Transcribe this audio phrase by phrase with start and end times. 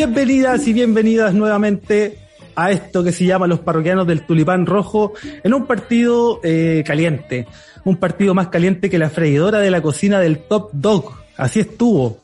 [0.00, 2.16] Bienvenidas y bienvenidas nuevamente
[2.56, 5.12] a esto que se llama los parroquianos del Tulipán Rojo
[5.44, 7.46] en un partido eh, caliente,
[7.84, 11.12] un partido más caliente que la freidora de la cocina del Top Dog.
[11.36, 12.18] Así estuvo.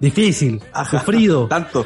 [0.00, 1.46] Difícil, sufrido.
[1.50, 1.84] Tanto.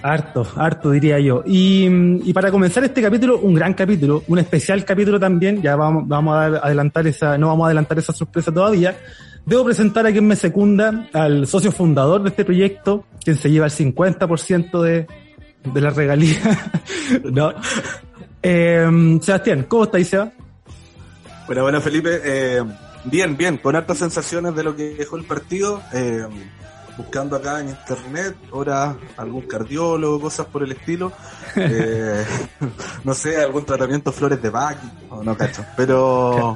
[0.00, 1.42] Harto, harto diría yo.
[1.44, 6.34] Y, para comenzar este capítulo, un gran capítulo, un especial capítulo también, ya vamos, vamos
[6.34, 8.96] a adelantar esa, no vamos a adelantar esa sorpresa todavía.
[9.48, 13.64] Debo presentar a quien me secunda, al socio fundador de este proyecto, quien se lleva
[13.64, 15.06] el 50% de,
[15.64, 16.38] de la regalía.
[17.24, 17.54] no.
[18.42, 20.30] Eh, Sebastián, ¿cómo estáis, Seba?
[21.46, 22.62] Bueno, bueno, Felipe, eh,
[23.04, 25.80] bien, bien, con hartas sensaciones de lo que dejó el partido.
[25.94, 26.26] Eh,
[26.98, 31.10] buscando acá en internet, ahora algún cardiólogo, cosas por el estilo.
[31.56, 32.22] Eh,
[33.04, 34.76] no sé, algún tratamiento flores de Bach,
[35.08, 35.64] o no cacho.
[35.74, 36.54] Pero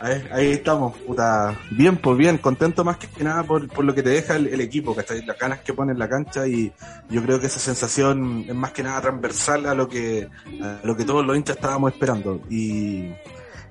[0.00, 1.58] ahí, estamos, puta.
[1.70, 4.94] Bien, pues bien, contento más que nada por, por lo que te deja el, equipo,
[4.94, 5.24] ¿cachai?
[5.24, 6.72] Las ganas que pone en la cancha y
[7.08, 10.28] yo creo que esa sensación es más que nada transversal a lo que,
[10.62, 12.40] a lo que todos los hinchas estábamos esperando.
[12.48, 13.12] Y,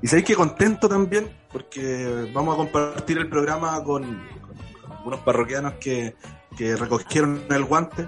[0.02, 4.21] y sabéis que contento también, porque vamos a compartir el programa con,
[5.05, 6.16] unos parroquianos que,
[6.58, 8.08] que recogieron el guante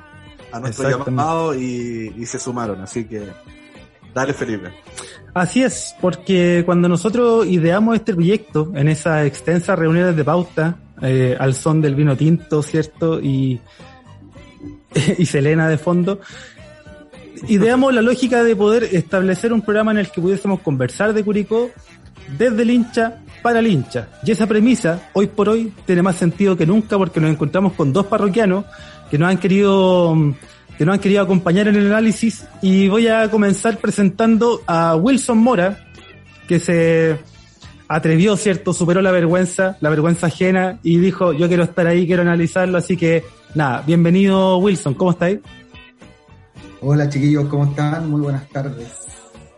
[0.51, 2.81] a nuestro llamado y, y se sumaron.
[2.81, 3.27] Así que
[4.13, 4.71] dale Felipe.
[5.33, 11.37] Así es, porque cuando nosotros ideamos este proyecto en esas extensas reuniones de pauta, eh,
[11.39, 13.21] al son del vino tinto, ¿cierto?
[13.21, 13.59] Y,
[15.17, 16.19] y Selena de fondo,
[17.47, 21.69] ideamos la lógica de poder establecer un programa en el que pudiésemos conversar de Curicó
[22.37, 24.09] desde el hincha para el hincha.
[24.23, 27.93] Y esa premisa, hoy por hoy, tiene más sentido que nunca porque nos encontramos con
[27.93, 28.65] dos parroquianos
[29.09, 30.15] que nos han querido
[30.81, 35.37] que nos han querido acompañar en el análisis y voy a comenzar presentando a Wilson
[35.37, 35.77] Mora,
[36.47, 37.19] que se
[37.87, 38.73] atrevió, ¿cierto?
[38.73, 42.97] Superó la vergüenza, la vergüenza ajena y dijo, yo quiero estar ahí, quiero analizarlo, así
[42.97, 43.23] que
[43.53, 45.37] nada, bienvenido Wilson, ¿cómo estáis?
[46.81, 48.09] Hola chiquillos, ¿cómo están?
[48.09, 48.87] Muy buenas tardes.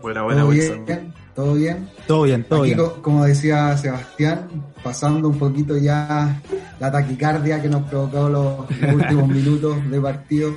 [0.02, 0.86] Buena, buena, Wilson.
[1.34, 1.90] ¿Todo bien?
[2.06, 2.78] Todo bien, todo bien.
[3.02, 4.50] como decía Sebastián,
[4.84, 6.42] pasando un poquito ya
[6.82, 10.54] la taquicardia que nos provocó los, últimos minutos de partido,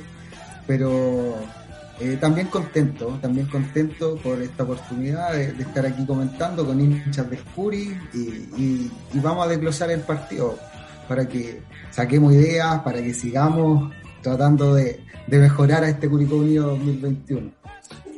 [0.67, 1.37] pero
[1.99, 7.39] eh, también contento, también contento por esta oportunidad de, estar aquí comentando con hinchas de
[7.39, 10.59] Scuri y, vamos a desglosar el partido
[11.09, 17.51] para que saquemos ideas, para que sigamos tratando de, mejorar a este Curicó Unido 2021.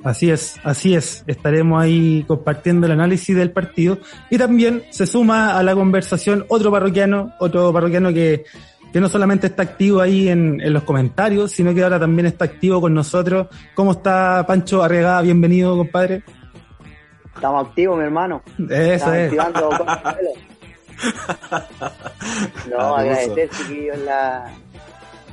[0.03, 1.23] Así es, así es.
[1.27, 3.99] Estaremos ahí compartiendo el análisis del partido.
[4.31, 8.45] Y también se suma a la conversación otro parroquiano, otro parroquiano que,
[8.93, 12.47] que no solamente está activo ahí en, en, los comentarios, sino que ahora también está
[12.47, 13.49] activo con nosotros.
[13.75, 15.23] ¿Cómo está Pancho Arregada?
[15.23, 16.23] Bienvenido, compadre.
[17.35, 18.43] Estamos activos, mi hermano.
[18.69, 19.33] Eso es.
[22.71, 24.51] no, agradecer, chiquillos, la,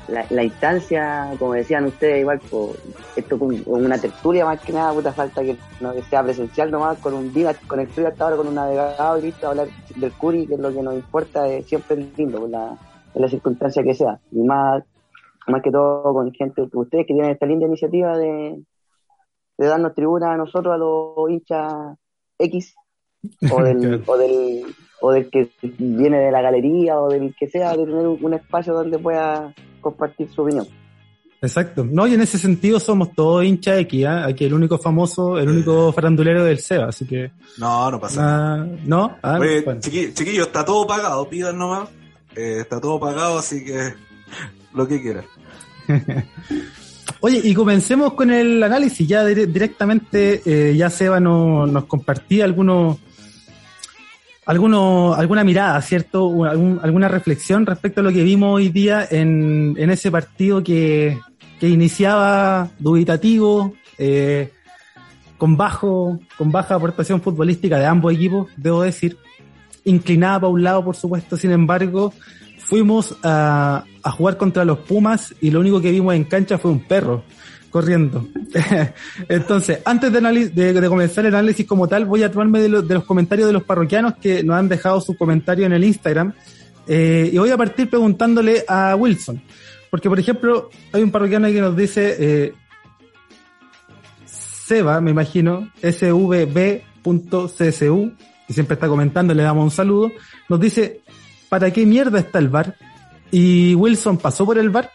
[0.08, 2.78] la, la, instancia, como decían ustedes, igual, pues,
[3.16, 7.16] esto con, una tertulia más que nada, puta falta que, no, sea presencial nomás, con
[7.16, 10.54] un día, con el estudio hasta ahora, con un navegador listo, hablar del Curi, que
[10.54, 12.78] es lo que nos importa, es siempre lindo, pues, la,
[13.16, 14.20] en la circunstancia que sea.
[14.32, 14.84] Y más,
[15.48, 18.62] más que todo con gente, ustedes que tienen esta linda iniciativa de,
[19.58, 21.98] de darnos tribuna a nosotros, a los hinchas
[22.38, 22.76] X,
[23.52, 24.66] o del, o del,
[25.02, 28.74] o del que viene de la galería, o del que sea, de tener un espacio
[28.74, 30.68] donde pueda compartir su opinión.
[31.42, 31.86] Exacto.
[31.86, 34.08] No, y en ese sentido somos todos hinchas X, ¿eh?
[34.08, 37.32] Aquí el único famoso, el único farandulero del SEBA, así que...
[37.58, 38.68] No, no pasa nada.
[38.86, 39.18] ¿No?
[39.22, 39.40] Ah,
[39.80, 41.90] chiquillo, está todo pagado, pidan nomás.
[42.36, 43.94] Eh, está todo pagado, así que
[44.74, 45.26] lo que quieran.
[47.22, 49.08] Oye, y comencemos con el análisis.
[49.08, 52.98] Ya directamente, eh, ya Seba nos compartía algunos
[54.46, 56.44] alguno, alguna mirada, ¿cierto?
[56.46, 61.20] alguna reflexión respecto a lo que vimos hoy día en, en ese partido que,
[61.60, 64.52] que iniciaba dubitativo, eh,
[65.38, 69.18] con bajo, con baja aportación futbolística de ambos equipos, debo decir,
[69.86, 72.14] inclinada para un lado, por supuesto, sin embargo,
[72.58, 76.72] fuimos a, a jugar contra los Pumas y lo único que vimos en cancha fue
[76.72, 77.24] un perro
[77.76, 78.26] corriendo.
[79.28, 83.48] Entonces, antes de, de, comenzar el análisis como tal, voy a tomarme de, los comentarios
[83.48, 86.32] de los parroquianos que nos han dejado su comentario en el Instagram.
[86.88, 89.42] Eh, y voy a partir preguntándole a Wilson.
[89.92, 92.54] Porque, por ejemplo, hay un parroquiano que nos dice, eh,
[94.26, 96.54] Seba, me imagino, svb.csu,
[98.48, 100.12] que siempre está comentando, le damos un saludo,
[100.50, 101.02] nos dice,
[101.50, 102.76] ¿para qué mierda está el bar?
[103.32, 104.92] Y Wilson pasó por el bar,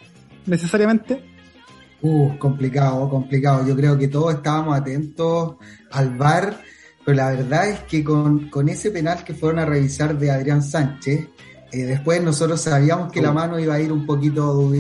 [0.47, 1.25] necesariamente.
[2.03, 3.67] Uh, complicado, complicado.
[3.67, 5.57] Yo creo que todos estábamos atentos
[5.91, 6.59] al VAR,
[7.05, 11.29] pero la verdad es que con, ese penal que fueron a revisar de Adrián Sánchez,
[11.73, 14.73] eh, después nosotros sabíamos que la mano iba a ir un poquito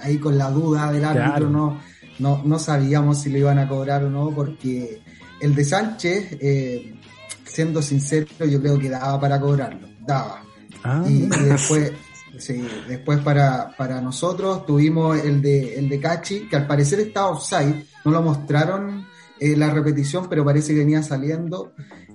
[0.00, 1.80] ahí con la duda del árbitro, no,
[2.18, 5.00] no, no sabíamos si lo iban a cobrar o no, porque
[5.40, 6.36] el de Sánchez,
[7.58, 10.44] siendo sincero, yo creo que daba para cobrarlo, daba.
[10.84, 11.04] Ah.
[11.08, 11.90] y, después,
[12.38, 17.30] sí, después para, para nosotros tuvimos el de, el de Cachi, que al parecer estaba
[17.30, 19.04] offside, no lo mostraron
[19.40, 21.72] eh, la repetición, pero parece que venía saliendo.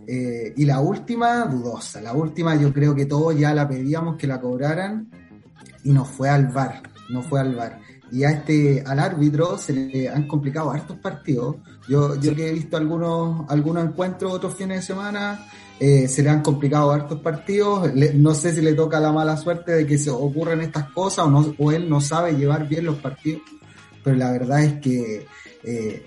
[0.07, 1.99] Eh, y la última, dudosa.
[1.99, 5.09] La última yo creo que todos ya la pedíamos que la cobraran
[5.83, 7.81] y no fue al VAR, no fue al VAR.
[8.13, 11.57] Y a este, al árbitro se le han complicado hartos partidos.
[11.87, 15.45] Yo, yo que he visto algunos, algunos encuentros otros fines de semana,
[15.79, 17.91] eh, se le han complicado hartos partidos.
[18.15, 21.29] no sé si le toca la mala suerte de que se ocurren estas cosas o,
[21.29, 23.41] no, o él no sabe llevar bien los partidos.
[24.03, 25.27] Pero la verdad es que
[25.63, 26.05] eh,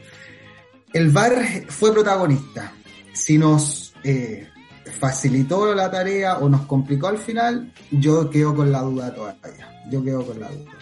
[0.93, 2.73] el VAR fue protagonista.
[3.12, 4.46] Si nos eh,
[4.99, 9.82] facilitó la tarea o nos complicó al final, yo quedo con la duda todavía.
[9.90, 10.73] Yo quedo con la duda.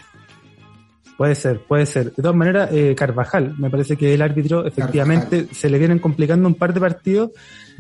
[1.16, 2.06] Puede ser, puede ser.
[2.06, 6.48] De todas maneras, eh, Carvajal, me parece que el árbitro efectivamente se le vienen complicando
[6.48, 7.30] un par de partidos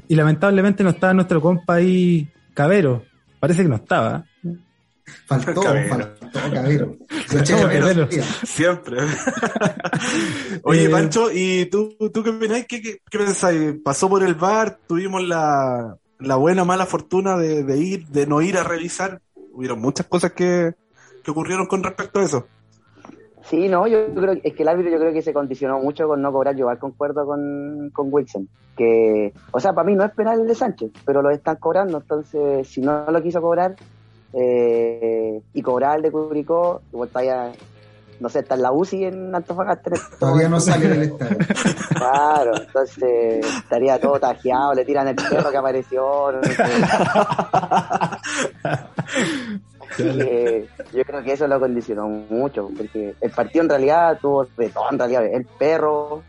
[0.06, 3.04] y lamentablemente no estaba nuestro compa ahí Cabero.
[3.40, 4.24] Parece que no estaba.
[5.26, 6.96] Faltó, faltó Cabero.
[8.44, 8.98] Siempre.
[10.62, 12.66] Oye, eh, Pancho, ¿y tú, tú qué opináis?
[12.66, 13.74] ¿Qué, qué, pensáis?
[13.84, 14.78] ¿Pasó por el bar?
[14.86, 19.20] ¿Tuvimos la, la buena o mala fortuna de, de, ir, de no ir a revisar?
[19.52, 20.74] Hubieron muchas cosas que,
[21.24, 22.46] que ocurrieron con respecto a eso.
[23.44, 26.22] Sí, no, yo creo es que el árbitro yo creo que se condicionó mucho con
[26.22, 30.12] no cobrar, yo igual concuerdo con, con Wilson, que, o sea, para mí no es
[30.12, 33.76] penal el de Sánchez, pero lo están cobrando, entonces si no lo quiso cobrar,
[34.32, 37.52] eh, y cobrar el de Curicó, igual está
[38.20, 39.90] no sé, está en la UCI en Antofagasta.
[40.18, 41.38] Todavía no sale del estadio.
[41.94, 46.32] Claro, entonces estaría todo tajeado, le tiran el perro que apareció.
[49.98, 54.68] Eh, yo creo que eso lo condicionó mucho, porque el partido en realidad tuvo de
[54.70, 56.22] todo, en realidad, el perro,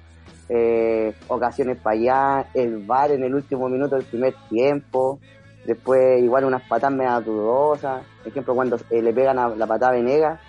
[0.49, 5.19] eh, ocasiones para allá, el bar en el último minuto del primer tiempo,
[5.65, 9.91] después igual unas patas medio dudosas, por ejemplo cuando eh, le pegan a la patada
[9.91, 10.39] a Venegas,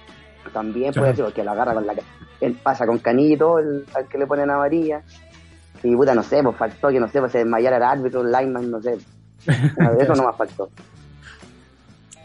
[0.52, 1.94] también puede ser porque la agarra con la
[2.40, 5.02] él pasa con canito el, al que le ponen amarilla
[5.82, 8.32] y puta no sé, pues faltó que no sé, pues se desmayara el árbitro, el
[8.32, 8.98] lineman, no sé.
[9.46, 10.69] Eso no más faltó.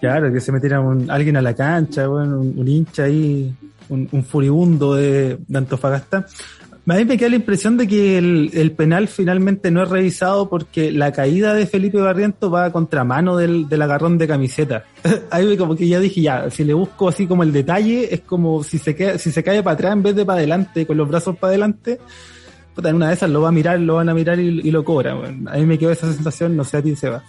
[0.01, 3.53] Claro, que se metiera un, alguien a la cancha, un, hincha ahí,
[3.87, 6.25] un, furibundo de, Antofagasta.
[6.87, 10.91] A mí me queda la impresión de que el, penal finalmente no es revisado porque
[10.91, 14.85] la caída de Felipe Barriento va a contramano del, agarrón de camiseta.
[15.29, 18.63] Ahí como que ya dije, ya, si le busco así como el detalle, es como
[18.63, 21.99] si se, cae para atrás en vez de para adelante, con los brazos para adelante,
[22.83, 25.11] en una de esas lo va a mirar, lo van a mirar y, lo cobra.
[25.13, 27.23] a mí me quedó esa sensación, no sé a ti se va.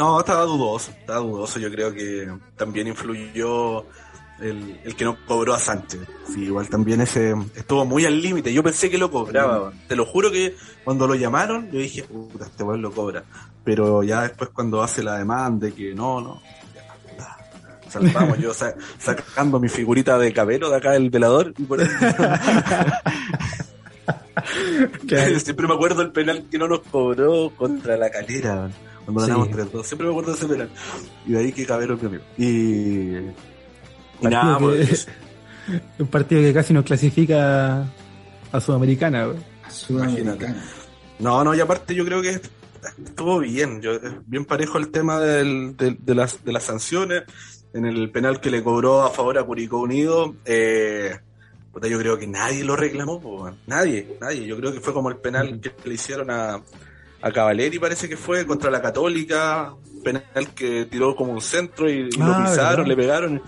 [0.00, 1.60] No, estaba dudoso, estaba dudoso.
[1.60, 2.26] Yo creo que
[2.56, 3.84] también influyó
[4.40, 6.00] el, el que no cobró a Sánchez.
[6.26, 8.50] Sí, igual también ese estuvo muy al límite.
[8.50, 9.74] Yo pensé que lo cobraba.
[9.88, 13.24] Te lo juro que cuando lo llamaron, yo dije, puta, este weón lo cobra.
[13.62, 16.40] Pero ya después cuando hace la demanda de que no, no,
[17.90, 21.92] salvamos yo sacando mi figurita de cabelo de acá del velador y por eso...
[25.44, 28.70] Siempre me acuerdo el penal que no nos cobró contra la calera
[29.12, 29.84] cuando ganamos 3-2.
[29.84, 30.70] Siempre me acuerdo de ese penal.
[31.26, 32.20] Y de ahí que Cabero premio.
[32.36, 33.16] Y.
[34.22, 35.08] Y nada, pues,
[35.98, 37.86] Un partido que casi nos clasifica
[38.52, 39.28] a Sudamericana,
[39.64, 40.64] A Sudamericana.
[41.18, 42.40] No, no, y aparte yo creo que
[43.04, 43.80] estuvo bien.
[43.80, 43.92] Yo,
[44.26, 47.24] bien parejo el tema del, de, las, de las sanciones.
[47.72, 51.16] En el penal que le cobró a favor a Curicó Unido, eh,
[51.88, 54.44] yo creo que nadie lo reclamó, pues, nadie, nadie.
[54.44, 56.60] Yo creo que fue como el penal que le hicieron a,
[57.22, 62.10] a Cavaleri parece que fue contra la Católica, penal que tiró como un centro y,
[62.12, 63.42] lo ah, pisaron, le pegaron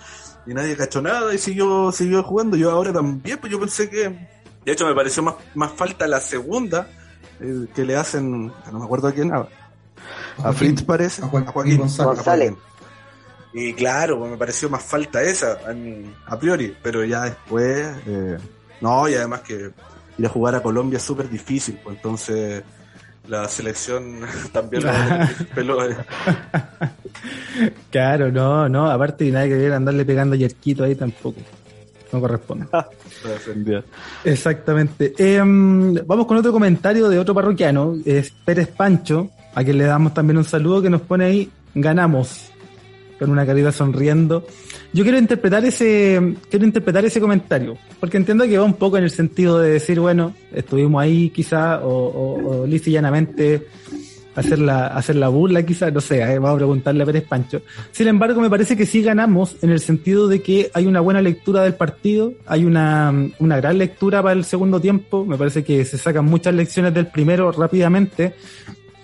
[0.47, 2.57] y nadie cachó nada y siguió, siguió jugando.
[2.57, 4.09] Yo ahora también, pues yo pensé que,
[4.65, 6.89] de hecho me pareció más, más falta la segunda
[7.41, 9.47] eh, que le hacen, no me acuerdo a quién, a,
[10.43, 12.55] a Fritz parece, a, Joaquín, González.
[13.55, 15.59] Y claro, pues me pareció más falta esa
[16.27, 18.39] a, priori, pero ya después, eh,
[18.81, 19.71] no, y además que
[20.19, 22.65] ir a jugar a Colombia es súper difícil, pues entonces
[23.29, 24.21] la selección
[24.53, 24.85] también
[25.55, 25.85] peló.
[25.85, 25.97] Eh.
[27.91, 31.41] claro, no, no, aparte de nadie que quiera andarle pegando yerquito ahí tampoco.
[32.13, 32.67] No corresponde.
[34.25, 35.15] Exactamente.
[35.17, 40.13] Em, vamos con otro comentario de otro parroquiano, es Pérez Pancho, a quien le damos
[40.13, 42.52] también un saludo que nos pone ahí, ganamos,
[43.23, 44.45] con una carita sonriendo.
[44.93, 49.05] Yo quiero interpretar ese, quiero interpretar ese comentario, porque entiendo que va un poco en
[49.05, 53.67] el sentido de decir, bueno, estuvimos ahí quizá, o, o, o llanamente
[54.35, 57.63] hacer la, hacer la burla quizás, no sé, eh, vamos a preguntarle a Pérez Pancho.
[57.93, 61.23] Sin embargo, me parece que sí ganamos en el sentido de que hay una buena
[61.23, 65.85] lectura del partido, hay una, una gran lectura para el segundo tiempo, me parece que
[65.85, 68.35] se sacan muchas lecciones del primero rápidamente,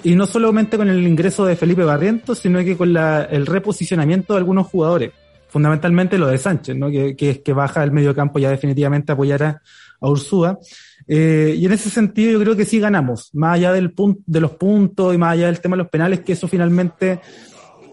[0.05, 4.35] y no solamente con el ingreso de Felipe Barrientos, sino que con la, el reposicionamiento
[4.35, 5.13] de algunos jugadores,
[5.49, 6.91] fundamentalmente lo de Sánchez, ¿no?
[6.91, 9.63] que, que, que baja del medio campo ya definitivamente apoyará
[10.01, 10.59] a Ursúa.
[11.07, 14.41] Eh, y en ese sentido yo creo que sí ganamos, más allá del punto, de
[14.41, 17.21] los puntos y más allá del tema de los penales, que eso finalmente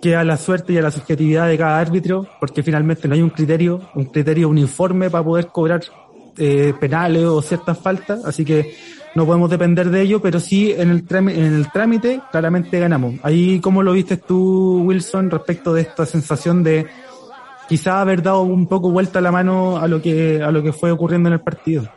[0.01, 3.21] queda a la suerte y a la subjetividad de cada árbitro, porque finalmente no hay
[3.21, 5.81] un criterio, un criterio uniforme para poder cobrar
[6.37, 8.75] eh, penales o ciertas faltas, así que
[9.15, 13.15] no podemos depender de ello, pero sí en el, trámite, en el trámite claramente ganamos.
[13.23, 16.85] Ahí, ¿cómo lo viste tú, Wilson, respecto de esta sensación de
[17.69, 20.91] quizá haber dado un poco vuelta la mano a lo que, a lo que fue
[20.91, 21.89] ocurriendo en el partido?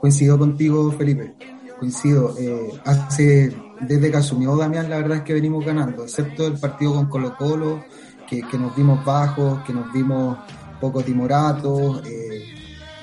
[0.00, 1.34] Coincido contigo, Felipe.
[1.80, 2.34] Coincido.
[2.38, 6.94] Eh, hace, desde que asumió Damián, la verdad es que venimos ganando, excepto el partido
[6.94, 7.82] con Colo Colo,
[8.28, 10.36] que, que nos vimos bajos, que nos vimos
[10.80, 12.06] poco timoratos.
[12.06, 12.57] Eh,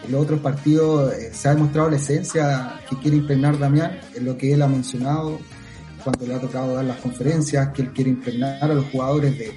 [0.09, 4.37] los otros partidos eh, se ha demostrado la esencia que quiere impregnar Damián, en lo
[4.37, 5.39] que él ha mencionado
[6.03, 9.51] cuando le ha tocado dar las conferencias, que él quiere impregnar a los jugadores de,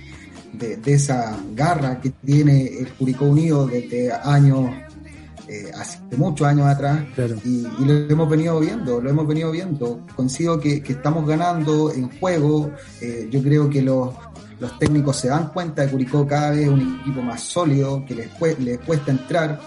[0.52, 4.70] de, de esa garra que tiene el Curicó Unido desde años
[5.48, 7.04] eh, hace muchos años atrás.
[7.44, 10.06] Y, y, lo hemos venido viendo, lo hemos venido viendo.
[10.14, 14.14] Coincido que, que estamos ganando en juego, eh, yo creo que los,
[14.60, 18.14] los técnicos se dan cuenta de Curicó cada vez es un equipo más sólido, que
[18.14, 19.58] les, les cuesta entrar,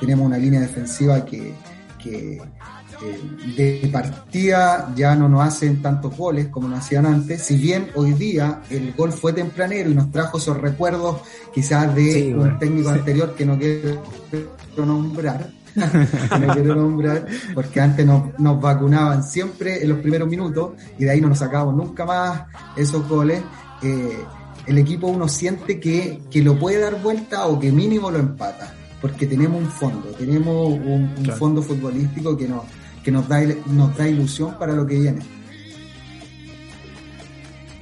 [0.00, 1.52] tenemos una línea defensiva que,
[2.02, 2.40] que
[3.02, 7.88] eh, de partida ya no nos hacen tantos goles como nos hacían antes, si bien
[7.94, 11.20] hoy día el gol fue tempranero y nos trajo esos recuerdos
[11.52, 12.98] quizás de sí, un bueno, técnico sí.
[12.98, 14.02] anterior que no quiero
[14.78, 15.50] nombrar,
[16.40, 21.10] no quiero nombrar, porque antes nos, nos, vacunaban siempre en los primeros minutos y de
[21.10, 22.44] ahí no nos sacábamos nunca más
[22.76, 23.42] esos goles.
[23.82, 24.24] Eh,
[24.66, 28.72] el equipo uno siente que, que lo puede dar vuelta o que mínimo lo empata,
[29.00, 31.38] porque tenemos un fondo, tenemos un, un claro.
[31.38, 32.62] fondo futbolístico que nos,
[33.02, 35.22] que nos da, nos da ilusión para lo que viene.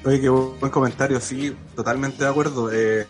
[0.04, 2.70] Oye, qué buen comentario, sí, totalmente de acuerdo.
[2.70, 3.06] Eh,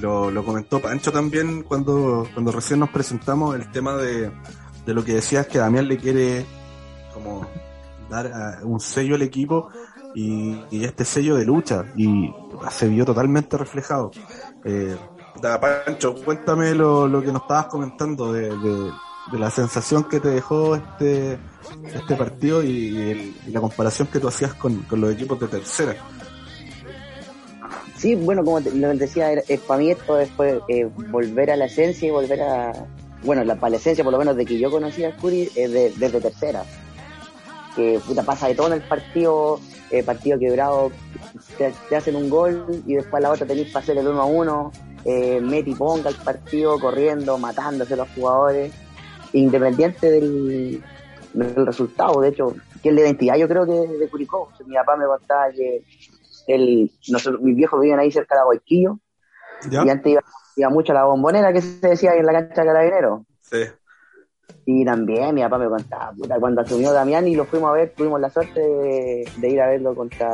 [0.00, 4.30] lo, lo, comentó Pancho también cuando, cuando recién nos presentamos el tema de,
[4.84, 6.44] de lo que decías que Damián le quiere
[7.14, 7.46] como
[8.10, 9.70] dar un sello al equipo
[10.14, 12.30] y, y, este sello de lucha y
[12.70, 14.10] se vio totalmente reflejado.
[14.64, 14.96] Eh,
[15.40, 20.76] Pancho, cuéntame lo, lo, que nos estabas comentando de, de, la sensación que te dejó
[20.76, 21.38] este,
[21.92, 25.96] este partido y, la comparación que tú hacías con, con los equipos de tercera.
[27.96, 30.30] Sí, bueno, como te, lo decía, es, para mí esto es
[30.68, 32.72] eh, volver a la esencia y volver a,
[33.24, 35.72] bueno, la, para la esencia por lo menos de que yo conocí al Curi es
[35.72, 36.64] de, desde tercera.
[37.74, 39.58] Que puta pasa de todo en el partido,
[39.90, 40.92] eh, partido quebrado,
[41.58, 44.26] te, te, hacen un gol y después la otra tenés para hacer el uno a
[44.26, 44.70] uno,
[45.04, 48.72] eh, mete y ponga el partido corriendo, matándose los jugadores,
[49.32, 50.82] independiente del,
[51.32, 54.50] del resultado, de hecho, que es la identidad yo creo que de Curicó.
[54.66, 55.82] Mi papá me contaba que
[56.46, 58.98] el, nosotros, mis viejos vivían ahí cerca de Boiquillo
[59.70, 60.22] y antes iba,
[60.56, 63.24] iba, mucho a la bombonera que se decía ahí en la cancha de Carabinero.
[63.40, 63.60] Sí.
[64.66, 67.92] Y también mi papá me contaba, puta, cuando asumió Damián y lo fuimos a ver,
[67.94, 70.30] tuvimos la suerte de, de ir a verlo contra,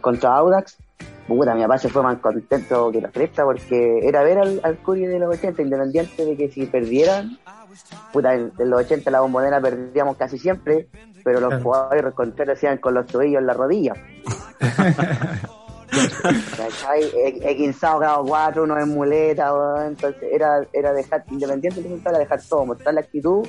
[0.00, 0.78] contra Audax.
[1.26, 4.76] Puta, mi papá se fue más contento que la cresta porque era ver al, al
[4.78, 7.38] Curi de los 80, independiente de que si perdieran,
[8.12, 10.88] puta, en, en los 80 la bombonera perdíamos casi siempre,
[11.24, 13.94] pero los jugadores contrarios hacían con los tobillos en la rodilla.
[17.42, 19.52] He quinzado cada cuatro, uno en muleta,
[19.86, 23.46] entonces era, era dejar, independiente del resultado, era dejar todo, mostrar la actitud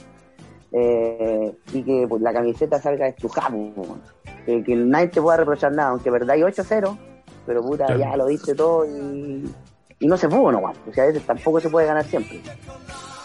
[0.71, 3.29] eh, y que pues, la camiseta salga de tu
[4.45, 6.97] que, que, nadie te pueda reprochar nada, aunque verdad hay 8-0,
[7.45, 7.99] pero puta, claro.
[7.99, 9.49] ya lo diste todo y,
[9.99, 12.41] y no se pudo, no, o sea, a veces tampoco se puede ganar siempre.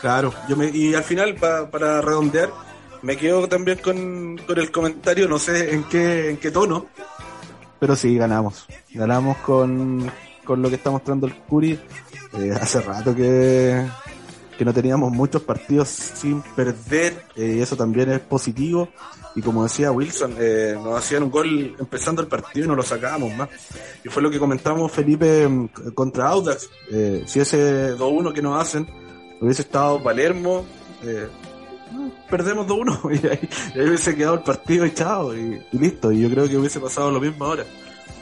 [0.01, 2.51] Claro, yo me, y al final, pa, para redondear,
[3.03, 6.87] me quedo también con, con el comentario, no sé en qué, en qué tono,
[7.81, 8.67] pero sí, ganamos.
[8.93, 10.11] Ganamos con,
[10.45, 11.81] con lo que está mostrando el Curi.
[12.35, 13.85] Eh, hace rato que,
[14.61, 18.91] que no teníamos muchos partidos sin perder, eh, y eso también es positivo.
[19.35, 22.83] Y como decía Wilson, eh, nos hacían un gol empezando el partido y no lo
[22.83, 23.49] sacábamos más.
[24.05, 26.69] Y fue lo que comentamos Felipe mm, contra Audax.
[26.93, 28.87] Eh, si ese 2-1 que nos hacen
[29.41, 30.67] hubiese estado Palermo,
[32.29, 36.13] perdemos 2-1 y ahí, hubiese quedado el partido echado y, listo.
[36.13, 37.65] Y yo creo que hubiese pasado lo mismo ahora.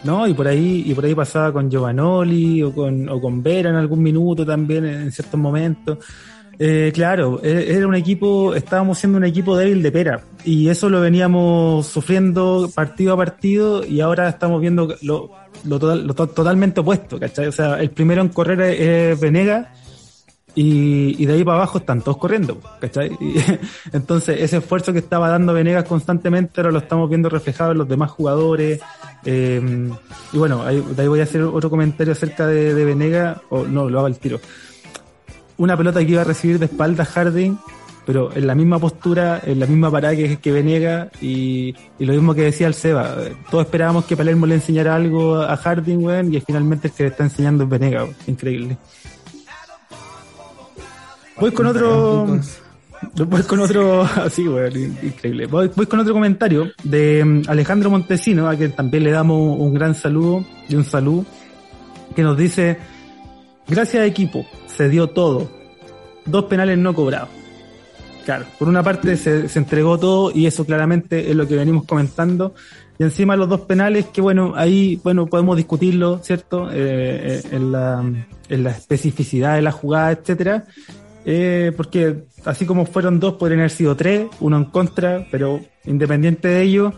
[0.04, 3.70] No, y por ahí, y por ahí pasaba con Giovanoli o con, o con Vera
[3.70, 5.98] en algún minuto también en ciertos momentos.
[6.58, 10.20] Eh, claro, e-, era un equipo, estábamos siendo un equipo débil de pera.
[10.44, 15.30] y eso lo veníamos sufriendo partido a partido y ahora estamos viendo lo,
[15.64, 17.46] lo, totalmente opuesto, ¿cachai?
[17.46, 19.72] O sea, el primero en correr es Venega
[20.60, 23.16] y, de ahí para abajo están todos corriendo, ¿cachai?
[23.92, 27.88] entonces, ese esfuerzo que estaba dando Venegas constantemente ahora lo estamos viendo reflejado en los
[27.88, 28.80] demás jugadores.
[29.24, 29.88] Eh,
[30.32, 33.66] y bueno, ahí, de ahí voy a hacer otro comentario acerca de, de Venegas, o
[33.66, 34.40] no, lo hago al tiro.
[35.58, 37.56] Una pelota que iba a recibir de espalda Harding,
[38.04, 42.34] pero en la misma postura, en la misma parada que, que Venega, y, lo mismo
[42.34, 43.14] que decía el Seba.
[43.48, 47.08] Todos esperábamos que Palermo le enseñara algo a Harding, weón, y finalmente el que le
[47.10, 48.76] está enseñando es Venega, increíble.
[51.40, 52.26] Voy con otro.
[53.26, 54.02] Voy con otro.
[54.16, 55.46] Así, increíble.
[55.46, 59.94] Voy, con otro comentario de mm, Alejandro Montesino, a quien también le damos un gran
[59.94, 61.24] saludo y un saludo,
[62.16, 62.78] que nos dice:
[63.68, 65.50] Gracias, equipo, se dio todo.
[66.26, 67.28] Dos penales no cobrados.
[68.24, 71.84] Claro, por una parte se, se entregó todo y eso claramente es lo que venimos
[71.84, 72.54] comentando.
[72.98, 76.68] Y encima los dos penales, que bueno, ahí bueno podemos discutirlo, ¿cierto?
[76.70, 78.04] Eh, eh, en, la,
[78.48, 80.64] en la especificidad de la jugada, etcétera
[81.24, 86.48] eh, porque así como fueron dos, podrían haber sido tres, uno en contra, pero independiente
[86.48, 86.92] de ello,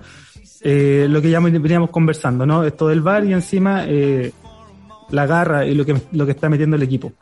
[0.63, 2.65] eh, lo que ya veníamos conversando, ¿no?
[2.65, 4.33] Esto del VAR y encima eh,
[5.11, 7.13] la garra y lo que, lo que está metiendo el equipo.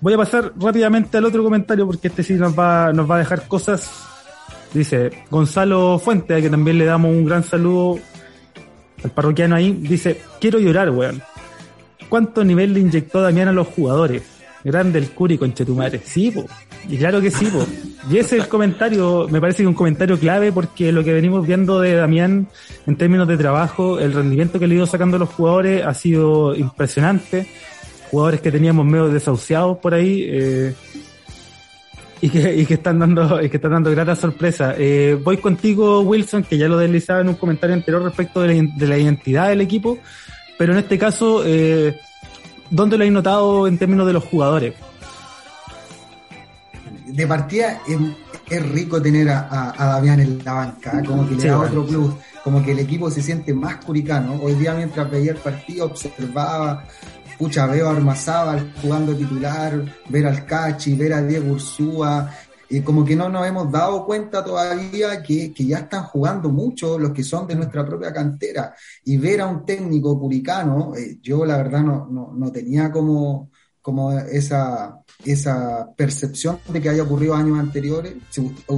[0.00, 3.18] Voy a pasar rápidamente al otro comentario porque este sí nos va, nos va a
[3.18, 3.90] dejar cosas.
[4.72, 7.98] Dice Gonzalo Fuente, a que también le damos un gran saludo
[9.02, 9.72] al parroquiano ahí.
[9.72, 11.22] Dice, quiero llorar, weón.
[12.08, 14.22] ¿Cuánto nivel le inyectó Damián a los jugadores?
[14.66, 16.00] Grande el Curi, conchetumare.
[16.04, 16.44] Sí, po.
[16.88, 17.64] Y claro que sí, po.
[18.10, 21.46] Y ese es el comentario, me parece que un comentario clave porque lo que venimos
[21.46, 22.48] viendo de Damián
[22.84, 25.94] en términos de trabajo, el rendimiento que le ha ido sacando a los jugadores ha
[25.94, 27.46] sido impresionante.
[28.10, 30.74] Jugadores que teníamos medio desahuciados por ahí, eh,
[32.20, 34.74] y que, y que están dando, y que están dando gratas sorpresas.
[34.78, 38.68] Eh, voy contigo, Wilson, que ya lo deslizaba en un comentario anterior respecto de la,
[38.76, 39.98] de la identidad del equipo,
[40.58, 41.96] pero en este caso, eh,
[42.70, 44.74] ¿dónde lo hay notado en términos de los jugadores?
[47.06, 51.04] De partida es, rico tener a, Damián en la banca, ¿eh?
[51.06, 54.38] como que le da otro plus, como que el equipo se siente más curicano.
[54.42, 56.84] Hoy día mientras veía el partido observaba,
[57.38, 62.30] pucha, veo a Armazábal jugando titular, ver al Cachi, ver a Diego Ursúa,
[62.68, 67.12] y como que no nos hemos dado cuenta todavía que, ya están jugando mucho los
[67.12, 68.74] que son de nuestra propia cantera.
[69.04, 73.50] Y ver a un técnico curicano, eh, yo la verdad no, no, tenía como,
[73.80, 78.14] como esa, esa percepción de que haya ocurrido años anteriores.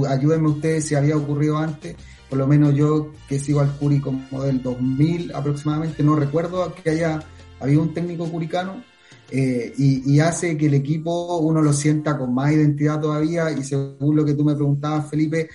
[0.07, 1.95] ayúdenme ustedes si había ocurrido antes.
[2.29, 6.91] Por lo menos yo que sigo al Curi como del 2000 aproximadamente, no recuerdo que
[6.91, 7.23] haya
[7.59, 8.83] habido un técnico curicano
[9.31, 13.51] eh, y, hace que el equipo uno lo sienta con más identidad todavía.
[13.51, 15.49] Y según lo que tú me preguntabas, Felipe,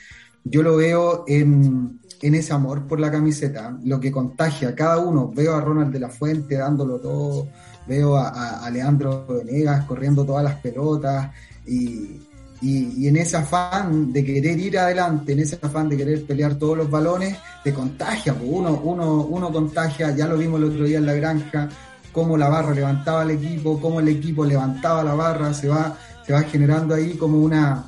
[0.44, 5.30] yo lo veo en, ese amor por la camiseta, lo que contagia a cada uno.
[5.34, 7.48] Veo a Ronald de la Fuente dándolo todo,
[7.86, 11.30] veo a, Leandro Venegas corriendo todas las pelotas.
[11.66, 12.20] Y,
[12.66, 16.90] en ese afán de querer ir adelante, en ese afán de querer pelear todos los
[16.90, 21.12] balones, te contagia, uno, uno, uno contagia, ya lo vimos el otro día en la
[21.12, 21.68] granja,
[22.14, 26.32] cómo la barra levantaba al equipo, cómo el equipo levantaba la barra, se va, se
[26.32, 27.84] va generando ahí como una,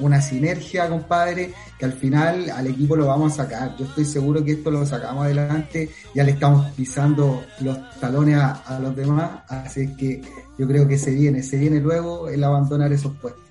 [0.00, 3.76] una sinergia, compadre, que al final al equipo lo vamos a sacar.
[3.76, 8.52] Yo estoy seguro que esto lo sacamos adelante, ya le estamos pisando los talones a,
[8.52, 10.22] a los demás, así que
[10.58, 13.41] yo creo que se viene, se viene luego el abandonar esos puestos.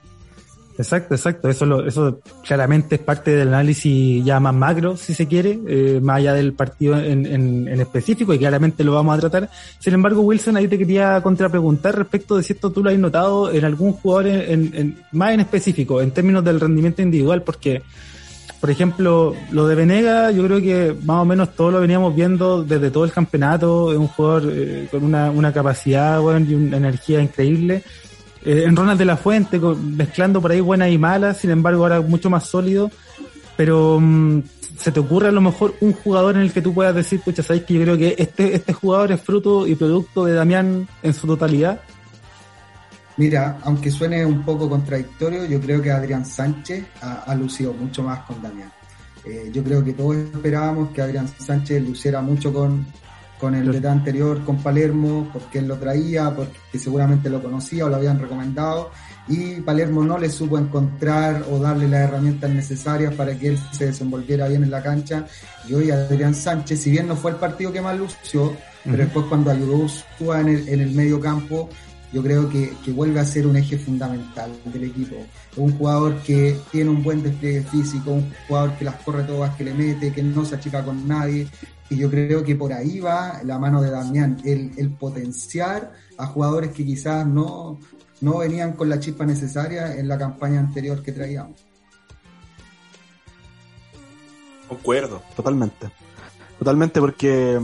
[0.78, 1.50] Exacto, exacto.
[1.50, 6.18] Eso, eso claramente es parte del análisis ya más macro, si se quiere, eh, más
[6.18, 9.50] allá del partido en, en, específico, y claramente lo vamos a tratar.
[9.80, 13.52] Sin embargo, Wilson, ahí te quería contrapreguntar respecto de si esto tú lo has notado
[13.52, 17.82] en algún jugador en, más en específico, en términos del rendimiento individual, porque,
[18.60, 22.64] por ejemplo, lo de Venega, yo creo que más o menos todo lo veníamos viendo
[22.64, 26.78] desde todo el campeonato, es un jugador eh, con una, una capacidad bueno, y una
[26.78, 27.84] energía increíble
[28.44, 32.02] eh, en Ronald de la Fuente, mezclando por ahí buenas y malas, sin embargo ahora
[32.02, 32.90] mucho más sólido,
[33.56, 34.42] pero mm,
[34.78, 37.44] ¿se te ocurre a lo mejor un jugador en el que tú puedas decir, pucha,
[37.44, 41.14] sabes que yo creo que este, este jugador es fruto y producto de Damián en
[41.14, 41.82] su totalidad?
[43.18, 48.22] Mira, aunque suene un poco contradictorio, yo creo que Adrián Sánchez ha, lucido mucho más
[48.22, 48.72] con Damián.
[49.24, 52.86] Eh, yo creo que todos esperábamos que Adrián Sánchez luciera mucho con,
[53.42, 57.90] con el de anterior, con Palermo, porque él lo traía, porque seguramente lo conocía o
[57.90, 58.92] lo habían recomendado,
[59.28, 63.88] y Palermo no le supo encontrar o darle las herramientas necesarias para que él se
[63.88, 65.26] desenvolviera bien en la cancha.
[65.68, 69.26] Y hoy Adrián Sánchez, si bien no fue el partido que más lució, pero después
[69.26, 71.68] cuando ayudó Ursúa en el, en el medio campo,
[72.14, 75.16] yo creo que, vuelve a ser un eje fundamental del equipo.
[75.56, 79.64] Un jugador que tiene un buen despliegue físico, un jugador que las corre todas, que
[79.64, 81.48] le mete, que no se achica con nadie.
[81.92, 86.72] Y yo creo que por ahí va la mano de Damián, el, potenciar a jugadores
[86.72, 87.80] que quizás no,
[88.22, 91.60] no venían con la chispa necesaria en la campaña anterior que traíamos.
[94.70, 95.92] Concuerdo, totalmente.
[96.58, 97.60] Totalmente porque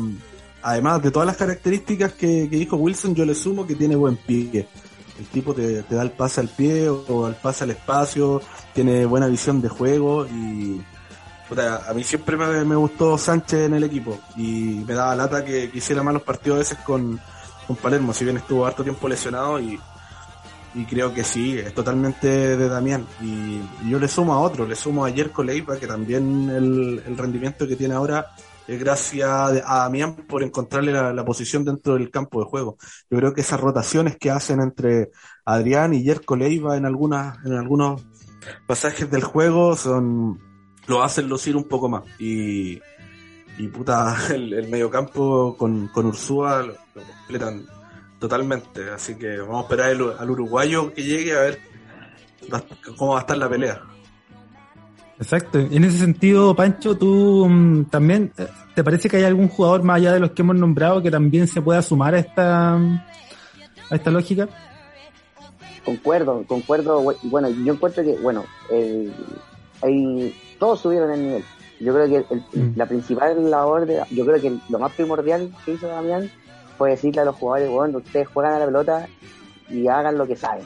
[0.61, 4.67] además de todas las características que, dijo Wilson, yo le sumo que tiene buen pie.
[5.17, 8.41] El tipo te, da el pase al pie o, el pase al espacio,
[8.73, 10.81] tiene buena visión de juego y
[11.55, 16.03] a mí siempre me, gustó Sánchez en el equipo y me daba lata que, hiciera
[16.03, 17.19] malos partidos a veces con,
[17.65, 19.79] con Palermo, si bien estuvo harto tiempo lesionado y,
[20.77, 23.05] y creo que sí, es totalmente de Damián.
[23.21, 27.67] Y, yo le sumo a otro, le sumo a Jerko Leiva, que también el, rendimiento
[27.67, 28.27] que tiene ahora
[28.67, 32.77] es gracias a Damián por encontrarle la, posición dentro del campo de juego.
[33.09, 35.09] Yo creo que esas rotaciones que hacen entre
[35.45, 38.05] Adrián y Jerko Leiva en algunas, en algunos
[38.67, 40.39] pasajes del juego son,
[40.87, 42.03] lo hacen lucir un poco más.
[42.19, 42.79] Y,
[43.57, 47.65] y puta, el, el mediocampo con, con Ursúa lo completan
[48.19, 51.59] Totalmente, así que vamos a esperar al uruguayo que llegue a ver
[52.97, 53.79] cómo va a estar la pelea.
[55.19, 59.83] Exacto, en ese sentido, Pancho, tú mm, también, eh, ¿te parece que hay algún jugador
[59.83, 63.95] más allá de los que hemos nombrado que también se pueda sumar a esta, a
[63.95, 64.47] esta lógica?
[65.85, 68.45] Concuerdo, concuerdo, bueno, yo encuentro que, bueno,
[69.81, 71.43] hay, todos subieron el nivel.
[71.79, 72.73] Yo creo que mm.
[72.75, 76.31] la principal labor, de, yo creo que lo más primordial que hizo Damián
[76.77, 79.07] puede decirle a los jugadores, bueno, ustedes juegan a la pelota
[79.69, 80.65] y hagan lo que saben.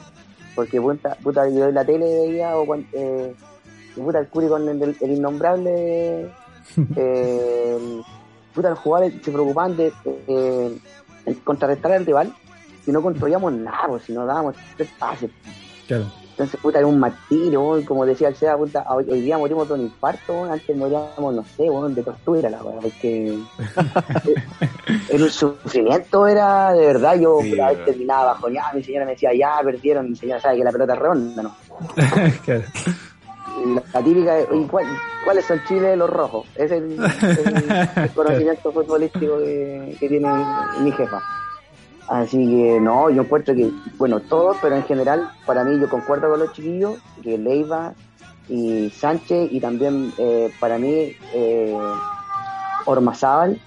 [0.56, 3.34] Porque puta, puta yo en la tele veía, o eh,
[3.96, 6.30] puta el Curi con el, innombrable,
[6.96, 8.02] eh,
[8.54, 10.78] puta los jugadores se preocupaban de eh,
[11.44, 12.34] contrarrestar al rival
[12.86, 15.32] y no construíamos nada, pues, si no dábamos tres pases.
[15.88, 16.21] Claro.
[16.42, 19.82] Entonces, puta, era un martirio, como decía el SEA, puta, hoy, día morimos de un
[19.82, 23.38] infarto, antes moríamos, no sé, bueno, de tortura la verdad, porque
[25.10, 29.60] era un sufrimiento, era de verdad, yo a terminaba bajoneado, mi señora me decía, ya
[29.64, 31.56] perdieron, mi señora sabe que la pelota es redonda, ¿no?
[32.44, 32.64] claro.
[33.94, 34.38] la, típica,
[35.24, 36.48] ¿cuáles son Chile los rojos?
[36.56, 36.98] Es el,
[38.16, 40.28] conocimiento futbolístico que, que tiene
[40.80, 41.22] mi jefa.
[42.12, 46.30] Así que no, yo encuentro que, bueno, todos, pero en general, para mí yo concuerdo
[46.30, 47.94] con los chiquillos, que Leiva
[48.50, 51.74] y Sánchez y también eh, para mí eh,
[52.86, 53.62] Ormazábal,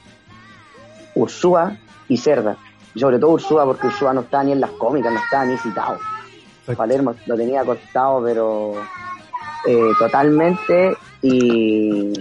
[1.14, 2.58] Ursúa y Cerda.
[2.94, 5.96] sobre todo Ursúa, porque Ursúa no está ni en las cómicas, no está ni citado.
[6.76, 8.74] Palermo lo tenía cortado, pero
[9.66, 10.98] eh, totalmente.
[11.22, 12.12] Y,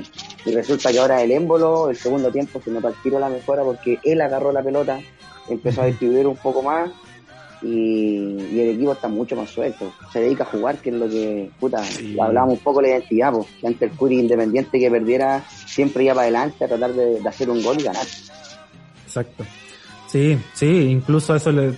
[0.45, 4.21] resulta que ahora el émbolo, el segundo tiempo, se al tiro la mejora porque él
[4.21, 5.01] agarró la pelota
[5.49, 6.89] empezó a distribuir un poco más
[7.63, 9.91] y, el equipo está mucho más suelto.
[10.11, 11.81] Se dedica a jugar, que es lo que, puta,
[12.21, 16.03] hablábamos un poco de la identidad, pues, que antes el Curi independiente que perdiera siempre
[16.03, 18.05] iba para adelante a tratar de, hacer un gol y ganar.
[19.05, 19.45] Exacto.
[20.07, 21.73] Sí, sí, incluso a eso le,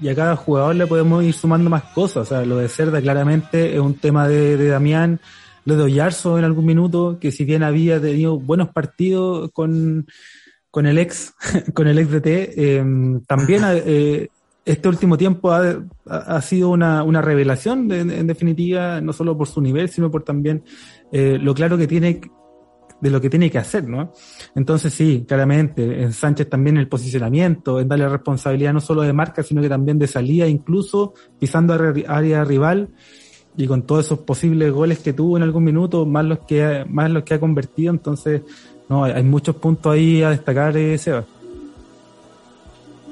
[0.00, 2.22] y, a cada jugador le podemos ir sumando más cosas.
[2.22, 5.20] O sea, lo de Cerda claramente es un tema de, de Damián,
[5.64, 10.06] lo de Oyarzo en algún minuto, que si bien había tenido buenos partidos con,
[10.74, 11.32] con el ex,
[11.72, 12.84] con el ex DT, eh,
[13.28, 14.28] también eh,
[14.64, 19.60] este último tiempo ha, ha sido una, una revelación, en definitiva, no solo por su
[19.60, 20.64] nivel, sino por también
[21.12, 22.20] eh, lo claro que tiene
[23.00, 24.12] de lo que tiene que hacer, ¿no?
[24.56, 29.44] Entonces sí, claramente, en Sánchez también el posicionamiento, en darle responsabilidad no solo de marca,
[29.44, 32.88] sino que también de salida, incluso pisando área rival
[33.56, 37.10] y con todos esos posibles goles que tuvo en algún minuto, más los que más
[37.10, 38.42] los que ha convertido, entonces
[38.94, 41.24] no, hay, muchos puntos ahí a destacar, eh, Seba.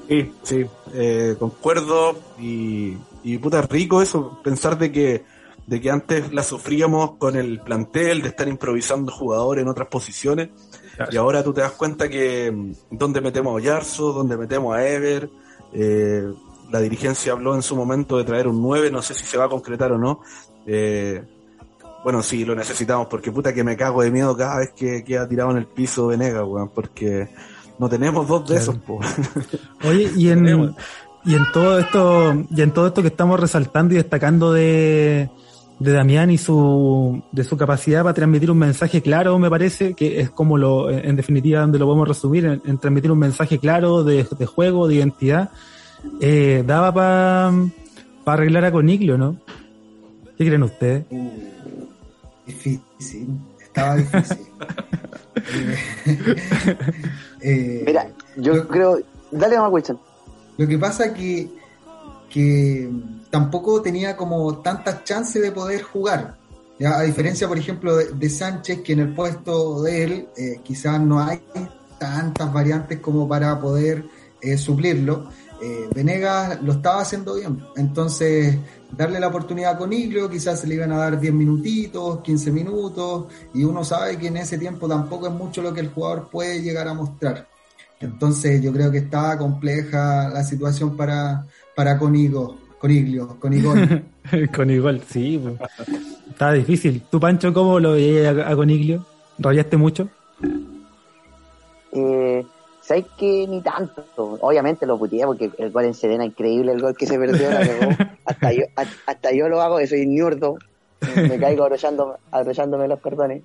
[0.09, 0.65] Sí, sí,
[0.95, 5.25] eh, concuerdo y, y puta rico eso, pensar de que,
[5.67, 10.51] de que antes la sufríamos con el plantel, de estar improvisando jugadores en otras posiciones,
[11.11, 14.87] y ahora tú te das cuenta que mm, donde metemos a Yarzo, donde metemos a
[14.87, 15.31] Ever,
[15.73, 16.33] eh,
[16.71, 19.47] la dirigencia habló en su momento de traer un 9, no sé si se va
[19.47, 20.21] a concretar o no,
[20.65, 21.25] eh,
[22.05, 25.29] bueno, sí, lo necesitamos porque puta que me cago de miedo cada vez que queda
[25.29, 27.29] tirado en el piso Venegas, weón, porque
[27.79, 29.01] no tenemos dos de esos, po.
[29.85, 30.75] Oye, y en,
[31.25, 35.31] y en todo esto, y en todo esto que estamos resaltando y destacando de,
[35.79, 40.21] de Damián y su, de su capacidad para transmitir un mensaje claro, me parece, que
[40.21, 44.27] es como lo, en definitiva, donde lo podemos resumir, en, transmitir un mensaje claro de,
[44.39, 45.51] de juego, de identidad,
[46.21, 47.53] eh, daba para
[48.25, 49.37] para arreglar a Coniglio, ¿no?
[50.37, 51.05] ¿Qué creen ustedes?
[52.53, 53.29] Difícil,
[53.61, 54.47] estaba difícil.
[57.45, 59.01] Eh, Mira, yo creo.
[59.33, 59.99] Dale, más Wilson.
[60.57, 61.51] Lo que pasa que,
[62.31, 62.89] que
[63.31, 66.37] tampoco tenía como tantas chances de poder jugar.
[66.79, 66.99] ¿ya?
[66.99, 71.21] A diferencia, por ejemplo, de, Sánchez, que en el puesto de él eh, quizás no
[71.21, 71.43] hay
[71.99, 74.05] tantas variantes como para poder
[74.41, 75.29] eh, suplirlo.
[75.61, 78.57] Eh, Venegas lo estaba haciendo bien, entonces
[78.97, 83.27] darle la oportunidad con Iglio, quizás se le iban a dar 10 minutitos, 15 minutos,
[83.55, 86.63] y uno sabe que en ese tiempo tampoco es mucho lo que el jugador puede
[86.63, 87.49] llegar a mostrar.
[88.01, 94.05] Entonces yo creo que estaba compleja la situación para, para Conigo, Coniglio, Conigol.
[94.55, 95.41] Conigol, sí.
[96.29, 97.03] Estaba difícil.
[97.11, 99.07] ¿Tú, Pancho, cómo lo veías a, Coniglio?
[99.39, 100.09] ¿Rayaste mucho?
[101.93, 102.45] Eh,
[102.93, 104.05] ¿Sabes que Ni tanto.
[104.43, 107.49] Obviamente lo puteé porque el gol en Serena, increíble el gol que se perdió.
[108.27, 108.65] hasta, yo,
[109.07, 110.57] hasta yo lo hago, que soy ñurdo.
[111.17, 113.43] Me caigo arrollándome los cordones.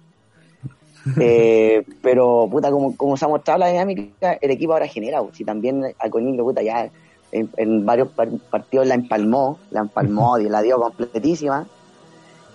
[1.18, 5.22] Eh, pero, puta, como, como se ha mostrado la dinámica, el equipo ahora genera.
[5.32, 6.90] Si también a Conillo, puta, ya
[7.32, 8.10] en, varios
[8.50, 11.66] partidos la empalmó, la empalmó y la dio completísima.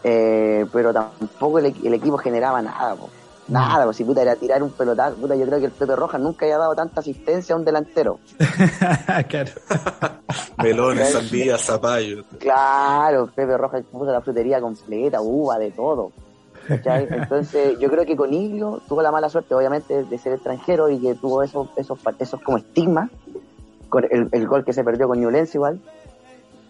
[0.04, 2.96] Eh, pero tampoco el, equipo generaba nada.
[3.48, 6.20] Nada, pues si puta era tirar un pelotazo, puta, yo creo que el Pepe Rojas
[6.20, 8.20] nunca haya dado tanta asistencia a un delantero.
[9.28, 9.50] claro.
[10.62, 12.24] Melones, sandías, zapallo.
[12.38, 16.12] Claro, Pepe Rojas puso la frutería completa, uva, de todo.
[16.68, 21.00] Entonces, yo creo que con Ilio tuvo la mala suerte, obviamente, de ser extranjero y
[21.00, 23.10] que tuvo esos, esos, esos como estigmas,
[23.88, 25.80] con el, el gol que se perdió con Newlands igual,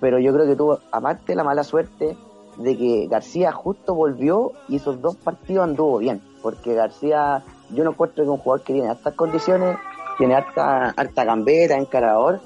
[0.01, 2.17] pero yo creo que tuvo, aparte, la mala suerte
[2.57, 7.91] de que García justo volvió y esos dos partidos anduvo bien, porque García, yo no
[7.91, 9.77] encuentro que un jugador que tiene altas condiciones,
[10.19, 12.41] tiene harta, harta gambeta, encarador,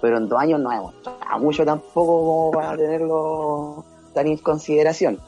[0.00, 0.94] pero en dos años no hemos
[1.40, 3.84] mucho tampoco como para tenerlo
[4.14, 5.18] tan en consideración.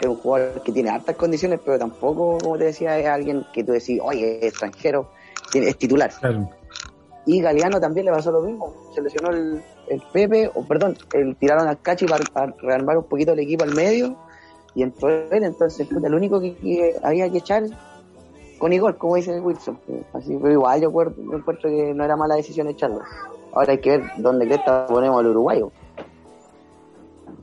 [0.00, 3.64] Es un jugador que tiene altas condiciones, pero tampoco, como te decía, es alguien que
[3.64, 5.10] tú decís, oye, es extranjero,
[5.52, 6.10] es titular.
[7.26, 11.36] Y Galeano también le pasó lo mismo, se lesionó el, el Pepe, o perdón, el,
[11.36, 14.16] tiraron al Cachi para, rearmar un poquito el equipo al medio
[14.74, 17.64] y entró él, entonces el único que, había que echar
[18.58, 19.78] con Igor, como dice Wilson.
[20.12, 23.00] Así, pero igual yo, encuentro que no era mala decisión echarlo.
[23.52, 25.70] Ahora hay que ver dónde está ponemos al uruguayo.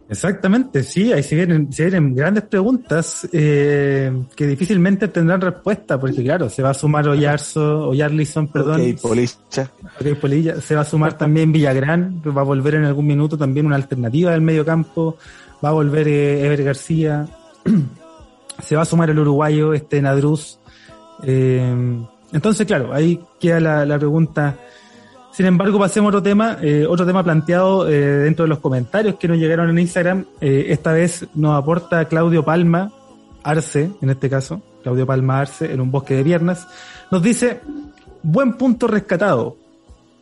[0.08, 6.24] Exactamente, sí, ahí se vienen, se vienen grandes preguntas eh, que difícilmente tendrán respuesta, porque
[6.24, 8.82] claro, se va a sumar Oyarzo, Oyarlison, perdón.
[8.82, 8.94] Okay,
[10.14, 10.62] Polilla.
[10.62, 14.30] Se va a sumar también Villagrán, va a volver en algún minuto también una alternativa
[14.30, 15.18] del medio campo,
[15.64, 17.28] va a volver eh, Ever García,
[18.62, 20.60] se va a sumar el uruguayo, este Nadruz.
[21.24, 21.98] Eh,
[22.32, 24.58] entonces, claro, ahí queda la, la pregunta
[25.32, 29.28] sin embargo, pasemos a otro tema, eh, otro tema planteado dentro de los comentarios que
[29.28, 30.24] nos llegaron en Instagram.
[30.40, 32.90] Esta vez nos aporta Claudio Palma,
[33.44, 36.70] Arce, en este caso, Claudio Palma Arce, en un bosque de piernas.
[37.12, 37.60] Nos dice,
[38.24, 39.58] buen punto rescatado.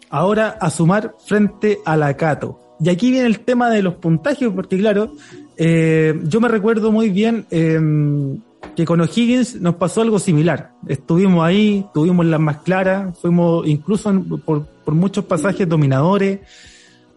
[0.10, 2.60] Ahora a sumar frente a la Cato.
[2.84, 5.14] Y aquí viene el tema de los puntajes, porque claro,
[5.58, 8.40] yo me recuerdo muy bien em,
[8.76, 10.72] que con O'Higgins nos pasó algo similar.
[10.88, 14.12] Estuvimos ahí, tuvimos las más claras, fuimos incluso
[14.46, 16.40] por, muchos pasajes dominadores.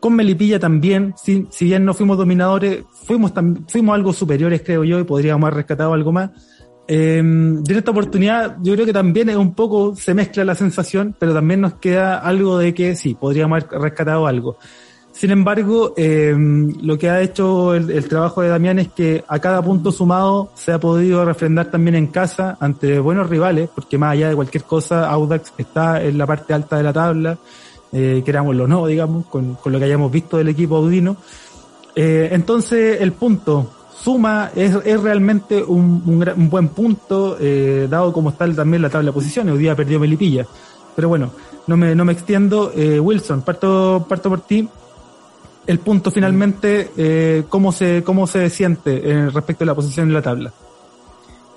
[0.01, 3.33] Con Melipilla también, si, si bien no fuimos dominadores, fuimos,
[3.69, 6.31] fuimos algo superiores, creo yo, y podríamos haber rescatado algo más.
[6.87, 11.17] Eh, en esta oportunidad, yo creo que también es un poco, se mezcla la sensación,
[11.19, 14.59] pero también nos queda algo de que sí, podríamos haber rescatado algo.
[15.17, 19.63] Sin embargo, em, lo que ha hecho el, trabajo de Damián es que a cada
[19.63, 24.29] punto sumado se ha podido refrendar también en casa ante buenos rivales, porque más allá
[24.29, 27.39] de cualquier cosa, Audax está en la parte alta de la tabla,
[27.93, 31.17] eh, querámoslo no, digamos, con, lo que hayamos visto del equipo audino.
[31.95, 36.03] Eh, entonces, el punto suma es, realmente un,
[36.37, 39.55] un, buen punto, eh, dado como está también la tabla de posiciones.
[39.55, 40.47] Hoy día perdió Melipilla.
[40.95, 41.31] Pero bueno,
[41.67, 42.71] no me, no me extiendo.
[42.77, 44.69] Eh, Wilson, parto, parto por ti
[45.67, 50.15] el punto finalmente, eh, ¿cómo, se, ¿cómo se siente eh, respecto a la posición en
[50.15, 50.53] la tabla?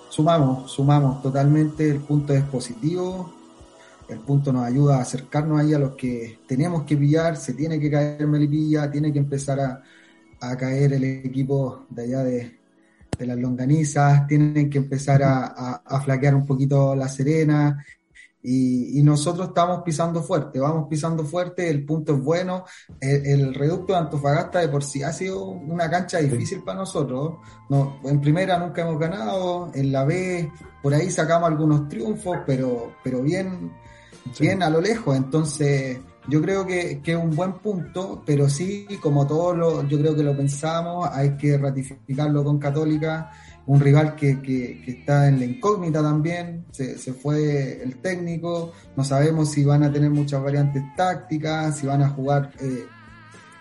[0.09, 3.33] Sumamos, sumamos totalmente, el punto es positivo,
[4.09, 7.79] el punto nos ayuda a acercarnos ahí a los que tenemos que pillar, se tiene
[7.79, 9.81] que caer Melipilla, tiene que empezar a,
[10.57, 12.59] caer el equipo de allá de,
[13.19, 17.85] las longanizas, tienen que empezar a, a, flaquear un poquito la Serena,
[18.41, 22.63] y, nosotros estamos pisando fuerte, vamos pisando fuerte, el punto es bueno.
[22.99, 27.38] El, reducto de Antofagasta de por sí ha sido una cancha difícil para nosotros.
[27.69, 30.49] No, en primera nunca hemos ganado, en la B
[30.82, 33.71] por ahí sacamos algunos triunfos, pero, pero bien,
[34.39, 35.17] bien a lo lejos.
[35.17, 35.99] Entonces,
[36.30, 40.15] yo creo que, que, es un buen punto, pero sí, como todos lo, yo creo
[40.15, 43.32] que lo pensamos, hay que ratificarlo con Católica
[43.69, 49.03] un rival que, que, está en la incógnita también, se, se, fue el técnico, no
[49.03, 52.88] sabemos si van a tener muchas variantes tácticas, si van a jugar eh,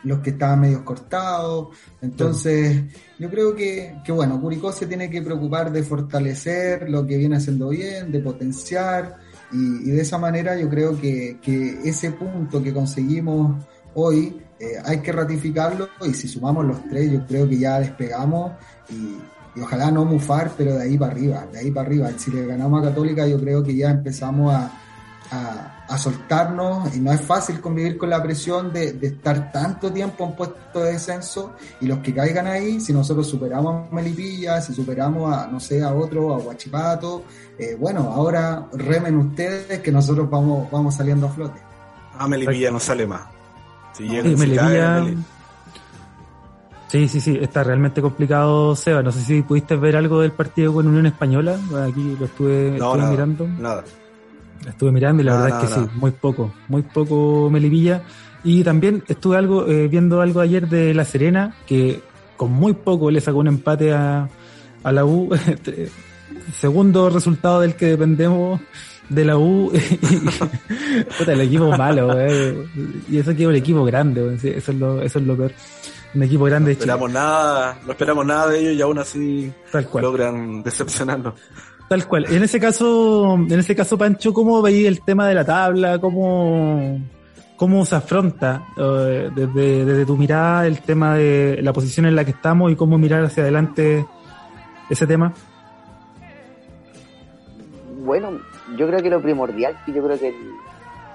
[0.05, 1.77] los que estaban medios cortados.
[2.01, 2.85] Entonces,
[3.18, 7.37] yo creo que, que, bueno, Curicó se tiene que preocupar de fortalecer lo que viene
[7.37, 9.18] haciendo bien, de potenciar,
[9.53, 15.01] y, de esa manera yo creo que, que ese punto que conseguimos hoy eh, hay
[15.01, 18.53] que ratificarlo y si sumamos los tres yo creo que ya despegamos
[18.88, 19.18] y,
[19.61, 22.11] ojalá no mufar, pero de ahí para arriba, de ahí para arriba.
[22.16, 24.71] Si le ganamos a Católica yo creo que ya empezamos a,
[25.31, 30.25] a, soltarnos y no es fácil convivir con la presión de, de, estar tanto tiempo
[30.25, 34.73] en puesto de descenso y los que caigan ahí, si nosotros superamos a Melipilla, si
[34.73, 37.25] superamos a, no sé, a otro, a Guachipato,
[37.59, 41.61] eh, bueno, ahora remen ustedes que nosotros vamos, vamos saliendo a flote.
[42.16, 43.23] Ah, Melipilla no sale más.
[43.92, 45.05] Si Melipilla...
[46.88, 49.03] Sí, sí, sí, está realmente complicado, Seba.
[49.03, 51.59] No sé si pudiste ver algo del partido con Unión Española.
[51.87, 52.70] Aquí lo estuve,
[53.11, 53.46] mirando.
[53.46, 53.85] Nada.
[54.66, 58.03] Estuve mirando y la verdad es que sí, muy poco, muy poco Melipilla.
[58.42, 62.01] Y también estuve algo eh, viendo algo ayer de La Serena, que
[62.37, 64.29] con muy poco le sacó un empate a,
[64.83, 65.29] a la U.
[66.59, 68.61] Segundo resultado del que dependemos
[69.11, 69.70] de la U.
[71.18, 72.66] Puta, el equipo malo, eh.
[73.11, 75.53] Y eso que es un equipo grande, eso, es lo, eso es lo peor.
[76.14, 76.73] Un equipo grande.
[76.73, 79.53] No esperamos nada, no esperamos nada de ellos y aún así
[80.01, 81.35] logran decepcionarnos.
[81.88, 82.27] Tal cual.
[82.31, 85.99] En ese caso, en ese caso, Pancho, ¿cómo veis el tema de la tabla?
[85.99, 87.01] ¿Cómo,
[87.57, 92.25] cómo se afronta eh, desde, desde tu mirada el tema de la posición en la
[92.25, 94.05] que estamos y cómo mirar hacia adelante
[94.90, 95.33] ese tema?
[98.05, 98.38] Bueno,
[98.77, 100.35] yo creo que lo primordial, y yo creo que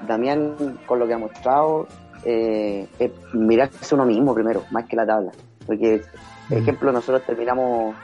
[0.08, 1.88] Damián, con lo que ha mostrado,
[2.26, 5.32] eh, es mirarse uno mismo primero, más que la tabla.
[5.66, 6.02] Porque,
[6.50, 6.62] por mm.
[6.62, 7.96] ejemplo, nosotros terminamos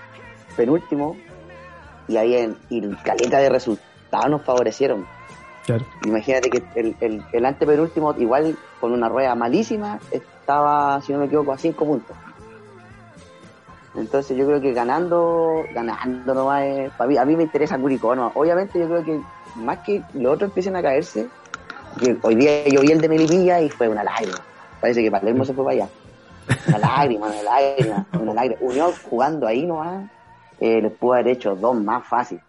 [0.56, 1.16] penúltimo
[2.08, 5.06] y ahí en y caleta de resultados nos favorecieron.
[6.04, 11.26] Imagínate que el, el, el, antepenúltimo, igual con una rueda malísima, estaba, si no me
[11.26, 12.18] equivoco, a 5 puntos.
[13.96, 18.16] Entonces yo creo que ganando, ganando nomás es, para mí, a mí me interesa Curicó,
[18.16, 18.32] ¿no?
[18.36, 19.22] Obviamente yo creo que
[19.56, 21.28] más que los otros empiecen a caerse,
[22.22, 24.38] hoy día yo vi el de Melipilla y fue una lágrima.
[24.82, 25.90] Parece que Palermo se fue para allá.
[26.68, 28.62] Una lágrima, una lágrima, una lágrima.
[28.62, 30.10] Unión jugando ahí nomás
[30.60, 32.42] eh, les pudo haber hecho dos más fácil.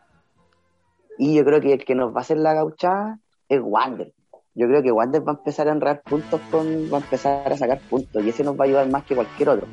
[1.18, 4.12] Y yo creo que el que nos va a hacer la gauchada es Wander.
[4.54, 7.56] Yo creo que Wander va a empezar a enredar puntos con, va a empezar a
[7.56, 9.68] sacar puntos y ese nos va a ayudar más que cualquier otro.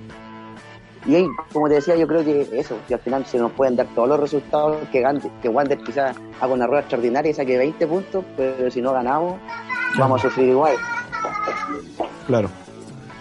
[1.08, 3.76] Y ahí, como te decía, yo creo que eso, que al final se nos pueden
[3.76, 5.04] dar todos los resultados que,
[5.42, 9.40] que Wander quizás haga una rueda extraordinaria y saque 20 puntos, pero si no ganamos,
[9.98, 10.76] vamos a sufrir igual.
[12.28, 12.50] Claro.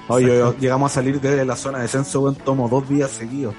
[0.09, 3.55] Oye, llegamos a salir de la zona de descenso, tomo dos días seguidos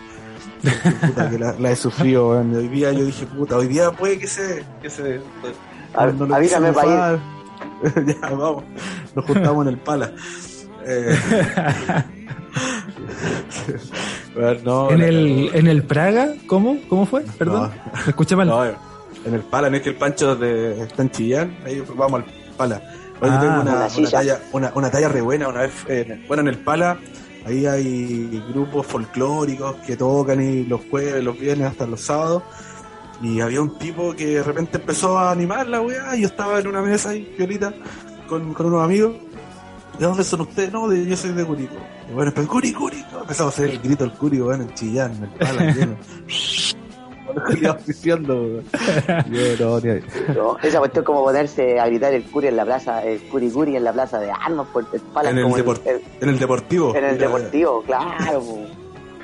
[1.01, 4.63] puta, que la, he sufrido, Hoy día yo dije, puta, hoy día puede que se.
[4.81, 5.19] Que se
[6.17, 7.19] no avísame para ir.
[8.05, 8.63] ya, vamos.
[9.15, 10.11] Nos juntamos en el pala.
[10.85, 11.17] Eh,
[14.37, 16.33] ¿En, el, ¿En el Praga?
[16.45, 16.77] ¿Cómo?
[16.87, 17.23] ¿Cómo fue?
[17.37, 17.71] Perdón.
[18.05, 18.77] ¿Me escuché mal?
[19.25, 22.25] en el Pala, no es que el Pancho de, está en Chillán, ahí vamos al
[22.55, 22.81] Pala.
[23.19, 26.41] Hoy tengo ah, una, una, talla, una, una, talla re buena una vez, eh, bueno,
[26.41, 26.97] en el Pala
[27.47, 32.43] Ahí hay grupos folclóricos que tocan y los jueves, los viernes, hasta los sábados.
[33.21, 36.13] Y había un tipo que de repente empezó a animar la weá.
[36.17, 37.73] Y yo estaba en una mesa ahí, violita,
[38.27, 39.15] con, con unos amigos.
[39.99, 40.71] ¿De dónde son ustedes?
[40.71, 41.75] No, de, yo soy de Curico.
[42.09, 43.03] Y bueno, pero Curi, Curi.
[43.19, 45.97] Empezamos a hacer el grito del Curi, bueno, en Chillán, en el palo lleno.
[47.85, 48.33] diciendo,
[49.59, 49.79] no,
[50.33, 53.75] no, esa cuestión como ponerse a gritar el curi en la plaza, el curi curi
[53.75, 55.45] en la plaza de armas por el en, el
[56.21, 56.95] en el deportivo.
[56.95, 58.43] En el deportivo, claro.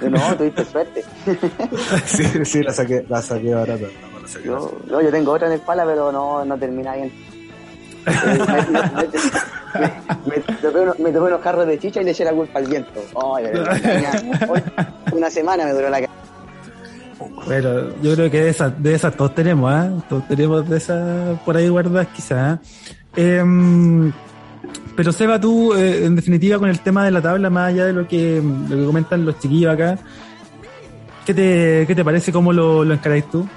[0.02, 1.04] No, tuviste suerte.
[2.06, 3.88] sí, sí, la saqué, la saqué barata.
[4.46, 7.12] No, no, yo tengo otra en el pala, pero no, no termina bien.
[10.26, 13.04] Me, tomé unos, carros de chicha y le eché la culpa al viento.
[15.12, 16.02] una semana me duró la
[17.48, 19.92] pero yo creo que de esas, de esas todos tenemos, ¿eh?
[20.10, 22.60] Todos tenemos de esas por ahí guardadas quizás.
[23.16, 24.12] Eh,
[24.96, 27.94] pero Seba, tú, eh, en definitiva, con el tema de la tabla, más allá de
[27.94, 29.98] lo que, lo que comentan los chiquillos acá,
[31.26, 32.32] ¿qué te, qué te parece?
[32.32, 33.48] ¿Cómo lo, lo encaráis tú?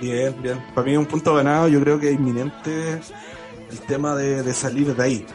[0.00, 0.58] Bien, bien.
[0.74, 3.00] Para mí un punto ganado, yo creo que es inminente
[3.70, 5.26] el tema de, de salir de ahí.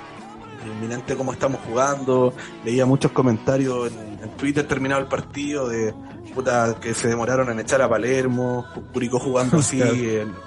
[0.66, 2.34] Inminente cómo estamos jugando.
[2.66, 5.94] Leía muchos comentarios en, en Twitter terminado el partido de
[6.30, 9.82] puta, que se demoraron en echar a Palermo, Curicó jugando así,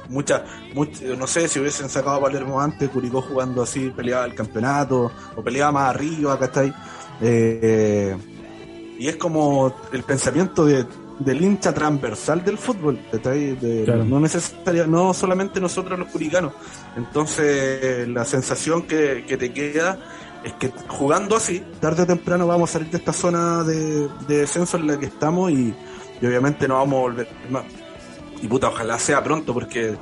[0.09, 0.43] muchas,
[1.19, 5.43] no sé si hubiesen sacado a Palermo antes, Curicó jugando así, peleaba el campeonato, o
[5.43, 6.73] peleaba más arriba, ¿cachai?
[7.21, 8.17] Eh,
[8.99, 10.87] y es como el pensamiento de,
[11.19, 16.53] del hincha transversal del fútbol, de, no necesaria, no solamente nosotros los curicanos.
[16.97, 19.99] Entonces, la sensación que, que te queda
[20.45, 24.77] es que jugando así, tarde o temprano vamos a salir de esta zona de, descenso
[24.77, 25.75] en la que estamos y,
[26.23, 27.65] obviamente no vamos a volver más.
[28.41, 29.97] Y puta, ojalá sea pronto porque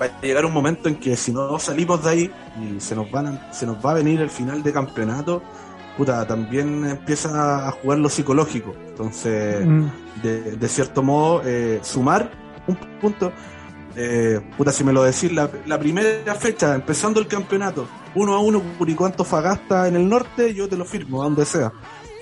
[0.00, 2.30] va a llegar un momento en que si no salimos de ahí
[2.60, 5.42] y se nos, van se nos va a venir el final de campeonato,
[5.98, 8.72] puta, también empieza a jugar lo psicológico.
[8.86, 9.86] Entonces, mm.
[10.22, 12.30] de, cierto modo, eh, sumar
[12.68, 13.32] un punto.
[13.96, 18.62] Eh, puta, si me lo decís, la, primera fecha, empezando el campeonato, uno a uno,
[18.78, 21.72] Curicó Fagasta en el norte, yo te lo firmo, donde sea.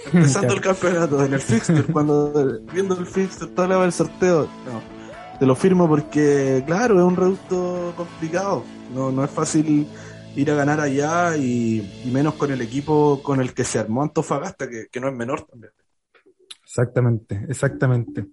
[0.13, 4.49] Empezando el campeonato, en el fixture, cuando viendo el fixture, toda la el sorteo,
[5.39, 8.65] te lo firmo porque, claro, es un reducto complicado.
[8.95, 9.87] No, no es fácil
[10.37, 14.69] ir a ganar allá y, menos con el equipo con el que se armó Antofagasta,
[14.69, 15.73] que, que no es menor también.
[16.65, 18.27] Exactamente, exactamente.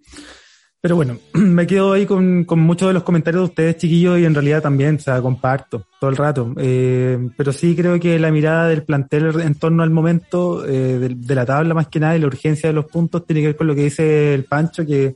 [0.83, 4.25] Pero bueno, me quedo ahí con, con, muchos de los comentarios de ustedes, chiquillos, y
[4.25, 6.53] en realidad también, o sea, comparto todo el rato.
[6.57, 11.35] Eh, pero sí creo que la mirada del plantel en torno al momento eh, de,
[11.35, 13.67] la tabla más que nada y la urgencia de los puntos tiene que ver con
[13.67, 15.15] lo que dice el Pancho, que,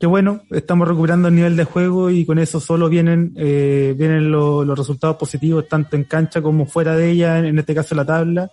[0.00, 4.32] que bueno, estamos recuperando el nivel de juego y con eso solo vienen, eh, vienen
[4.32, 8.50] los resultados positivos tanto en cancha como fuera de ella, en, este caso la tabla.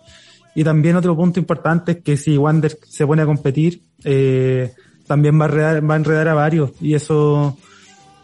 [0.54, 4.74] Y también otro punto importante es que si Wander se pone a competir, eh,
[5.06, 7.56] también va a, enredar, va a enredar a varios y eso,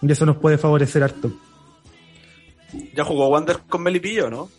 [0.02, 1.32] y eso nos puede favorecer harto.
[2.94, 4.50] ¿Ya jugó Wander con Melipillo, no?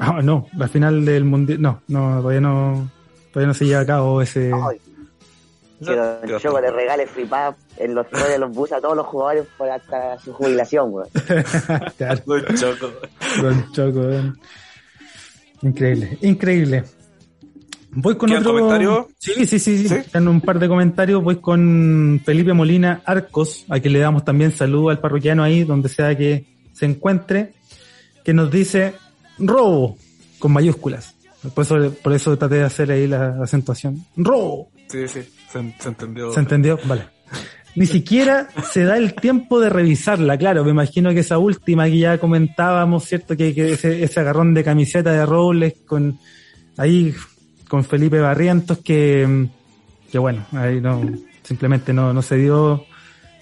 [0.00, 2.90] Ah, no, la final del mundial, no, no, todavía no,
[3.30, 4.50] todavía no se lleva a cabo ese.
[5.80, 9.06] Que Don Choco le regale free pass en los de los buses a todos los
[9.06, 11.06] jugadores por hasta su jubilación, güey.
[12.26, 12.92] Don Choco.
[13.42, 14.00] Don Choco,
[15.62, 16.84] Increíble, increíble.
[17.96, 18.52] Voy con otro.
[18.52, 19.08] comentario?
[19.18, 19.94] Sí, sí, sí, sí.
[20.12, 24.50] En un par de comentarios voy con Felipe Molina Arcos, a quien le damos también
[24.52, 27.54] saludo al parroquiano ahí, donde sea que se encuentre,
[28.24, 28.94] que nos dice
[29.38, 29.96] robo
[30.38, 31.14] con mayúsculas.
[31.54, 34.04] Por eso, por eso traté de hacer ahí la acentuación.
[34.16, 34.70] Robo.
[34.88, 35.20] Sí, sí,
[35.78, 36.32] se, entendió.
[36.32, 37.06] Se entendió, vale.
[37.76, 41.98] Ni siquiera se da el tiempo de revisarla, claro, me imagino que esa última que
[41.98, 43.36] ya comentábamos, ¿cierto?
[43.36, 46.18] Que, ese, ese agarrón de camiseta de Robles con
[46.76, 47.12] ahí
[47.68, 49.48] con Felipe Barrientos que,
[50.10, 51.02] que bueno, ahí no,
[51.42, 52.84] simplemente no, no se dio,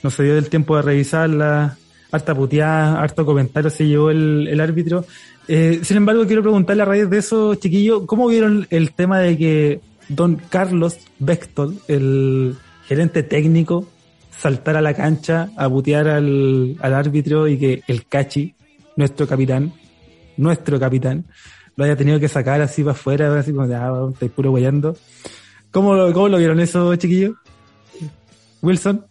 [0.02, 1.76] no se dio el tiempo de revisarla,
[2.10, 5.04] harta puteada, harto comentario se llevó el, el árbitro.
[5.48, 9.36] Eh, sin embargo, quiero preguntarle a raíz de eso, chiquillo, ¿cómo vieron el tema de
[9.36, 9.80] que
[10.14, 12.56] don Carlos Bechtold, el
[12.86, 13.86] gerente técnico,
[14.30, 18.54] saltara a la cancha a putear al, al árbitro y que el Cachi,
[18.96, 19.72] nuestro capitán,
[20.36, 21.26] nuestro capitán,
[21.76, 24.96] lo haya tenido que sacar así para afuera, así como ah, estáis puro guayando.
[25.70, 27.34] ¿Cómo, ¿Cómo lo vieron eso, chiquillos?
[28.60, 29.04] Wilson.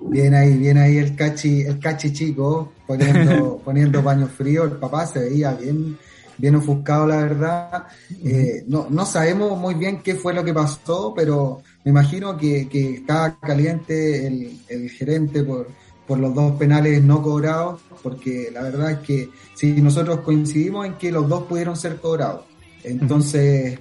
[0.00, 5.06] Bien ahí, bien ahí el cachi, el cachi chico, poniendo, poniendo paño frío, el papá
[5.06, 5.98] se veía bien,
[6.38, 7.86] bien ofuscado la verdad.
[8.24, 12.68] Eh, no, no sabemos muy bien qué fue lo que pasó, pero me imagino que,
[12.68, 15.68] que estaba caliente el, el gerente por,
[16.06, 20.94] por los dos penales no cobrados, porque la verdad es que si nosotros coincidimos en
[20.94, 22.44] que los dos pudieron ser cobrados,
[22.82, 23.78] entonces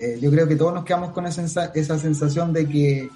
[0.00, 3.10] eh, yo creo que todos nos quedamos con esa, esa sensación de que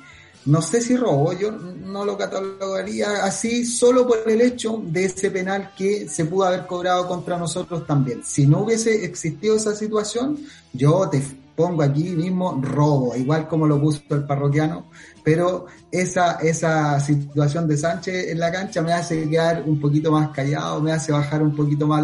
[0.44, 5.30] no sé si robó, yo no lo catalogaría así solo por el hecho de ese
[5.30, 8.22] penal que se pudo haber cobrado contra nosotros también.
[8.24, 10.38] Si no hubiese existido esa situación,
[10.72, 11.22] yo te
[11.54, 14.86] pongo aquí mismo robo, igual como lo puso el parroquiano,
[15.22, 20.30] pero esa, esa situación de Sánchez en la cancha me hace quedar un poquito más
[20.30, 22.02] callado, me hace bajar un poquito más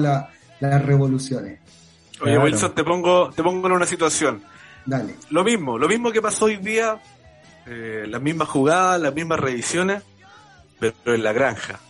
[0.61, 1.59] las revoluciones.
[2.20, 4.43] Oye, Wilson, te pongo, te pongo en una situación.
[4.84, 5.14] Dale.
[5.30, 7.01] Lo mismo, lo mismo que pasó hoy día,
[7.69, 10.03] eh, las mismas jugadas, las mismas revisiones,
[10.79, 11.81] pero en la granja.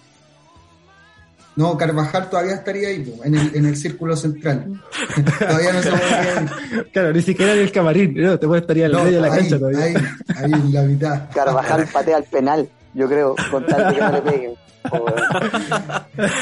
[1.59, 4.81] No, Carvajal todavía estaría ahí, en el, en el círculo central.
[5.39, 8.93] todavía no se puede Claro, ni siquiera en el camarín, no, te puede estar en
[8.93, 9.83] la medio de la cancha todavía.
[9.83, 9.95] Ahí,
[10.37, 11.29] ahí en la mitad.
[11.35, 14.68] Carvajal patea al penal, yo creo, con tal que no le peguen.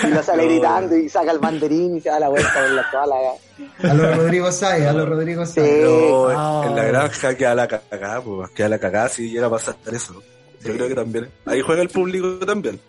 [0.05, 2.90] Y lo sale gritando y saca el banderín y se da la vuelta con la
[2.90, 5.86] toda A los Rodrigo Sáez, a los Rodrigo Sáez.
[5.86, 10.22] En la granja queda la cagada, pues, queda la cagada si llega a pasar eso.
[10.64, 11.28] Yo creo que también.
[11.44, 12.80] Ahí juega el público también.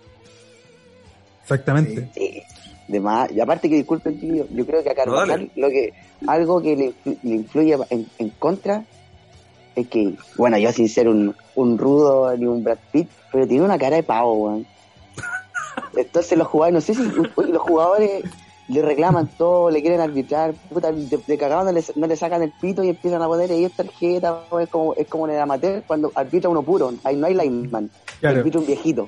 [1.43, 2.09] Exactamente.
[2.13, 2.43] Sí,
[2.87, 3.31] de más.
[3.31, 5.93] Y aparte que disculpen, tío, yo creo que a Carvajal lo que,
[6.27, 8.83] algo que le, influye en, contra
[9.75, 13.63] es que, bueno, yo sin ser un, un rudo ni un Brad Pitt, pero tiene
[13.63, 14.67] una cara de pavo, weón.
[15.95, 17.03] Entonces los jugadores, no sé si
[17.51, 18.23] los jugadores
[18.67, 22.43] le reclaman todo, le quieren arbitrar, puta, de, de cagado no le, no le, sacan
[22.43, 25.83] el pito y empiezan a poner ellos tarjeta, es como, es como en el amateur
[25.87, 28.39] cuando arbitra uno puro, ahí no hay lineman, claro.
[28.39, 29.07] arbitra un viejito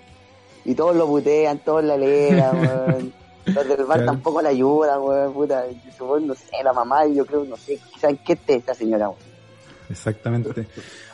[0.63, 3.11] y todos lo putean, todos la lean,
[3.45, 5.65] Los del bar tampoco le ayudan, weón, puta.
[5.97, 9.28] Supongo, no sé, la mamá, yo creo, no sé, quizás qué esté esta señora, weón.
[9.89, 10.67] Exactamente.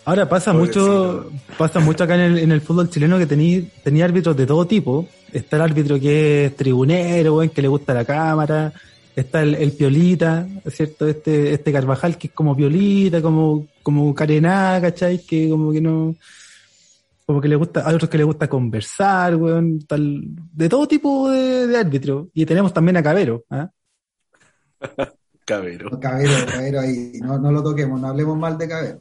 [0.04, 4.06] Ahora pasa mucho, pasa mucho acá en el, en el fútbol chileno que tenía, tenía
[4.06, 5.08] árbitros de todo tipo.
[5.32, 8.74] Está el árbitro que es tribunero, weón, que le gusta la cámara.
[9.16, 11.08] Está el, el piolita, ¿cierto?
[11.08, 15.20] Este, este Carvajal que es como piolita, como, como carená, ¿cachai?
[15.20, 16.16] Que como que no,
[17.26, 20.22] como que le gusta, hay otros que le gusta conversar, weón, tal,
[20.54, 22.28] de todo tipo de, de árbitro.
[22.34, 23.70] Y tenemos también a Cabero, ¿ah?
[25.46, 26.00] Cabero.
[26.00, 28.98] Cabero, Cabero ahí, no, no lo toquemos, no hablemos mal de Cabero.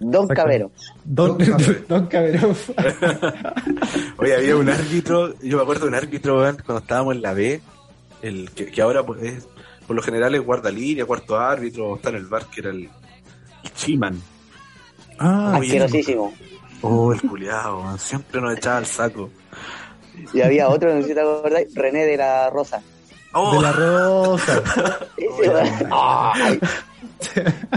[0.00, 0.70] Don Cabero.
[1.04, 1.84] Don, Don Cabero.
[1.88, 2.54] Don Cabero.
[4.16, 7.60] Oye, había un árbitro, yo me acuerdo de un árbitro cuando estábamos en la B,
[8.22, 9.48] el que, que ahora pues es,
[9.86, 12.84] por lo general es guardalínea, cuarto árbitro, o está en el bar, que era el,
[12.84, 14.20] el Chiman.
[15.18, 16.32] Ah, Oye, Asquerosísimo.
[16.80, 19.30] Oh, el culiado, siempre nos echaba al saco.
[20.32, 22.82] Y había otro, no sé si te acordás, René de la Rosa.
[23.34, 24.62] Oh, de la Rosa.
[25.90, 26.58] Ay,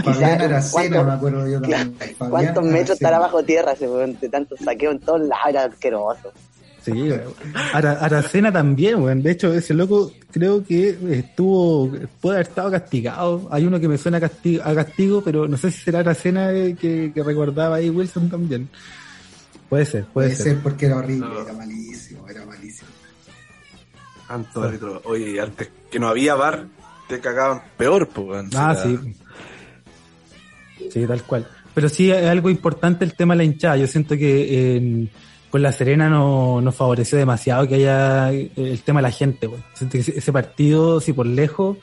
[0.04, 1.94] Fabián Aracena, ¿cuánto- me acuerdo yo también.
[2.18, 4.18] Fabián ¿Cuántos metros estará bajo tierra ese weón?
[4.20, 6.32] De tanto saqueo en todos lados, era asqueroso.
[6.82, 7.34] Sí, weón.
[7.72, 9.22] Ara- Aracena también, weón.
[9.22, 11.90] De hecho, ese loco creo que estuvo,
[12.20, 13.48] puede haber estado castigado.
[13.50, 16.50] Hay uno que me suena a castigo, a castigo pero no sé si será Aracena
[16.52, 18.68] que, que recordaba ahí Wilson también.
[19.68, 20.46] Puede ser, puede, Puede ser.
[20.46, 21.42] ser porque era horrible, No.
[21.42, 22.07] era malísimo.
[24.28, 25.00] Tanto.
[25.04, 26.66] Oye, antes que no había bar,
[27.08, 28.46] te cagaban peor, pues.
[28.54, 28.98] Ah, sí.
[30.92, 31.46] Sí, tal cual.
[31.74, 33.76] Pero sí es algo importante el tema de la hinchada.
[33.76, 35.10] Yo siento que en-
[35.50, 39.48] con la Serena no, nos favoreció demasiado que haya eh, el tema de la gente.
[39.74, 41.78] Siento que ese- partido, si por lejos,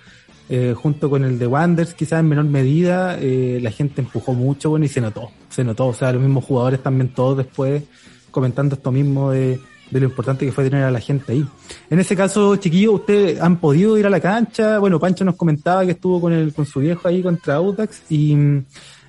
[0.50, 4.70] eh, junto con el de Wanders, quizás en menor medida, eh, la gente empujó mucho
[4.70, 5.32] bueno, y se notó.
[5.50, 5.88] Se notó.
[5.88, 7.84] O sea, los mismos jugadores también todos después
[8.30, 9.60] comentando esto mismo de,
[9.92, 11.46] de lo importante que fue tener a la gente ahí.
[11.90, 14.80] En ese caso, chiquillos, ¿ustedes han podido ir a la cancha?
[14.80, 18.36] Bueno, Pancho nos comentaba que estuvo con el, con su viejo ahí contra Audax y,
[18.36, 18.66] mm,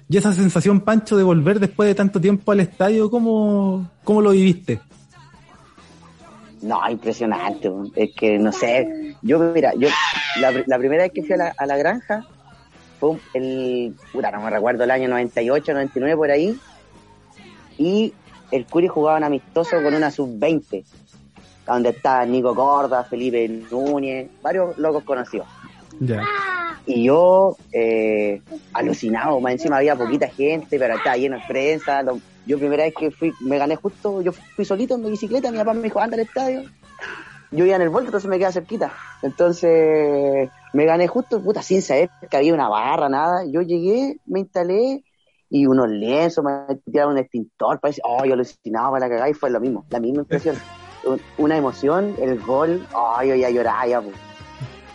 [0.08, 4.30] y esa sensación, Pancho, de volver después de tanto tiempo al estadio, ¿cómo, cómo lo
[4.30, 4.80] viviste?
[6.62, 7.70] No, impresionante.
[7.94, 9.88] Es que, no sé, yo, mira, yo,
[10.40, 12.24] la, primera vez que fui a la, a la granja
[13.00, 16.58] fue el, puta, no me recuerdo, el año 98, 99, por ahí,
[17.78, 18.12] y
[18.50, 20.84] el Curi jugaba un amistoso con una sub-20,
[21.66, 25.46] donde estaba Nico Corda, Felipe Núñez, varios locos conocidos.
[26.00, 26.22] Ya.
[26.86, 28.40] Y yo, eh,
[28.72, 32.02] alucinado, más encima había poquita gente, pero estaba lleno de prensa.
[32.02, 35.50] lo- yo primera vez que fui, me gané justo, yo fui solito en mi bicicleta,
[35.50, 36.62] mi papá me dijo, anda al estadio.
[37.50, 38.92] Yo iba en el volto, entonces me quedaba cerquita.
[39.22, 43.44] Entonces, me gané justo, puta, sin saber que había una barra, nada.
[43.50, 45.02] Yo llegué, me instalé,
[45.50, 49.50] y unos lienzos, me tiraron un extintor, parece, oh, yo alucinaba para cagar, y fue
[49.50, 50.56] lo mismo, la misma impresión.
[51.04, 54.14] Un- Una emoción, el gol, oh, yo ya lloraba, ya, pues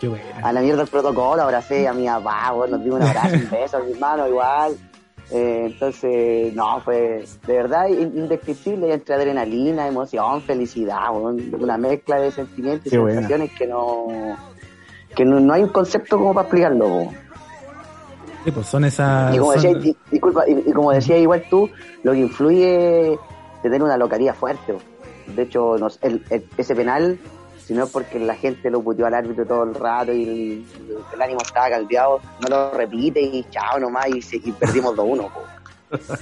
[0.00, 0.24] Qué bueno.
[0.42, 3.50] a la mierda el protocolo, abracé a mi papá, bueno, nos dimos un abrazo, un
[3.50, 4.76] beso a mi hermano igual.
[5.30, 12.30] Eh, entonces, no, fue de verdad in- indescriptible entre adrenalina, emoción, felicidad, una mezcla de
[12.32, 13.14] sentimientos y Qué buena.
[13.22, 14.36] sensaciones que no
[15.14, 16.86] que no, no hay un concepto como para explicarlo.
[16.88, 17.12] po.
[18.44, 19.34] Sí, pues son esas.
[19.34, 21.70] Y como son- decía, y- disculpa, y, y como decía igual tú,
[22.02, 23.18] lo que influye es
[23.62, 24.72] tener una localidad fuerte.
[24.74, 24.80] po.
[25.34, 27.18] De hecho, nos- el- el- ese penal,
[27.64, 30.64] si no es porque la gente lo puteó al árbitro todo el rato y el,
[31.14, 35.30] el ánimo estaba caldeado, no lo repite y chao nomás y, se- y perdimos 2-1.
[35.32, 35.40] po.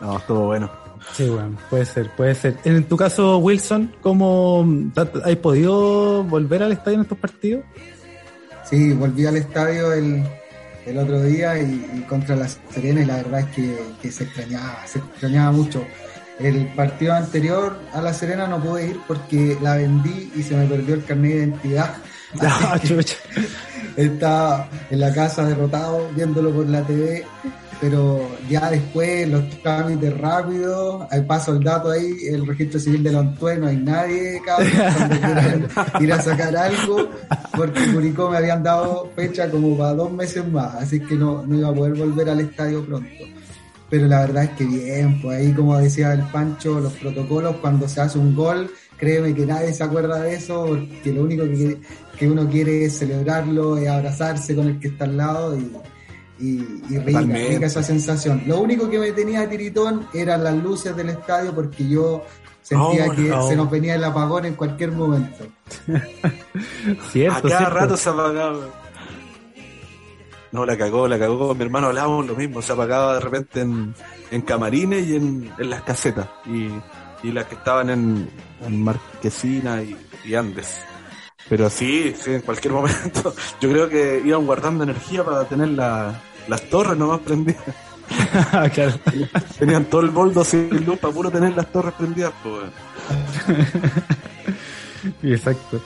[0.00, 0.70] No, estuvo bueno.
[1.12, 2.56] Sí, bueno, puede ser, puede ser.
[2.64, 4.64] En tu caso, Wilson, ¿cómo
[5.24, 7.64] has podido volver al estadio en estos partidos?
[8.64, 10.22] Sí, volví al estadio el,
[10.88, 14.24] el otro día y, y contra la Serena y la verdad es que, que se
[14.24, 15.84] extrañaba, se extrañaba mucho.
[16.38, 20.66] El partido anterior a la Serena no pude ir porque la vendí y se me
[20.66, 21.94] perdió el carnet de identidad.
[22.42, 22.78] Ah.
[23.96, 27.24] Estaba en la casa derrotado viéndolo por la TV,
[27.80, 33.12] pero ya después los trámites rápidos, ahí paso el dato ahí, el registro civil de
[33.12, 35.68] Lontué, no hay nadie, cabrón,
[36.00, 37.08] ir a sacar algo,
[37.56, 41.56] porque Curicó me habían dado fecha como para dos meses más, así que no, no
[41.56, 43.24] iba a poder volver al estadio pronto.
[43.90, 47.88] Pero la verdad es que bien, pues ahí como decía el Pancho, los protocolos cuando
[47.88, 51.78] se hace un gol, créeme que nadie se acuerda de eso, porque lo único que,
[52.18, 55.72] que uno quiere es celebrarlo, es abrazarse con el que está al lado y,
[56.40, 58.42] y, y rica, rica esa sensación.
[58.46, 62.24] Lo único que me tenía tiritón eran las luces del estadio porque yo
[62.62, 63.48] sentía Oh, que no.
[63.48, 65.46] se nos venía el apagón en cualquier momento.
[67.10, 67.74] Cierto, A cada cierto.
[67.74, 68.58] rato se apagaba.
[70.52, 71.54] No, la cagó, la cagó.
[71.54, 72.62] Mi hermano hablábamos lo mismo.
[72.62, 73.94] Se apagaba de repente en,
[74.30, 76.26] en camarines y en, en las casetas.
[76.46, 76.68] Y,
[77.26, 78.30] y las que estaban en,
[78.66, 80.80] en Marquesina y, y Andes.
[81.48, 83.34] Pero sí, sí, en cualquier momento.
[83.60, 85.68] Yo creo que iban guardando energía para tener
[86.48, 87.62] las torres nomás prendidas.
[88.74, 88.94] claro.
[89.58, 92.32] Tenían todo el boldo sin luz para puro tener las torres prendidas.
[92.42, 92.64] Pues.
[95.22, 95.80] Exacto.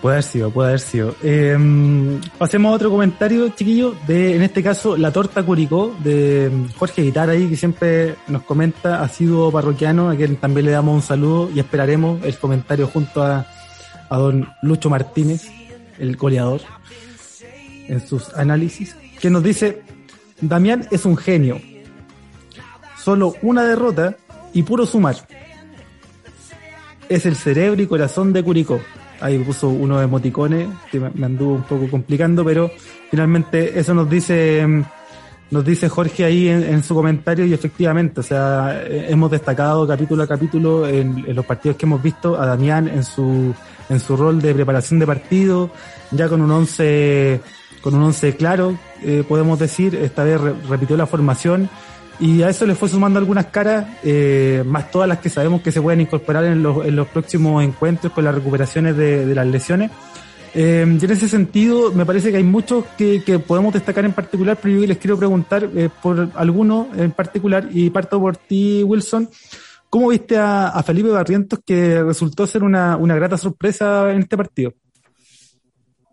[0.00, 1.14] Puede haber sido, puede haber sido.
[1.22, 7.02] Em, pasemos a otro comentario, chiquillo, de, en este caso, La Torta Curicó, de Jorge
[7.02, 11.02] Guitar ahí, que siempre nos comenta, ha sido parroquiano, a quien también le damos un
[11.02, 13.46] saludo y esperaremos el comentario junto a,
[14.08, 15.50] a don Lucho Martínez,
[15.98, 16.62] el goleador,
[17.86, 19.82] en sus análisis, que nos dice,
[20.40, 21.60] Damián es un genio,
[22.96, 24.16] solo una derrota
[24.52, 25.16] y puro sumar.
[27.08, 28.80] Es el cerebro y corazón de Curicó
[29.20, 32.70] ahí puso unos emoticones que me anduvo un poco complicando, pero
[33.10, 34.66] finalmente eso nos dice
[35.50, 40.22] nos dice Jorge ahí en, su comentario y efectivamente, o sea, eh, hemos destacado capítulo
[40.22, 43.52] a capítulo en, los partidos que hemos visto a Damián en su
[43.88, 45.70] en su rol de preparación de partido,
[46.12, 47.40] ya con un once
[47.80, 51.68] con un once claro, eh, podemos decir, esta vez repitió la formación
[52.20, 55.72] y a eso le fue sumando algunas caras, eh, más todas las que sabemos que
[55.72, 59.90] se pueden incorporar en los, en los próximos encuentros con las recuperaciones de, las lesiones.
[60.52, 64.58] Eh, y en ese sentido, me parece que hay muchos que, podemos destacar en particular,
[64.60, 69.30] pero yo les quiero preguntar eh, por alguno en particular, y parto por ti, Wilson.
[69.88, 74.74] ¿Cómo viste a, Felipe Barrientos, que resultó ser una grata sorpresa en este partido?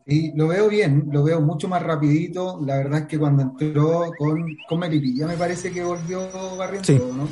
[0.09, 2.61] Y lo veo bien, lo veo mucho más rapidito.
[2.65, 7.27] La verdad es que cuando entró con, con Melipilla me parece que volvió barriendo, ¿no?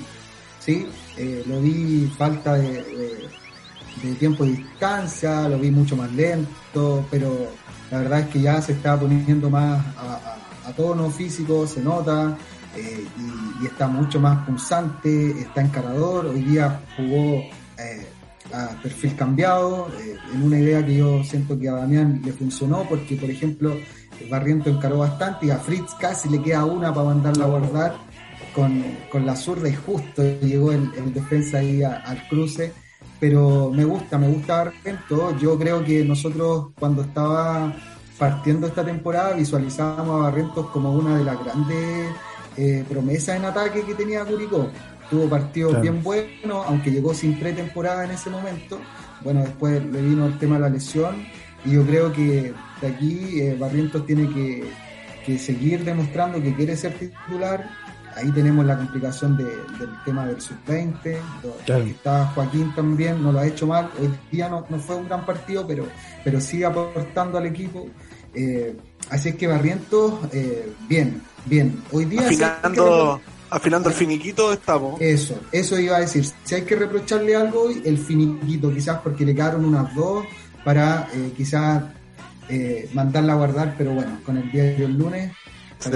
[0.60, 2.84] Sí, eh, lo vi falta de,
[4.20, 7.48] tiempo de distancia, lo vi mucho más lento, pero
[7.92, 12.36] la verdad es que ya se está poniendo más a, tono físico, se nota,
[12.76, 13.06] eh,
[13.62, 16.26] y, está mucho más pulsante, está encarador.
[16.26, 17.44] Hoy día jugó
[17.78, 18.08] eh,
[18.82, 23.16] perfil cambiado, eh, en una idea que yo siento que a Damián le funcionó, porque
[23.16, 23.76] por ejemplo
[24.30, 27.96] Barriento encaró bastante y a Fritz casi le queda una para mandarla a guardar
[28.54, 32.72] con, con la zurda y justo llegó el, defensa ahí al cruce.
[33.20, 35.38] Pero me gusta, me gusta Barriento.
[35.38, 37.74] Yo creo que nosotros cuando estaba
[38.18, 42.12] partiendo esta temporada visualizábamos a Barrientos como una de las grandes
[42.58, 44.70] eh, promesas en ataque que tenía Curicó
[45.10, 48.80] tuvo partidos bien buenos, aunque llegó sin pretemporada en ese momento.
[49.24, 51.26] Bueno, después le vino el tema de la lesión
[51.66, 56.94] y yo creo que de aquí eh, Barrientos tiene que, seguir demostrando que quiere ser
[56.94, 57.68] titular.
[58.16, 61.18] Ahí tenemos la complicación del tema del sub-20,
[61.90, 63.90] está Joaquín también, no lo ha hecho mal.
[64.00, 65.86] Hoy día no, fue un gran partido, pero,
[66.24, 67.88] pero sigue aportando al equipo.
[68.34, 68.78] Eh,
[69.10, 71.82] así es que Barrientos, eh, bien, bien.
[71.92, 72.30] Hoy día
[73.50, 75.00] afinando el finiquito estamos.
[75.02, 76.26] Eso, eso iba a decir.
[76.44, 80.26] Si hay que reprocharle algo, el finiquito, quizás porque le quedaron unas dos
[80.64, 81.84] para eh, quizás
[82.50, 85.32] eh, mandarla a guardar, pero bueno, con el diario el lunes.
[85.80, 85.90] Sí,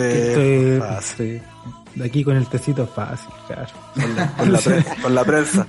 [1.95, 3.69] De aquí con el tecito fácil, claro.
[3.93, 4.15] Con
[4.53, 5.65] la, con la, prensa.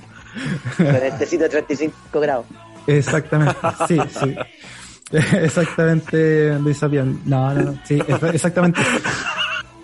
[0.77, 2.45] Con el tecito de 35 grados.
[2.87, 3.57] Exactamente,
[3.87, 4.35] sí, sí.
[5.11, 7.99] Exactamente, Luis No, no, no, sí,
[8.33, 8.79] exactamente.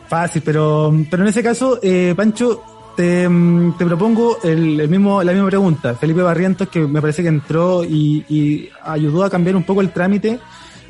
[0.07, 2.63] Fácil, pero, pero en ese caso, eh, Pancho,
[2.95, 3.29] te,
[3.77, 5.95] te propongo el, mismo, la misma pregunta.
[5.95, 10.39] Felipe Barrientos, que me parece que entró y, ayudó a cambiar un poco el trámite,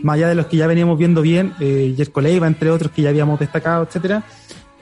[0.03, 3.01] más allá de los que ya veníamos viendo bien, eh, Jerko Leiva, entre otros que
[3.01, 4.23] ya habíamos destacado, etcétera.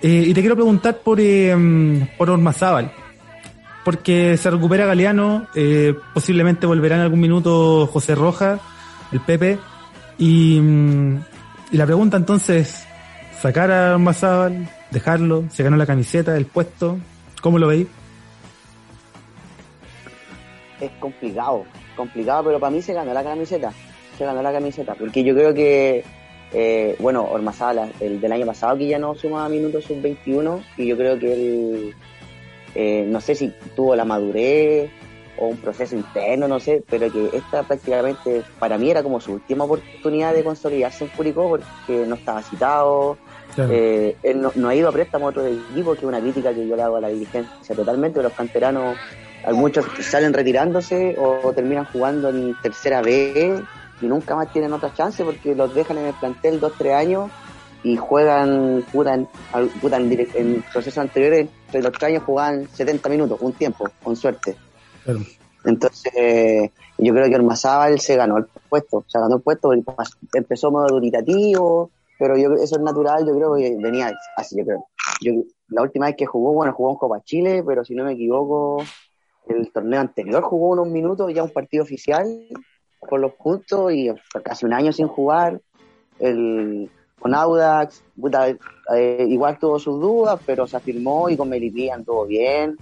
[0.01, 2.91] Eh, y te quiero preguntar por, eh, por Ormazábal,
[3.83, 8.59] porque se recupera Galeano, eh, posiblemente volverá en algún minuto José Roja,
[9.11, 9.57] el Pepe,
[10.19, 11.17] y, mm,
[11.71, 12.85] y la pregunta entonces,
[13.45, 16.97] sacar a Mazábal, dejarlo, se ganó la camiseta, el puesto,
[17.43, 17.85] ¿cómo lo veis?
[20.81, 21.63] Es complicado,
[21.95, 23.71] complicado, pero para mí se ganó la camiseta,
[24.17, 26.03] se ganó la camiseta, porque yo creo que,
[26.53, 30.97] eh, bueno, Ormazábal, el del año pasado que ya no suma minutos sub-21, y yo
[30.97, 31.95] creo que él,
[32.73, 34.89] eh, no sé si tuvo la madurez
[35.37, 39.33] o un proceso interno, no sé, pero que esta prácticamente para mí era como su
[39.33, 43.19] última oportunidad de consolidarse en Curicó porque no estaba citado,
[43.57, 46.67] eh, él no, ha ido a préstamo a otro equipo, que es una crítica que
[46.67, 48.21] yo le hago a la dirigencia totalmente.
[48.21, 48.97] Los canteranos,
[49.53, 53.61] muchos salen retirándose o, terminan jugando en tercera B
[54.01, 57.31] y nunca más tienen otra chance porque los dejan en el plantel dos, tres años
[57.83, 63.53] y juegan, putan, en, en, procesos anteriores, entre los tres años jugaban 70 minutos, un
[63.53, 64.55] tiempo, con suerte.
[65.63, 70.71] Entonces, yo creo que Ormazábal se ganó el puesto, se ganó el puesto porque empezó
[70.71, 74.85] modo duritativo, pero yo eso es natural, yo creo que venía así, yo creo.
[75.21, 75.33] Yo,
[75.69, 78.83] la última vez que jugó, bueno, jugó en Copa Chile, pero si no me equivoco,
[79.47, 82.27] el torneo anterior jugó unos minutos, ya un partido oficial,
[83.07, 84.09] por los puntos y
[84.43, 85.61] casi un año sin jugar.
[86.19, 86.89] El,
[87.19, 88.03] con Audax,
[88.95, 92.77] eh, igual tuvo sus dudas, pero se afirmó y con Melipilla anduvo bien.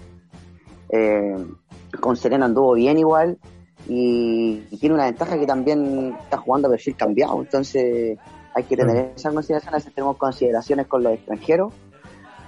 [0.89, 1.37] Eh,
[1.99, 3.37] con Serena anduvo bien igual.
[3.87, 7.41] Y, tiene una ventaja que también está jugando a perfil cambiado.
[7.41, 8.17] Entonces
[8.55, 9.15] hay que tener mm.
[9.15, 9.93] esas consideraciones.
[9.93, 11.73] Tenemos consideraciones con los extranjeros,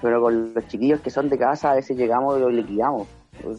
[0.02, 3.08] pero con los chiquillos que son de casa a veces llegamos y los liquidamos.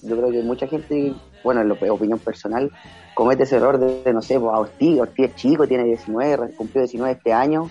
[0.02, 2.70] Yo creo que mucha gente, bueno, en opinión personal,
[3.14, 6.82] comete ese error de, no sé, pues a Ortiz, Ortiz es chico, tiene 19, cumplió
[6.82, 7.70] 19 este año,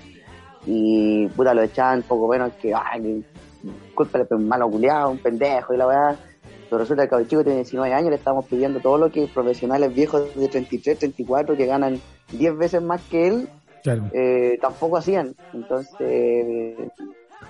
[0.65, 3.25] y puta lo echaban poco menos que, ay,
[3.93, 6.15] culpa de un malo culiado, un pendejo y la verdad.
[6.69, 9.93] Pero resulta que el chico tiene 19 años, le estamos pidiendo todo lo que profesionales
[9.93, 11.99] viejos de 33, 34 que ganan
[12.31, 13.49] 10 veces más que él,
[14.13, 15.35] eh, tampoco hacían.
[15.53, 16.77] Entonces,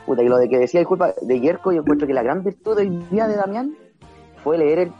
[0.08, 2.78] y lo de que decía el culpa de Yerko, yo encuentro que la gran virtud
[2.78, 3.76] del día de Damián
[4.44, 4.92] fue leer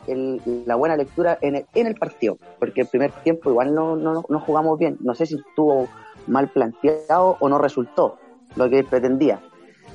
[0.66, 4.24] la buena lectura en el, en el partido, porque el primer tiempo igual no, no,
[4.28, 4.98] no jugamos bien.
[5.02, 5.88] No sé si estuvo
[6.28, 8.18] mal planteado o no resultó
[8.56, 9.40] lo que pretendía.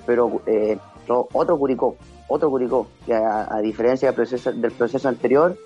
[0.07, 0.79] Pero eh,
[1.09, 1.97] otro Curicó,
[2.29, 5.57] otro Curicó, que a, diferencia del proceso, del proceso anterior,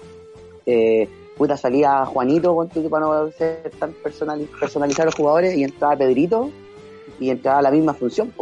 [0.65, 2.55] eh, puta salía Juanito
[2.91, 6.51] para no ser tan personal, personalizar los jugadores y entraba Pedrito
[7.19, 8.33] y entraba la misma función.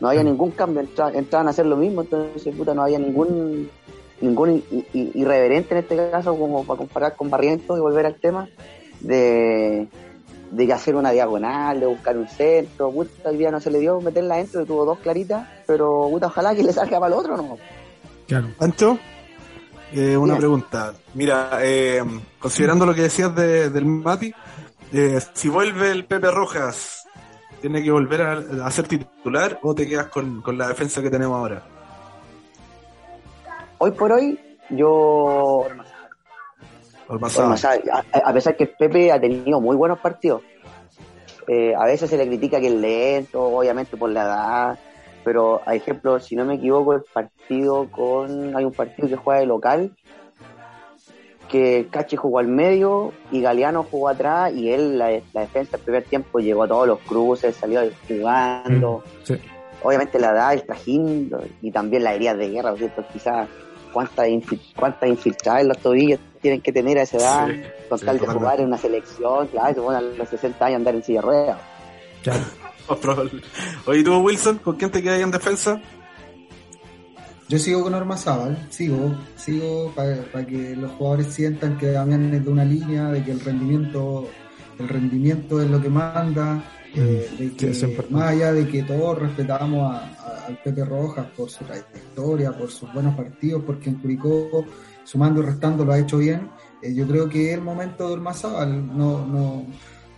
[0.00, 0.82] no había ningún cambio,
[1.14, 3.70] entraban a hacer lo mismo, entonces puta, no había ningún
[4.20, 8.48] ningún irreverente en este caso como para comparar con Barrientos y volver al tema
[9.00, 9.86] de,
[10.50, 14.00] de hacer una diagonal, de buscar un centro, puta, el día no se le dio
[14.00, 17.58] meterla dentro, tuvo dos claritas, pero puta, ojalá que le salga para el otro, ¿no?
[18.26, 18.48] Claro.
[18.58, 18.98] Ancho,
[19.92, 20.92] eh, una pregunta.
[21.14, 22.02] Mira, eh,
[22.38, 24.32] considerando lo que decías de, del Mati,
[24.92, 27.06] eh, si vuelve el Pepe Rojas,
[27.60, 31.36] ¿tiene que volver a, ser titular o te quedas con, con la defensa que tenemos
[31.36, 31.62] ahora?
[33.78, 34.38] hoy por hoy,
[34.70, 35.66] yo.
[37.08, 40.42] A, pesar que Pepe ha tenido muy buenos partidos.
[41.46, 44.78] Eh, a veces se le critica que es lento, obviamente por la edad,
[45.28, 48.56] pero a ejemplo, si no me equivoco, el partido con.
[48.56, 49.92] Hay un partido que juega de local,
[51.50, 56.04] que Cachi jugó al medio y Galeano jugó atrás y él, la, defensa, el primer
[56.04, 59.04] tiempo llegó a todos los cruces, salió jugando.
[59.28, 59.34] Mm,
[59.82, 63.04] obviamente la edad, el trajín y también la herida de guerra, ¿cierto?
[63.12, 63.50] quizás
[63.92, 64.28] cuántas
[64.76, 67.48] cuántas infiltradas en los tobillos tienen que tener a esa edad
[67.90, 70.94] con tal de jugar en una selección, claro, se ponen a los 60 años andar
[70.94, 71.58] en silla de ruedas.
[73.86, 75.80] Oye, tú, Wilson, ¿con quién te quedas en defensa?
[77.48, 82.44] Yo sigo con Norma Zaval, sigo, sigo para que los jugadores sientan que Damián es
[82.44, 84.28] de una línea, de que el rendimiento,
[84.78, 86.62] el rendimiento es lo que manda,
[86.94, 89.98] eh, de que, más allá de que todos respetamos
[90.46, 94.66] al Pepe Rojas por su trayectoria, por sus buenos partidos, porque en Curicó,
[95.04, 96.50] sumando y restando, lo ha hecho bien,
[96.82, 99.66] eh, yo creo que el momento de Ormazábal no, no,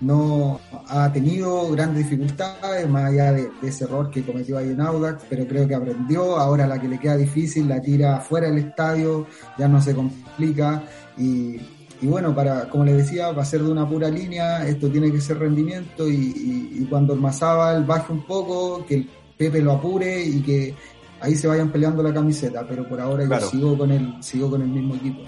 [0.01, 5.25] no ha tenido grandes dificultades, más allá de, ese error que cometió ahí en Audax,
[5.29, 9.27] pero creo que aprendió, ahora la que le queda difícil la tira fuera del estadio,
[9.59, 10.83] ya no se complica
[11.19, 11.61] y
[12.03, 15.13] y bueno, para, como les decía, va a ser de una pura línea, esto tiene
[15.13, 19.73] que ser rendimiento y, y, cuando el Mazábal baje un poco, que el Pepe lo
[19.73, 20.75] apure y que
[21.21, 24.63] ahí se vayan peleando la camiseta, pero por ahora yo sigo con el, sigo con
[24.63, 25.21] el mismo equipo.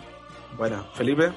[0.56, 1.32] Bueno, Felipe,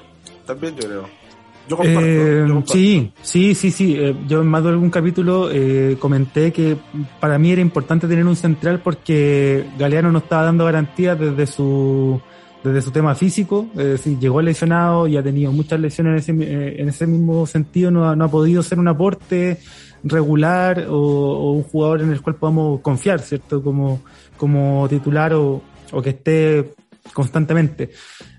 [0.46, 1.25] también yo creo.
[1.68, 3.96] Yo comparto, eh, Sí, sí, sí, sí.
[3.98, 6.76] Eh, yo en más de algún capítulo eh, comenté que
[7.20, 12.20] para mí era importante tener un central porque Galeano no estaba dando garantías desde su
[12.62, 16.80] desde su tema físico, es decir, llegó lesionado y ha tenido muchas lesiones en ese,
[16.80, 19.58] en ese mismo sentido, no ha, no ha podido ser un aporte
[20.02, 23.62] regular o, un jugador en el cual podamos confiar, ¿cierto?
[23.62, 24.00] Como,
[24.36, 25.62] como titular o,
[25.92, 26.72] o que esté
[27.12, 27.90] constantemente.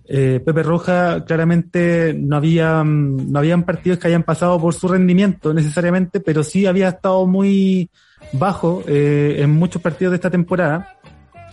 [0.10, 4.88] Eh, Pepe Roja claramente no había mm, no habían partidos que hayan pasado por su
[4.88, 7.89] rendimiento necesariamente, pero sí había estado muy
[8.32, 10.97] bajo eh, en muchos partidos de esta temporada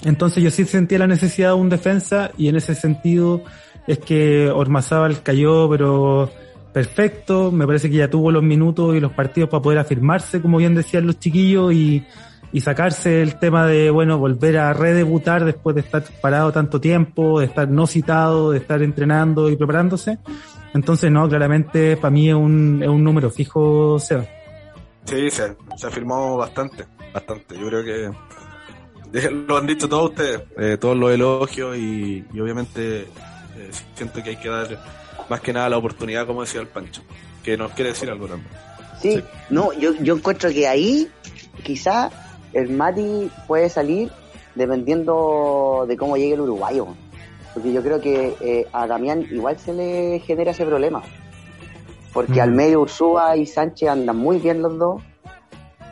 [0.05, 3.43] entonces yo sí sentía la necesidad de un defensa y en ese sentido
[3.87, 6.31] es que Ormazábal cayó, pero
[6.73, 7.51] perfecto.
[7.51, 10.75] Me parece que ya tuvo los minutos y los partidos para poder afirmarse, como bien
[10.75, 12.05] decían los chiquillos, y,
[12.55, 17.41] y sacarse el tema de, bueno, volver a redebutar después de estar parado tanto tiempo,
[17.41, 20.19] de estar no citado, de estar entrenando y preparándose.
[20.73, 24.25] Entonces, no, claramente para mí es un, es un número fijo, Seba.
[25.05, 27.59] Sí, se, se afirmó bastante, bastante.
[27.59, 33.71] Yo creo que lo han dicho todos ustedes, eh, todos los elogios y, obviamente eh,
[33.97, 34.81] siento que hay que dar
[35.29, 37.03] más que nada la oportunidad, como decía el Pancho,
[37.43, 38.51] que nos quiere decir algo también.
[39.03, 41.11] Sí, no, yo, yo encuentro que ahí
[41.65, 42.11] quizá
[42.55, 44.11] el Mati puede salir
[44.55, 46.87] dependiendo de cómo llegue el uruguayo.
[47.53, 51.03] Porque yo creo que eh, a Damián igual se le genera ese problema.
[52.13, 55.03] Porque al medio Ursúa y Sánchez andan muy bien los dos.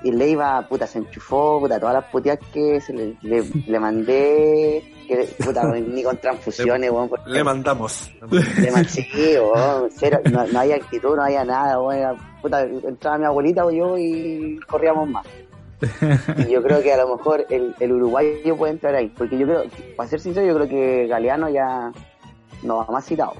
[0.04, 5.28] Y Leiva, puta, se enchufó, puta, todas las puteas que se le, le, mandé, que,
[5.44, 7.10] puta, ni con transfusiones, weón.
[7.26, 8.10] Le mandamos.
[8.30, 12.16] Le mandé, cero, no, no hay actitud, no había nada, weón.
[12.40, 15.24] Puta, entraba mi abuelita o yo y corríamos más.
[16.46, 19.46] Y yo creo que a lo mejor el, el uruguayo puede entrar ahí, porque yo
[19.46, 19.64] creo,
[19.96, 21.92] para ser sincero, yo creo que Galeano ya
[22.62, 23.34] no va más citado.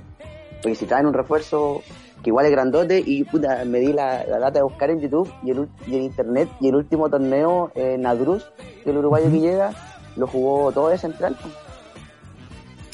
[0.63, 1.83] Porque si traen un refuerzo
[2.23, 5.51] que igual es grandote y puta, me di la, data de buscar en YouTube y,
[5.51, 8.51] en internet y el último torneo eh, Nadruz,
[8.85, 9.73] del uruguayo que llega,
[10.17, 11.37] lo jugó todo de central.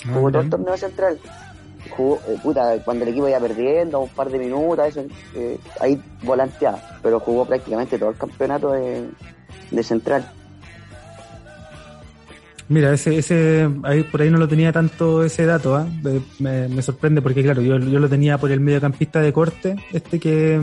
[0.06, 1.18] Ah, jugó todo el torneo de central.
[1.90, 6.02] Jugó, eh, puta, cuando el equipo iba perdiendo, un par de minutos, eso, eh, ahí
[6.22, 9.08] volanteaba, pero jugó prácticamente todo el campeonato de,
[9.70, 10.30] de central.
[12.68, 15.86] Mira, ese, ese, ahí, por ahí no lo tenía tanto ese dato, ¿ah?
[16.38, 20.60] me, sorprende porque claro, yo, yo lo tenía por el mediocampista de corte, este que,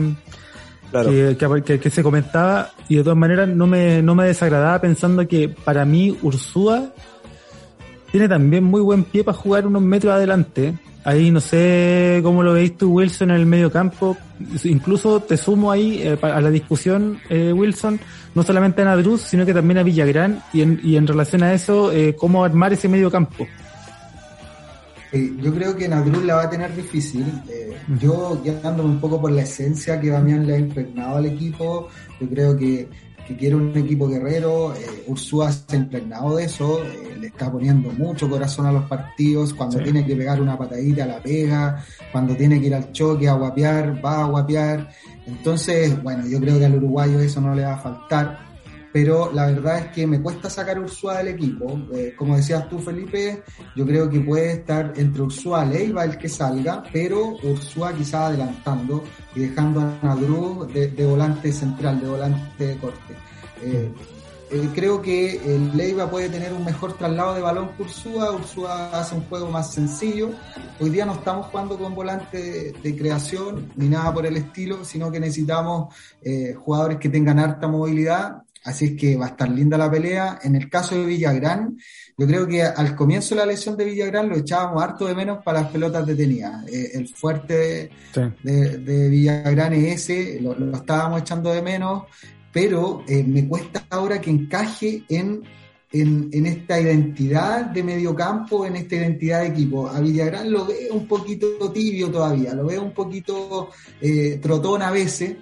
[1.64, 5.48] que, que, se comentaba, y de todas maneras no me, no me desagradaba pensando que
[5.48, 6.92] para mí Ursúa
[8.12, 10.74] tiene también muy buen pie para jugar unos metros adelante.
[11.06, 14.16] Ahí no sé cómo lo veis tú, Wilson, en el medio campo.
[14.64, 18.00] Incluso te sumo ahí eh, a la discusión, eh, Wilson,
[18.34, 21.54] no solamente a Nadruz, sino que también a Villagrán, y en, y en relación a
[21.54, 23.46] eso, eh, cómo armar ese medio campo.
[25.12, 27.24] yo creo que Nadruz la va a tener difícil.
[28.00, 31.86] Yo, guiándome un poco por la esencia que Damián le ha impregnado al equipo,
[32.20, 32.88] yo creo que
[33.26, 34.74] que quiere un equipo guerrero.
[34.74, 38.84] Eh, Ursúa se ha impregnado de eso, eh, le está poniendo mucho corazón a los
[38.84, 39.52] partidos.
[39.54, 41.84] Cuando tiene que pegar una patadita, la pega.
[42.12, 44.88] Cuando tiene que ir al choque a guapear, va a guapear.
[45.26, 48.45] Entonces, bueno, yo creo que al uruguayo eso no le va a faltar.
[48.96, 51.78] Pero la verdad es que me cuesta sacar Ursúa del equipo.
[51.92, 53.42] Eh, como decías tú, Felipe,
[53.76, 58.30] yo creo que puede estar entre Ursúa y Leiva el que salga, pero Ursúa quizás
[58.30, 63.14] adelantando y dejando a Nadru de, volante central, de volante de corte.
[63.60, 63.92] Eh,
[64.50, 65.42] eh, creo que
[65.74, 68.32] Leiva puede tener un mejor traslado de balón que Ursúa.
[68.32, 70.30] Ursúa hace un juego más sencillo.
[70.80, 75.12] Hoy día no estamos jugando con volante de, creación ni nada por el estilo, sino
[75.12, 75.94] que necesitamos
[76.64, 78.45] jugadores que tengan harta movilidad.
[78.66, 80.40] Así es que va a estar linda la pelea.
[80.42, 81.78] En el caso de Villagrán,
[82.18, 85.38] yo creo que al comienzo de la lesión de Villagrán lo echábamos harto de menos
[85.44, 86.66] para las pelotas detenidas.
[86.66, 87.90] Eh, el fuerte
[88.42, 92.04] de, Villagrán es ese, lo, estábamos echando de menos,
[92.52, 95.44] pero eh, me cuesta ahora que encaje en,
[95.92, 99.88] en, esta identidad de mediocampo, en esta identidad de equipo.
[99.88, 104.90] A Villagrán lo veo un poquito tibio todavía, lo veo un poquito eh, trotón a
[104.90, 105.36] veces.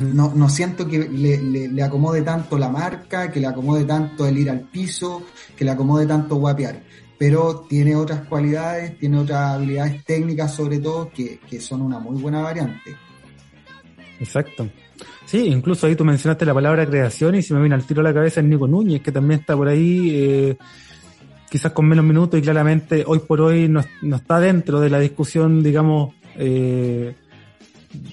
[0.00, 4.38] No, no siento que le, le, acomode tanto la marca, que le acomode tanto el
[4.38, 5.22] ir al piso,
[5.56, 6.82] que le acomode tanto guapear.
[7.18, 12.20] Pero tiene otras cualidades, tiene otras habilidades técnicas sobre todo que, que son una muy
[12.20, 12.96] buena variante.
[14.20, 14.68] Exacto.
[15.26, 18.04] Sí, incluso ahí tú mencionaste la palabra creación y se me viene al tiro a
[18.04, 20.56] la cabeza el Nico Núñez, que también está por ahí, eh,
[21.50, 25.00] quizás con menos minutos y claramente hoy por hoy no, no está dentro de la
[25.00, 27.14] discusión, digamos, eh,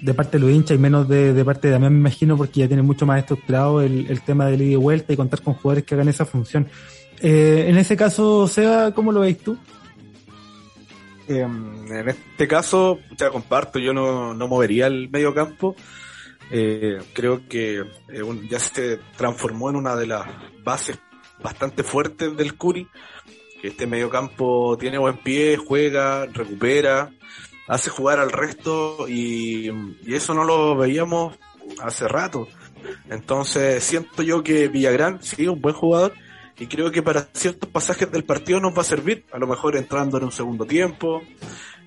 [0.02, 2.68] de parte de los hinchas y menos de, parte de Damián, me imagino, porque ya
[2.68, 5.86] tiene mucho más estructurado el, el tema de ida y vuelta y contar con jugadores
[5.86, 6.68] que hagan esa función.
[7.22, 9.58] Eh, en ese caso, Seba, ¿cómo lo veis tú?
[11.28, 15.76] Em, en este caso, ya comparto, yo no, no movería el medio campo.
[16.50, 20.26] Eh, creo que eh, ya se transformó en una de las
[20.64, 21.00] bases
[21.42, 22.88] bastante fuertes del Curi.
[23.62, 27.12] Este medio campo tiene buen pie, juega, recupera,
[27.72, 29.72] hace jugar al resto y,
[30.06, 31.38] eso no lo veíamos
[31.82, 32.50] hace rato.
[33.10, 36.14] Entonces siento yo que Villagrán sí, un buen jugador
[36.60, 39.78] y creo que para ciertos pasajes del partido nos va a servir, a lo mejor
[39.78, 41.22] entrando en un segundo tiempo,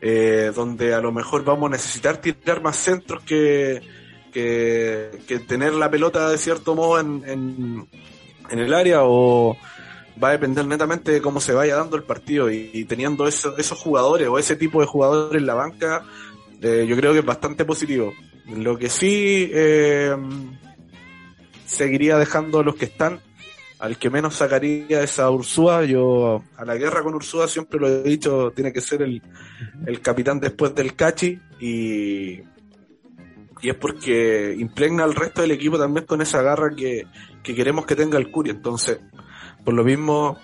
[0.01, 3.83] eh, donde a lo mejor vamos a necesitar tirar más centros que,
[4.33, 7.89] que, tener la pelota de cierto modo en, en,
[8.49, 9.55] en el área o
[10.23, 13.79] va a depender netamente de cómo se vaya dando el partido y, teniendo esos, esos
[13.79, 16.05] jugadores o ese tipo de jugadores en la banca,
[16.61, 18.13] eh, yo creo que es bastante positivo.
[18.47, 20.15] Lo que sí eh,
[21.67, 23.21] seguiría dejando a los que están,
[23.79, 25.85] al que menos sacaría es a Ursúa.
[25.85, 29.23] Yo a la guerra con Ursúa siempre lo he dicho, tiene que ser el,
[29.87, 32.41] el capitán después del Cachi y,
[33.61, 37.07] y es porque impregna al resto del equipo también con esa garra que,
[37.43, 38.51] que queremos que tenga el Curi.
[38.51, 39.01] Entonces,
[39.65, 40.39] por lo mismo,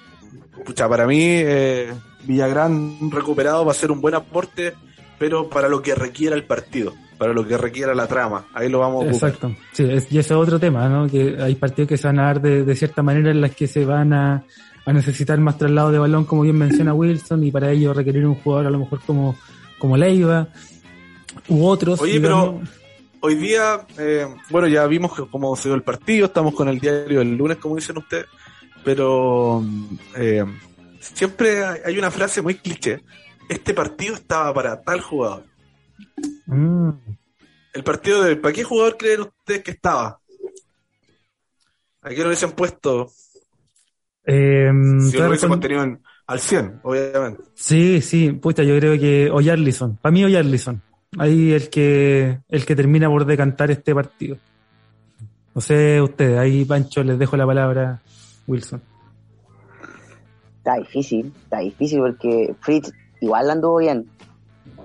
[0.65, 1.93] pucha, para mí, eh,
[2.25, 4.75] Villagrán recuperado va a ser un buen aporte,
[5.19, 8.47] pero para lo que requiera el partido, para lo que requiera la trama.
[8.55, 9.55] Ahí lo vamos a Exacto.
[9.73, 11.09] Sí, y ese es otro tema, ¿no?
[11.09, 13.85] Que hay partidos que se van a dar de, cierta manera en las que se
[13.85, 14.45] van a,
[14.87, 18.67] necesitar más traslado de balón, como bien menciona Wilson, y para ello requerir un jugador
[18.67, 19.37] a lo mejor como,
[19.79, 20.49] como Leiva,
[21.49, 22.01] u otros.
[22.01, 22.61] Oye, pero
[23.21, 27.21] hoy día, eh, bueno, ya vimos cómo se dio el partido, estamos con el diario
[27.21, 28.27] del lunes, como dicen ustedes,
[28.85, 29.65] pero
[30.17, 30.45] eh,
[31.01, 33.03] siempre hay una frase muy cliché.
[33.49, 35.45] Este partido estaba para tal jugador.
[36.47, 36.91] Mm.
[37.73, 38.37] El partido de...
[38.37, 40.21] ¿Para qué jugador creen ustedes que estaba?
[42.03, 43.11] ¿A qué lo hubiesen puesto?
[44.25, 44.71] Eh,
[45.11, 47.43] si lo hubiésemos tenido al 100, obviamente.
[47.55, 49.97] Sí, sí, puta, yo creo que Oyarlison.
[49.97, 50.81] Para mí Oyarlison.
[51.19, 54.39] Ahí el que, el que termina por decantar este partido.
[55.55, 58.01] No sé ustedes, ahí Pancho les dejo la palabra,
[58.51, 58.83] Wilson.
[60.59, 64.11] Está difícil, está difícil porque Fritz igual anduvo bien.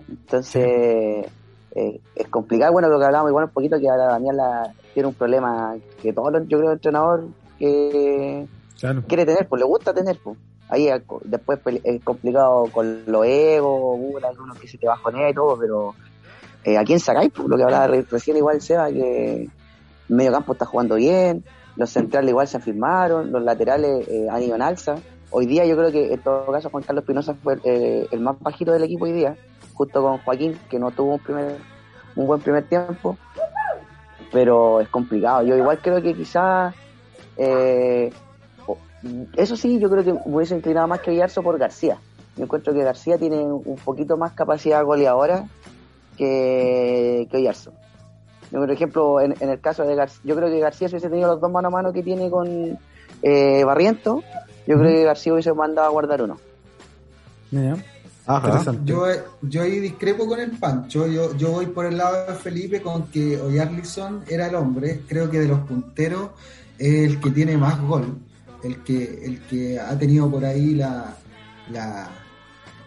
[0.08, 1.26] Entonces,
[1.76, 2.72] eh, es complicado.
[2.72, 4.38] Bueno, lo que hablábamos igual un poquito, que ahora Daniel
[4.94, 7.28] tiene un problema que todo yo creo, el entrenador
[7.60, 8.48] que
[9.08, 10.38] quiere tener, pues le gusta tener, pues.
[10.68, 10.90] Ahí
[11.26, 15.94] después es complicado con los egos, algunos que se te bajonea y todo, pero
[16.64, 19.48] eh, aquí en Saray, pues, lo que hablaba recién igual Seba, que
[20.08, 21.44] medio campo está jugando bien,
[21.76, 24.96] los centrales igual se afirmaron, los laterales eh, han ido en alza.
[25.32, 28.40] Hoy día yo creo que en todo caso Juan Carlos Pinoza fue eh, el más
[28.40, 29.36] bajito del equipo hoy día,
[29.74, 31.58] justo con Joaquín, que no tuvo un primer
[32.16, 33.18] un buen primer tiempo,
[34.32, 35.44] pero es complicado.
[35.44, 36.74] Yo igual creo que quizás,
[37.38, 38.12] eh,
[39.36, 41.98] eso sí, yo creo que me hubiese inclinado más que Villarzo por García.
[42.38, 45.46] Yo encuentro que García tiene un poquito más capacidad goleadora
[46.18, 47.72] que, que Yo,
[48.60, 51.42] por ejemplo, en, el caso de García, yo creo que García si hubiese tenido los
[51.42, 52.78] dos mano a mano que tiene con
[53.22, 54.24] eh, Barriento,
[54.68, 56.38] yo creo que García hubiese mandado a guardar uno.
[58.86, 59.06] Yo,
[59.42, 61.06] yo ahí discrepo con el Pancho.
[61.06, 65.02] Yo, yo voy por el lado de Felipe con que Oyarlison era el hombre.
[65.08, 66.32] Creo que de los punteros
[66.78, 68.18] es el que tiene más gol.
[68.64, 71.16] El que, el que ha tenido por ahí la,
[71.72, 72.10] la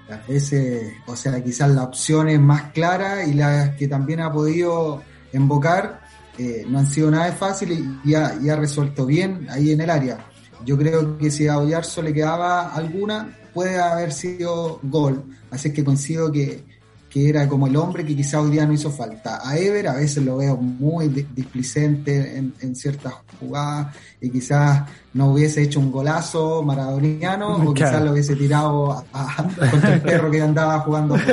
[0.09, 5.03] las veces, o sea, quizás las opciones más claras y las que también ha podido
[5.39, 6.01] invocar
[6.39, 9.91] eh, no han sido nada fáciles y, ha, y ha resuelto bien ahí en el
[9.91, 10.19] área.
[10.65, 15.25] Yo creo que si a Oyarzo le quedaba alguna, puede haber sido gol.
[15.51, 16.63] Así que coincido que,
[17.11, 19.41] que era como el hombre que quizá hoy día no hizo falta.
[19.43, 24.83] A Ever a veces lo veo muy displicente en, en, ciertas jugadas y quizás
[25.15, 30.31] no hubiese hecho un golazo maradoniano o quizás lo hubiese tirado a, contra el perro
[30.31, 31.17] que andaba jugando.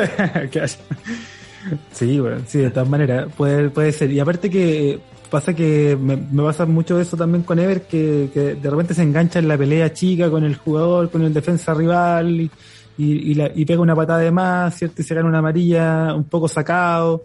[1.92, 4.12] sí, bueno, sí, de todas maneras, puede, puede ser.
[4.12, 5.00] Y aparte que
[5.30, 9.48] pasa que me, pasa mucho eso también con Ever, que, de repente se engancha en
[9.48, 12.52] la pelea chica con el jugador, con el defensa rival y,
[12.98, 15.02] y, pega una patada de más, ¿cierto?
[15.02, 17.24] Y se gana una amarilla un poco sacado.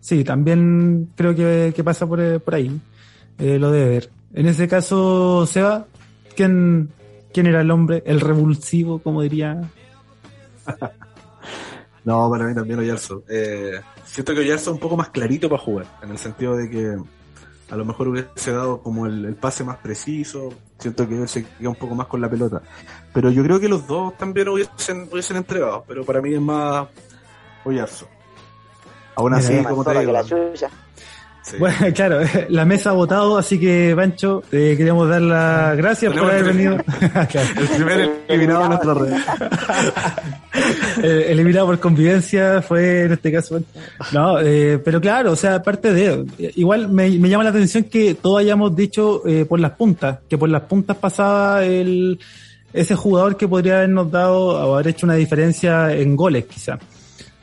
[0.00, 2.70] Sí, también creo que, pasa por, por ahí,
[3.38, 4.10] eh, lo de Ever.
[4.34, 5.86] En ese caso, Seba,
[6.34, 6.88] ¿quién,
[7.32, 8.02] quién era el hombre?
[8.06, 9.60] El revulsivo, como diría.
[12.04, 13.22] no, para mí también Oyarzo.
[13.28, 16.68] Eh, siento que Oyarzo es un poco más clarito para jugar, en el sentido de
[16.68, 16.96] que
[17.70, 21.74] a lo mejor hubiese dado como el, pase más preciso, siento que se queda un
[21.74, 22.60] poco más con la pelota.
[23.14, 26.88] Pero yo creo que los dos también hubiesen, hubiesen entregado, pero para mí es más
[27.64, 28.08] Oyazo.
[29.14, 30.12] Aún así, como te digo.
[31.58, 36.30] Bueno, claro, la mesa ha votado, así que Pancho, te queríamos dar las gracias por
[36.30, 36.74] haber venido.
[37.56, 39.12] El primer eliminado en nuestra red.
[41.02, 43.60] Eh, eliminado por convivencia fue en este caso.
[44.12, 46.24] No, eh, pero claro, o sea, aparte de.
[46.56, 50.48] Igual me, llama la atención que todos hayamos dicho eh, por las puntas, que por
[50.48, 52.20] las puntas pasaba el
[52.72, 56.78] ese jugador que podría habernos dado o haber hecho una diferencia en goles, quizá.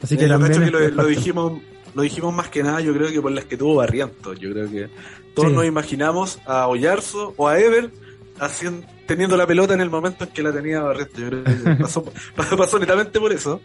[0.01, 0.71] Así que también.
[0.71, 1.53] lo dijimos
[1.93, 4.39] lo dijimos más que nada, yo creo que por las que tuvo Barrientos.
[4.39, 4.89] Yo creo que
[5.33, 7.91] todos nos imaginamos a Oyarzo o a Ever
[8.39, 11.19] haciendo, teniendo la pelota en el momento en que la tenía Barrientos.
[11.19, 13.61] Yo creo que pasó, pasó, netamente por eso.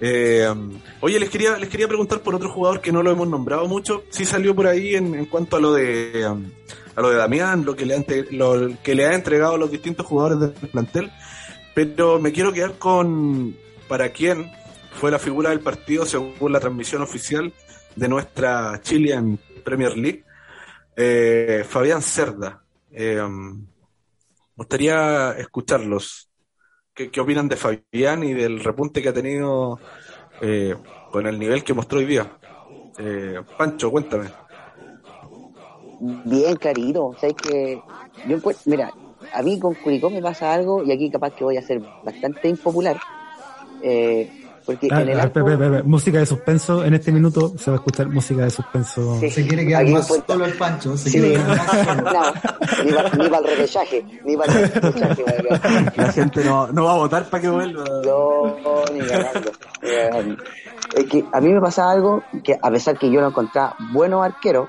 [0.00, 0.46] Eh,
[1.00, 4.04] oye, les quería, les quería preguntar por otro jugador que no lo hemos nombrado mucho.
[4.10, 6.44] Sí salió por ahí en, en cuanto a lo de um,
[6.96, 9.70] a lo de Damián, lo que le ha, lo que le ha entregado a los
[9.70, 11.12] distintos jugadores del plantel.
[11.74, 13.54] Pero me quiero quedar con
[13.86, 14.50] para quién
[14.96, 17.52] fue la figura del partido según la transmisión oficial
[17.94, 20.24] de nuestra Chilean Premier League,
[20.96, 22.62] eh, Fabián Cerda.
[22.90, 23.22] Eh,
[24.56, 26.30] gustaría escucharlos.
[26.94, 29.78] ¿Qué, opinan de Fabián y del repunte que ha tenido
[30.40, 30.74] eh,
[31.10, 32.38] con el nivel que mostró hoy día?
[33.58, 34.30] Pancho, cuéntame.
[36.00, 37.06] Bien, querido.
[37.06, 37.82] O que
[38.26, 38.92] yo mira,
[39.32, 42.48] a mí con Curicó me pasa algo y aquí capaz que voy a ser bastante
[42.48, 42.98] impopular.
[43.82, 48.42] Eh, porque ah, en música de suspenso, en este minuto se va a escuchar música
[48.42, 49.20] de suspenso.
[49.20, 52.84] se quiere quedar más solo el Pancho, se quiere quedar más solo.
[52.84, 55.24] ni, para, el repechaje, ni para el repechaje.
[55.96, 57.84] La gente no, no va a votar para que vuelva.
[58.04, 58.56] No,
[58.92, 59.52] ni ganando.
[59.82, 60.42] Ni ganando.
[60.96, 64.24] es que a mí me pasa algo que a pesar que yo no encontraba buenos
[64.24, 64.68] arqueros,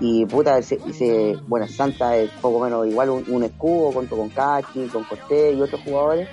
[0.00, 5.04] y puta, ese, bueno, Santa es poco menos igual un, escudo junto con Cachi, con
[5.04, 6.28] Cortés y otros jugadores.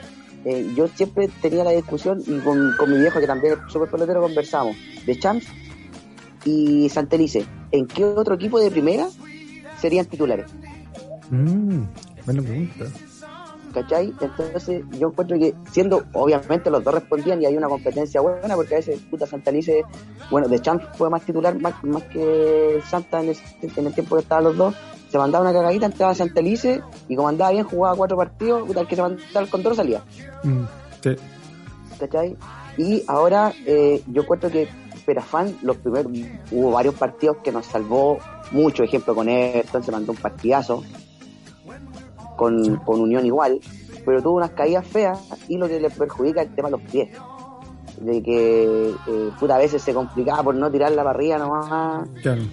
[0.46, 4.22] Eh, yo siempre tenía la discusión y con, mi viejo que también es súper pelotero
[4.22, 4.76] conversamos
[5.06, 5.46] de Champs
[6.46, 7.46] y Santelice.
[7.72, 9.08] ¿En qué otro equipo de primera
[9.80, 10.48] serían titulares?
[11.30, 11.84] Mm,
[12.26, 12.86] buena pregunta.
[13.72, 14.14] ¿cachai?
[14.20, 18.76] Entonces yo encuentro que siendo, obviamente los dos respondían y hay una competencia buena porque
[18.76, 19.84] a veces puta Santa Lice,
[20.30, 21.76] bueno, de Champ fue más titular más,
[22.12, 24.76] que Santa en, el tiempo que estaban los dos,
[25.12, 28.80] se mandaba una cagadita, entraba Santa Lice y como andaba bien, jugaba cuatro partidos, puta,
[28.80, 30.02] el que se mandaba el control salía.
[30.44, 30.64] Mm,
[31.04, 31.16] sí.
[32.00, 32.38] ¿Cachai?
[32.78, 34.70] Y ahora eh, yo encuentro que
[35.06, 36.12] Perafán, los primeros,
[36.52, 38.20] hubo varios partidos que nos salvó
[38.52, 40.84] mucho, ejemplo con Everton se mandó un partidazo,
[42.38, 43.60] con, con Unión igual,
[44.06, 46.82] pero tuvo unas caídas feas y lo que le perjudica es el tema de los
[46.90, 47.10] pies.
[48.00, 52.08] De que eh, puta, a veces se complicaba por no tirar la barriga nomás,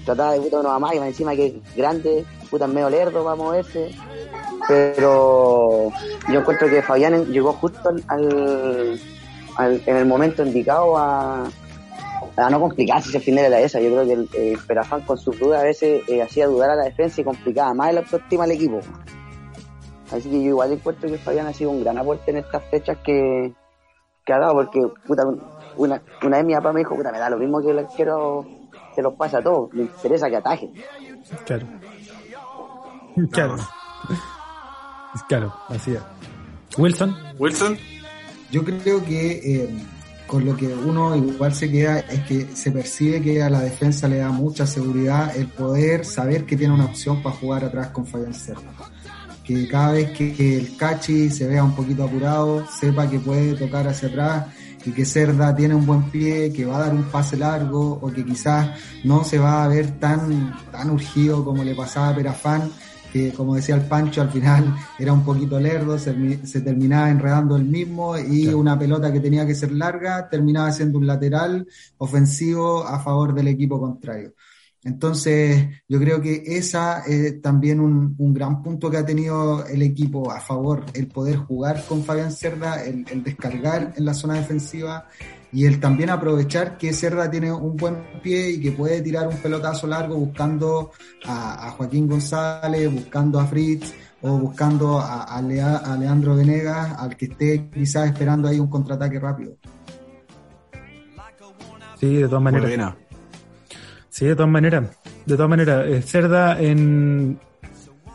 [0.05, 3.91] trataba de puta uno más y encima que es grande, puta medio lerdo para moverse.
[4.67, 5.91] Pero
[6.29, 9.01] yo encuentro que Fabián llegó justo al,
[9.59, 11.45] en el momento indicado a,
[12.37, 13.81] a no complicarse ese final de la esa.
[13.81, 16.77] Yo creo que el, el Perafán con sus dudas a veces eh, hacía dudar a
[16.77, 18.81] la defensa y complicaba más la autoestima al equipo.
[20.11, 22.97] Así que yo igual encuentro que Fabián ha sido un gran aporte en estas fechas
[23.05, 23.53] que,
[24.25, 25.23] que ha dado, porque puta,
[25.77, 28.47] una, una vez mi papá me dijo, puta, me da lo mismo que el arquero
[28.95, 30.73] se los pasa a todos, me interesa que ataje.
[31.45, 31.67] Claro.
[33.31, 33.57] Claro.
[35.29, 36.01] Claro, así es.
[36.77, 37.17] Wilson.
[37.39, 37.77] Wilson.
[38.53, 39.85] Yo creo que eh,
[40.27, 44.07] con lo que uno igual se queda es que se percibe que a la defensa
[44.07, 48.07] le da mucha seguridad el poder saber que tiene una opción para jugar atrás con
[48.07, 48.63] Fabián Cerro
[49.49, 53.89] que cada vez que el cachi se vea un poquito apurado, sepa que puede tocar
[53.89, 54.47] hacia atrás
[54.85, 58.13] y que Cerda tiene un buen pie, que va a dar un pase largo o
[58.13, 62.71] que quizás no se va a ver tan, tan urgido como le pasaba a Perafán,
[63.13, 66.13] que como decía el Pancho al final era un poquito lerdo, se,
[66.61, 71.07] terminaba enredando el mismo y una pelota que tenía que ser larga terminaba siendo un
[71.07, 71.67] lateral
[71.99, 74.35] ofensivo a favor del equipo contrario.
[74.85, 80.31] Entonces, yo creo que esa es también un, gran punto que ha tenido el equipo
[80.31, 85.09] a favor, el poder jugar con Fabián Cerda, el, descargar en la zona defensiva
[85.53, 89.37] y el también aprovechar que Cerda tiene un buen pie y que puede tirar un
[89.37, 90.93] pelotazo largo buscando
[91.25, 98.11] a, Joaquín González, buscando a Fritz o buscando a, Leandro Venegas, al que esté quizás
[98.11, 99.57] esperando ahí un contraataque rápido.
[101.99, 102.95] Sí, de todas maneras.
[104.11, 104.91] Sí, de todas maneras.
[105.25, 107.39] De todas maneras, eh, Cerda en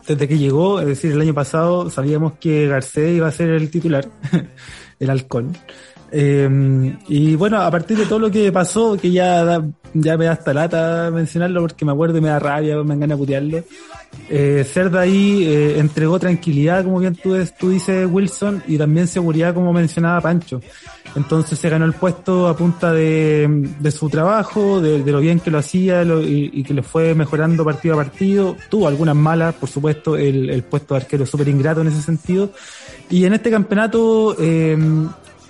[0.08, 3.72] desde que llegó, es decir, el año pasado, sabíamos que Garcés iba a ser el
[3.72, 4.06] titular,
[5.00, 5.56] el halcón.
[6.16, 9.64] Em, y bueno, a partir de todo lo que pasó, que ya,
[9.96, 13.18] ya me da hasta lata mencionarlo porque me acuerdo y me da rabia, me engana
[13.18, 13.64] putearlo.
[14.30, 19.56] Eh, Cerda ahí eh, entregó tranquilidad, como bien tú, tú dices, Wilson, y también seguridad,
[19.56, 20.62] como mencionaba Pancho.
[21.16, 25.58] Entonces se ganó el puesto a punta de, su trabajo, de, lo bien que lo
[25.58, 28.56] hacía y, que le fue mejorando partido a partido.
[28.70, 32.52] Tuvo algunas malas, por supuesto, el, puesto de arquero súper ingrato en ese sentido.
[33.10, 34.78] Y en este campeonato eh,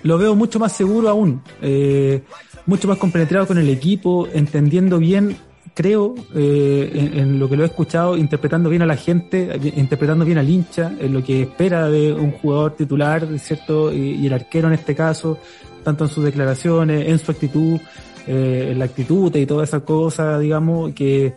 [0.04, 2.22] lo veo mucho más seguro aún, eh,
[2.66, 5.36] mucho más compenetrado con el equipo, entendiendo bien
[5.74, 10.38] creo, eh, en, lo que lo he escuchado, interpretando bien a la gente, interpretando bien
[10.38, 13.92] al hincha, en lo que espera de un jugador titular, ¿cierto?
[13.92, 15.38] Y, el arquero en este caso,
[15.82, 17.80] tanto en sus declaraciones, en su actitud,
[18.26, 21.34] eh, en la actitud y toda esa cosa, digamos, que,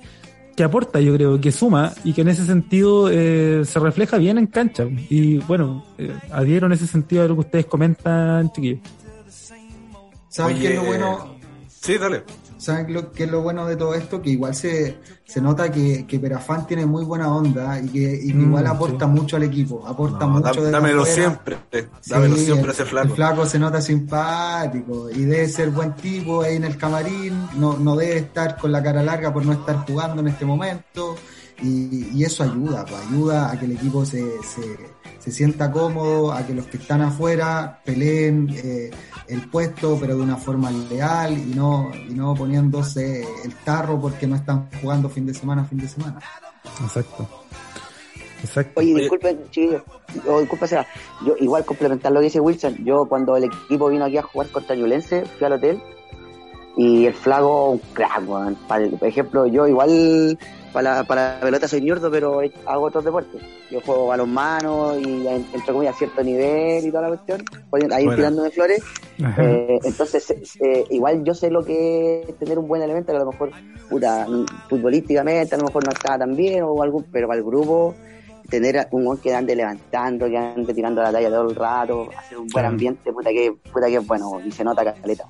[0.57, 4.39] que aporta, yo creo, que suma y que en ese sentido eh, se refleja bien
[4.39, 4.85] en cancha.
[5.07, 8.79] Y bueno, eh, adhiero en ese sentido a lo que ustedes comentan, chiquillos.
[10.29, 11.35] ¿Saben qué es lo bueno?
[11.67, 12.23] Sí, dale.
[12.57, 14.21] ¿Saben lo, qué es lo bueno de todo esto?
[14.21, 18.29] Que igual se, se nota que, que Perafán tiene muy buena onda y que, y
[18.29, 20.61] igual mm, aporta mucho al equipo, aporta mucho.
[20.61, 21.57] de dámelo siempre,
[22.05, 23.07] dámelo siempre ese flaco.
[23.07, 27.77] El flaco se nota simpático y debe ser buen tipo ahí en el camarín, no,
[27.77, 31.15] no debe estar con la cara larga por no estar jugando en este momento
[31.61, 34.77] y, y eso ayuda, pues, ayuda a que el equipo se, se,
[35.19, 38.49] se sienta cómodo, a que los que están afuera peleen.
[38.55, 38.91] Eh,
[39.27, 44.27] el puesto, pero de una forma leal y no, y no poniéndose el carro porque
[44.27, 46.19] no están jugando fin de semana a fin de semana.
[46.81, 47.27] Exacto.
[48.41, 48.79] Exacto.
[48.79, 49.81] Oye, disculpen, chiquillos,
[50.27, 50.87] o disculpen, sea,
[51.25, 54.49] yo igual complementar lo que dice Wilson, yo cuando el equipo vino aquí a jugar
[54.49, 55.81] contra Yulense, fui al hotel
[56.77, 58.23] y el flago, un crack,
[58.99, 60.37] Por ejemplo, yo igual
[60.77, 63.41] para, para la pelota soy ñurdo, pero hago otros deportes.
[63.71, 67.43] Yo juego manos y entre comillas a cierto nivel y toda la cuestión,
[67.91, 68.15] ahí bueno.
[68.15, 68.83] tirándome flores.
[69.39, 70.29] Eh, entonces,
[70.61, 73.49] eh, igual yo sé lo que es tener un buen elemento, que a lo mejor,
[73.89, 74.27] puta,
[74.69, 77.95] futbolísticamente a lo mejor no está tan bien o algo, pero para el grupo
[78.47, 82.37] tener un gol que ande levantando, que ande tirando la talla todo el rato, hacer
[82.37, 85.25] un buen ambiente, puta que, puta que es bueno, y se nota caleta.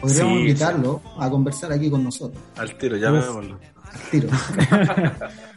[0.00, 2.42] Podríamos invitarlo a conversar aquí con nosotros.
[2.56, 3.58] Al tiro, ya veámoslo.
[3.92, 4.28] Al tiro.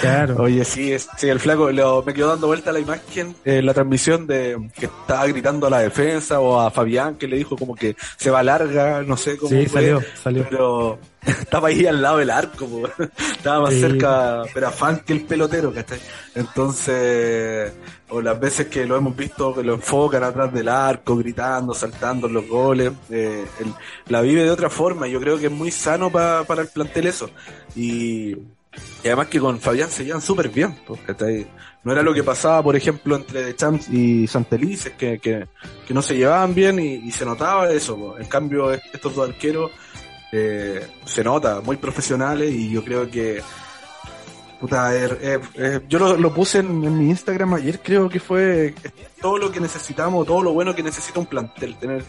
[0.00, 0.36] Claro.
[0.38, 1.70] Oye, sí, sí, el flaco
[2.04, 5.80] me quedó dando vuelta la imagen en la transmisión de que estaba gritando a la
[5.80, 9.50] defensa o a Fabián que le dijo como que se va larga, no sé cómo.
[9.50, 10.46] Sí, salió, salió.
[10.48, 12.66] Pero estaba ahí al lado del arco,
[13.18, 16.00] estaba más cerca, pero afán que el pelotero, ¿cachai?
[16.34, 17.72] Entonces,
[18.10, 22.28] o las veces que lo hemos visto que lo enfocan atrás del arco, gritando, saltando
[22.28, 23.44] los goles, eh,
[24.08, 25.06] la vive de otra forma.
[25.08, 27.30] Yo creo que es muy sano para el plantel eso.
[27.74, 28.36] Y
[29.02, 31.46] y además que con Fabián se llevan súper bien, porque
[31.84, 35.46] no era lo que pasaba, por ejemplo, entre Champs y Santelices, que, que,
[35.86, 38.18] que no se llevaban bien y, se notaba eso.
[38.18, 39.70] En cambio, estos dos arqueros
[40.32, 43.42] eh, se nota, muy profesionales y yo creo que...
[44.60, 44.90] Puta,
[45.88, 48.74] yo lo, puse en, mi Instagram ayer, creo que fue
[49.20, 52.04] todo lo que necesitamos, todo lo bueno que necesita un plantel, tener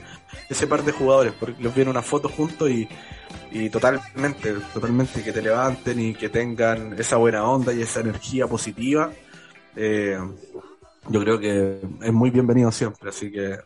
[0.49, 2.87] ese par de jugadores, porque los viene una foto juntos y
[3.51, 8.47] y totalmente, totalmente que te levanten y que tengan esa buena onda y esa energía
[8.47, 9.11] positiva.
[9.75, 10.17] Eh,
[11.07, 13.57] yo creo que es muy bienvenido siempre, así que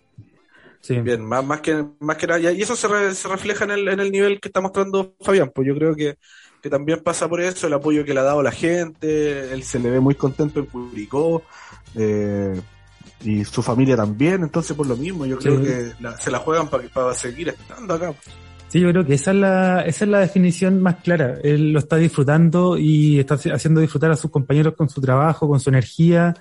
[0.79, 0.99] sí.
[0.99, 3.99] bien, más, más que más que nada, y eso se, se refleja en el, en
[3.99, 6.17] el nivel que está mostrando Fabián, pues yo creo que,
[6.61, 9.79] que también pasa por eso, el apoyo que le ha dado la gente, él se
[9.79, 11.43] le ve muy contento en Curicó,
[11.95, 12.53] eh,
[13.23, 16.83] y su familia también, entonces por lo mismo, yo creo que se la juegan para,
[16.89, 18.13] para seguir estando acá.
[18.73, 21.37] Sí, yo creo que esa es la, esa es la definición más clara.
[21.43, 25.59] Él lo está disfrutando y está haciendo disfrutar a sus compañeros con su trabajo, con
[25.59, 26.33] su energía.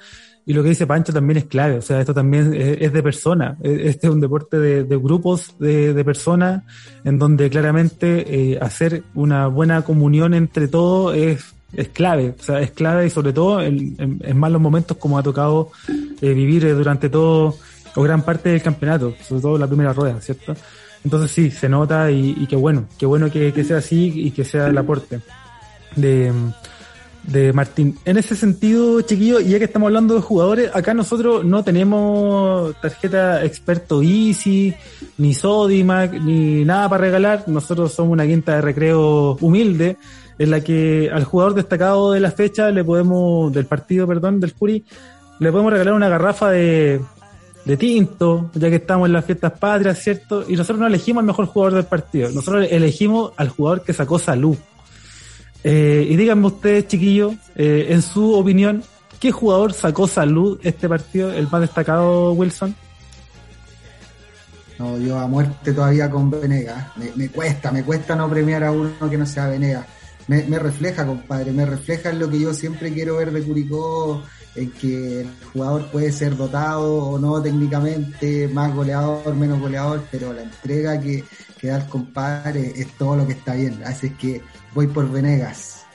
[0.47, 1.77] Y lo que dice Pancho también es clave.
[1.77, 3.59] O sea, esto también es, de persona.
[3.63, 6.63] E, este es un deporte de, grupos de, de, personas
[7.05, 12.35] en donde claramente eh, hacer una buena comunión entre todos es, es clave.
[12.39, 15.70] O sea, es clave y sobre todo en, malos momentos como ha tocado
[16.20, 17.57] eh, vivir durante todo
[17.94, 20.55] o gran parte del campeonato, sobre todo la primera rueda, ¿cierto?
[21.05, 24.69] Entonces sí, se nota y, qué bueno, qué bueno que, sea así y que sea
[24.69, 25.20] el aporte
[25.97, 26.32] de,
[27.24, 27.99] de Martín.
[28.05, 32.74] En ese sentido, chiquillo, y ya que estamos hablando de jugadores, acá nosotros no tenemos
[32.81, 34.74] tarjeta experto Easy,
[35.19, 37.44] ni Sodimac, ni nada para regalar.
[37.49, 39.97] Nosotros somos una quinta de recreo humilde,
[40.39, 44.55] en la que al jugador destacado de la fecha le podemos, del partido, perdón, del
[44.55, 44.85] Curi,
[45.39, 47.01] le podemos regalar una garrafa de,
[47.65, 50.45] de tinto, ya que estamos en las fiestas patrias, ¿cierto?
[50.49, 54.19] Y nosotros no elegimos al mejor jugador del partido, nosotros elegimos al jugador que sacó
[54.19, 54.57] salud.
[55.65, 58.83] Eh, y díganme ustedes, chiquillos, eh, en su opinión,
[59.21, 62.75] ¿qué jugador sacó salud este partido, el más destacado, Wilson?
[64.79, 66.89] No, yo a muerte todavía con Venegas.
[67.15, 69.87] Me, cuesta, me cuesta no premiar a uno que no sea Venegas.
[70.28, 74.23] Me, me refleja, compadre, me refleja en lo que yo siempre quiero ver de Curicó
[74.55, 80.32] en que el jugador puede ser dotado o no técnicamente, más goleador, menos goleador, pero
[80.32, 81.24] la entrega que,
[81.59, 83.82] que da el compadre es todo lo que está bien.
[83.85, 84.43] Así es que
[84.74, 85.86] voy por Venegas.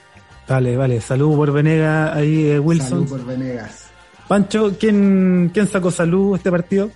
[0.48, 1.00] Vale, vale.
[1.00, 3.06] Salud por Venegas ahí, eh, Wilson.
[3.06, 3.86] Salud por Venegas.
[4.26, 6.90] Pancho, ¿quién, ¿quién sacó salud este partido?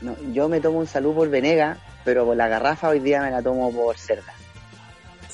[0.00, 3.30] No, yo me tomo un salud por Venegas, pero por la garrafa hoy día me
[3.30, 4.33] la tomo por Cerda.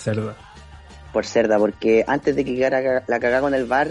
[0.00, 0.36] Cerda
[1.12, 3.88] por Cerda, porque antes de que quedara la cagada con el bar,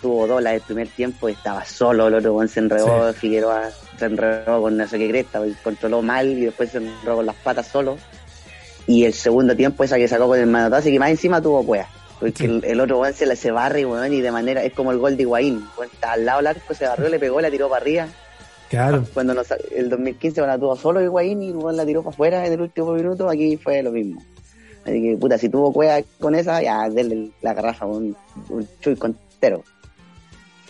[0.00, 4.76] tuvo dos el primer tiempo estaba solo, el otro se enredó, Figueroa se enredó con
[4.76, 7.98] no sé qué cresta, controló mal y después se enredó con las patas solo.
[8.86, 11.64] Y el segundo tiempo esa que sacó con el manotazo y que más encima tuvo
[11.64, 11.86] cueva.
[12.18, 15.16] Porque el, otro weón se, le, se barre y de manera, es como el gol
[15.16, 15.64] de Higuaín.
[15.82, 18.08] Está al lado del arco, se barrió, le pegó, la tiró para arriba.
[18.68, 19.04] Claro.
[19.14, 19.34] Cuando
[19.70, 23.28] el 2015 cuando tuvo solo Higuaín y la tiró para afuera en el último minuto,
[23.28, 24.22] aquí fue lo mismo.
[24.84, 28.16] Así que, puta, si tuvo cueva con esa, ya denle la garrafa, un,
[28.48, 29.62] un chuy contero.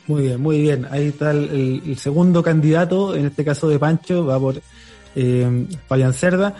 [0.06, 0.88] Muy bien, muy bien.
[0.90, 4.60] Ahí está el, segundo candidato, en este caso de Pancho, va por
[5.14, 6.56] eh, Fabián Cerda.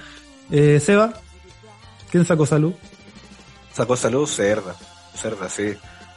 [0.53, 1.13] Eh, Seba,
[2.11, 2.73] ¿quién sacó salud?
[3.73, 4.77] Sacó salud Cerda,
[5.15, 5.73] Cerda, sí.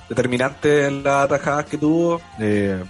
[0.09, 2.21] Determinante en las atajadas que tuvo.
[2.39, 2.83] Eh,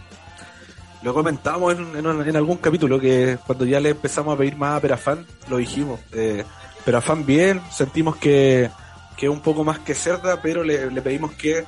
[1.03, 4.81] lo comentamos en, en, algún capítulo que cuando ya le empezamos a pedir más a
[4.81, 6.01] Perafán, lo dijimos.
[6.11, 6.43] Eh,
[6.85, 8.69] pero Afán bien, sentimos que,
[9.17, 11.65] que un poco más que Cerda, pero le, pedimos que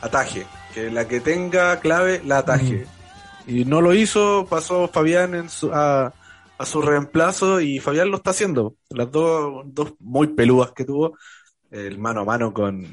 [0.00, 2.86] ataje, que la que tenga clave la ataje.
[3.46, 6.12] Y no lo hizo, pasó Fabián en su, a,
[6.58, 8.74] a, su reemplazo y Fabián lo está haciendo.
[8.90, 11.16] Las dos, dos muy peludas que tuvo,
[11.70, 12.86] el mano a mano con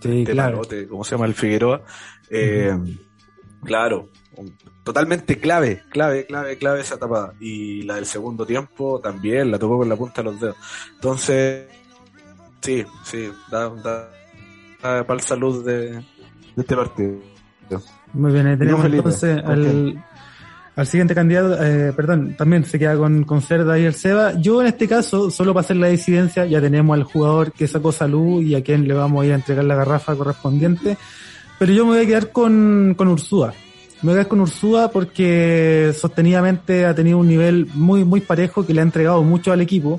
[0.00, 0.62] sí, claro.
[0.88, 1.26] ¿cómo se llama?
[1.26, 1.82] El Figueroa.
[2.30, 2.76] Eh,
[3.64, 4.10] claro,
[4.84, 7.32] totalmente clave, clave, clave, clave esa tapada.
[7.40, 10.56] Y la del segundo tiempo también la tocó con la punta de los dedos.
[10.94, 11.66] Entonces,
[12.60, 14.10] sí, sí, da, da,
[14.80, 16.04] para el salud de,
[16.56, 17.18] este partido.
[18.12, 20.04] Muy bien, ahí tenemos entonces al,
[20.76, 24.34] al siguiente candidato, eh, perdón, también se queda con, con Cerda y el Seba.
[24.38, 27.90] Yo en este caso, solo para hacer la disidencia, ya tenemos al jugador que sacó
[27.90, 30.98] salud y a quien le vamos a ir a entregar la garrafa correspondiente.
[31.58, 33.54] Pero yo me voy a quedar con, con Ursúa.
[34.04, 38.80] Me voy con Ursúa porque sostenidamente ha tenido un nivel muy, muy parejo que le
[38.80, 39.98] ha entregado mucho al equipo.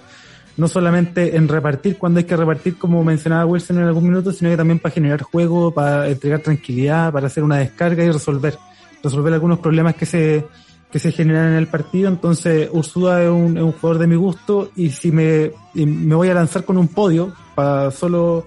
[0.57, 4.52] No solamente en repartir cuando hay que repartir, como mencionaba Wilson en algún minuto, sino
[4.52, 8.56] que también para generar juego, para entregar tranquilidad, para hacer una descarga y resolver
[9.02, 10.45] resolver algunos problemas que se,
[10.91, 12.07] que se generan en el partido.
[12.07, 16.30] Entonces, Ursúa es un, es un jugador de mi gusto y si me, me voy
[16.30, 18.45] a lanzar con un podio para solo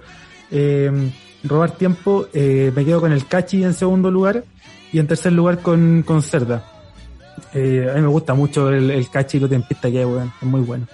[0.53, 1.11] eh,
[1.43, 4.45] robar tiempo, eh, me quedo con el Cachi en segundo lugar
[4.93, 6.65] y en tercer lugar con, con Cerda.
[7.55, 10.47] Eh, a mí me gusta mucho el, el Cachi y lo tempista que hay, es
[10.47, 10.87] muy bueno.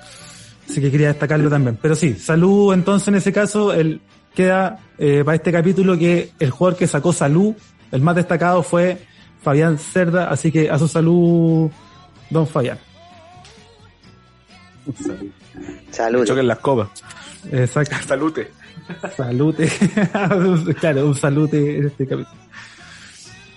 [0.68, 1.78] Así que quería destacarlo también.
[1.80, 4.00] Pero sí, salud entonces en ese caso, el,
[4.34, 7.54] queda eh, para este capítulo que el jugador que sacó salud,
[7.92, 8.98] el más destacado fue
[9.42, 11.70] Fabián Cerda, así que a su salud,
[12.30, 12.78] don Fabián.
[15.02, 15.30] Salud.
[15.90, 16.24] Salud.
[16.26, 16.88] Choquen las copas.
[17.50, 17.96] Exacto.
[18.06, 18.50] Salute.
[19.16, 19.68] Salute.
[20.80, 22.43] claro, un salute en este capítulo.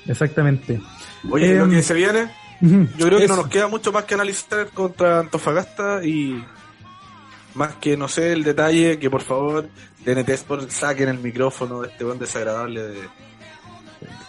[0.07, 0.81] Exactamente.
[1.29, 2.29] Oye, lo que em, se viene,
[2.61, 6.43] yo creo que no nos queda mucho más que analizar contra Antofagasta y
[7.55, 9.67] más que, no sé, el detalle, que por favor,
[10.03, 12.99] TNT Sport saquen el micrófono de este buen desagradable de,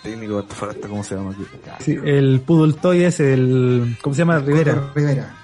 [0.03, 1.45] técnico de Antofagasta, ¿cómo se llama aquí?
[1.81, 3.97] Sí, el Pudul Toy es el.
[4.03, 4.39] ¿Cómo se llama?
[4.39, 4.93] Rivera.
[4.95, 5.35] Rivera.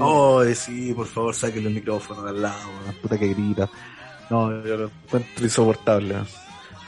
[0.00, 3.68] Oh, sí, por favor, saquen el micrófono de al lado, la puta que grita.
[4.30, 6.16] No, yo lo encuentro insoportable.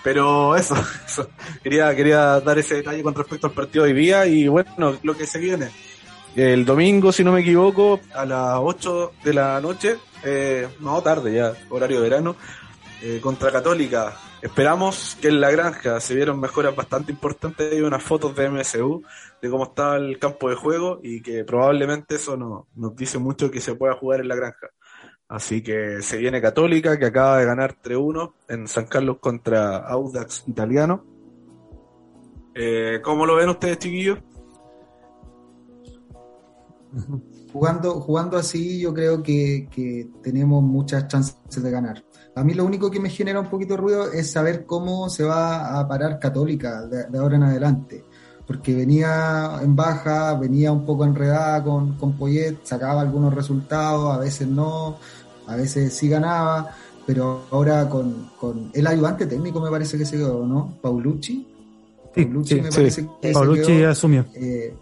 [0.02, 0.74] Pero eso,
[1.06, 1.28] eso.
[1.62, 5.16] Quería, quería dar ese detalle con respecto al partido de hoy día y bueno, lo
[5.16, 5.70] que se viene.
[6.36, 11.34] El domingo, si no me equivoco, a las 8 de la noche, eh, no tarde
[11.34, 12.36] ya, horario de verano,
[13.02, 17.70] eh, contra Católica, Esperamos que en la granja se vieron mejoras bastante importantes.
[17.72, 19.02] Hay unas fotos de MSU
[19.40, 23.50] de cómo está el campo de juego y que probablemente eso no, nos dice mucho
[23.50, 24.70] que se pueda jugar en la granja.
[25.30, 30.42] Así que se viene Católica, que acaba de ganar 3-1 en San Carlos contra Audax
[30.48, 31.04] Italiano.
[32.52, 34.18] Eh, ¿Cómo lo ven ustedes, chiquillos?
[37.52, 42.04] Jugando, jugando así, yo creo que, tenemos muchas chances de ganar.
[42.34, 45.24] A mí lo único que me genera un poquito de ruido es saber cómo se
[45.24, 48.04] va a parar Católica de, ahora en adelante.
[48.46, 54.18] Porque venía en baja, venía un poco enredada con, con Poyet, sacaba algunos resultados, a
[54.18, 54.98] veces no,
[55.50, 56.74] a veces sí ganaba,
[57.06, 60.78] pero ahora con, con el ayudante técnico me parece que se quedó, ¿no?
[60.80, 61.46] Paulucci.
[62.14, 64.26] Paulucci me parece que Paulucci asumió.
[64.34, 64.74] Eh,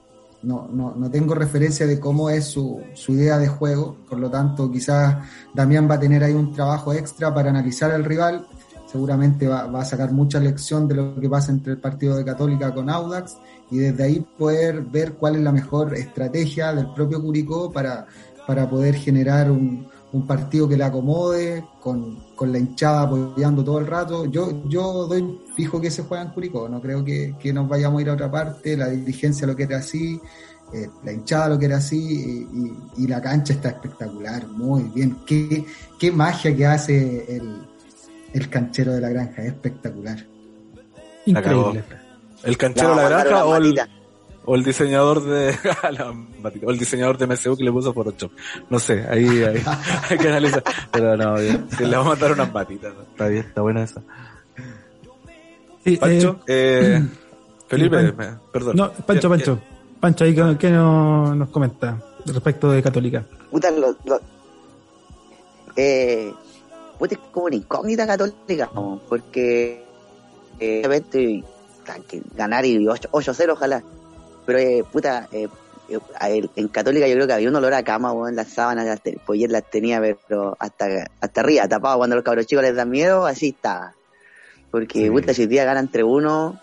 [0.42, 4.30] no, no, no tengo referencia de cómo es su, su, idea de juego, por lo
[4.30, 5.16] tanto quizás
[5.52, 8.46] Damián va a tener ahí un trabajo extra para analizar al rival,
[8.86, 12.24] seguramente va, va, a sacar mucha lección de lo que pasa entre el partido de
[12.24, 13.36] Católica con Audax
[13.70, 18.06] y desde ahí poder ver cuál es la mejor estrategia del propio Curicó para,
[18.46, 23.78] para poder generar un, un partido que le acomode, con, con, la hinchada apoyando todo
[23.78, 24.26] el rato.
[24.26, 27.98] Yo, yo doy fijo que se juega en Curicó, no creo que, que nos vayamos
[27.98, 30.20] a ir a otra parte, la dirigencia lo quiere así,
[30.72, 32.46] eh, la hinchada lo quiere así
[32.96, 35.18] y, y, la cancha está espectacular, muy bien.
[35.26, 35.64] Qué,
[35.98, 37.66] qué magia que hace el,
[38.32, 40.26] el canchero de la granja, es espectacular.
[41.26, 41.84] Increíble.
[42.44, 43.78] ¿El canchero de la granja o el,
[44.48, 45.50] o el diseñador de
[46.64, 48.32] o el diseñador de MSU que le puso Photoshop.
[48.70, 49.62] No sé, ahí, ahí
[50.10, 50.64] hay que analizar.
[50.90, 52.94] Pero no, bien, le vamos a dar unas patitas.
[53.10, 54.02] Está bien, está buena esa.
[55.84, 57.08] Sí, Pancho, eh, eh
[57.68, 58.14] Felipe,
[58.50, 58.76] perdón.
[58.76, 59.60] No, Pancho, Pancho.
[60.00, 63.26] Pancho, ahí ¿qué no, nos comenta respecto de Católica?
[63.50, 64.18] Puta, lo, lo,
[65.76, 66.32] eh,
[66.98, 68.70] puta, es como una incógnita católica,
[69.10, 69.84] porque
[70.58, 71.44] eh, obviamente
[72.34, 73.82] ganar y 8-0 ojalá
[74.48, 75.46] pero, eh, puta, eh,
[75.90, 79.42] eh en Católica yo creo que había un olor a cama, en las sábanas, pues
[79.42, 81.98] él las tenía, pero hasta, hasta arriba, tapado.
[81.98, 83.92] Cuando los cabros chicos les dan miedo, así estaba.
[84.70, 86.58] Porque, puta, si día ganan entre uno,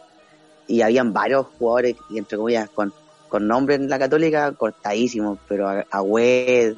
[0.65, 2.91] y habían varios jugadores, y entre comillas, con,
[3.29, 6.73] con nombre en la Católica, cortadísimos, pero a, a Wed,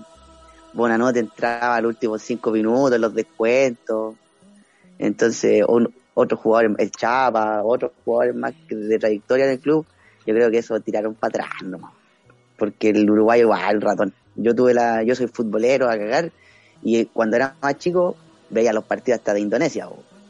[0.73, 4.15] Bonanote entraba los últimos cinco minutos, los descuentos.
[4.99, 9.85] Entonces, un, otro jugador, el Chapa, otros jugadores más de trayectoria en el club,
[10.27, 11.93] yo creo que eso tiraron para atrás nomás.
[12.57, 14.13] Porque el Uruguay igual, el ratón.
[14.35, 16.31] Yo tuve la, yo soy futbolero a cagar,
[16.83, 18.15] y cuando era más chico,
[18.49, 19.87] veía los partidos hasta de Indonesia.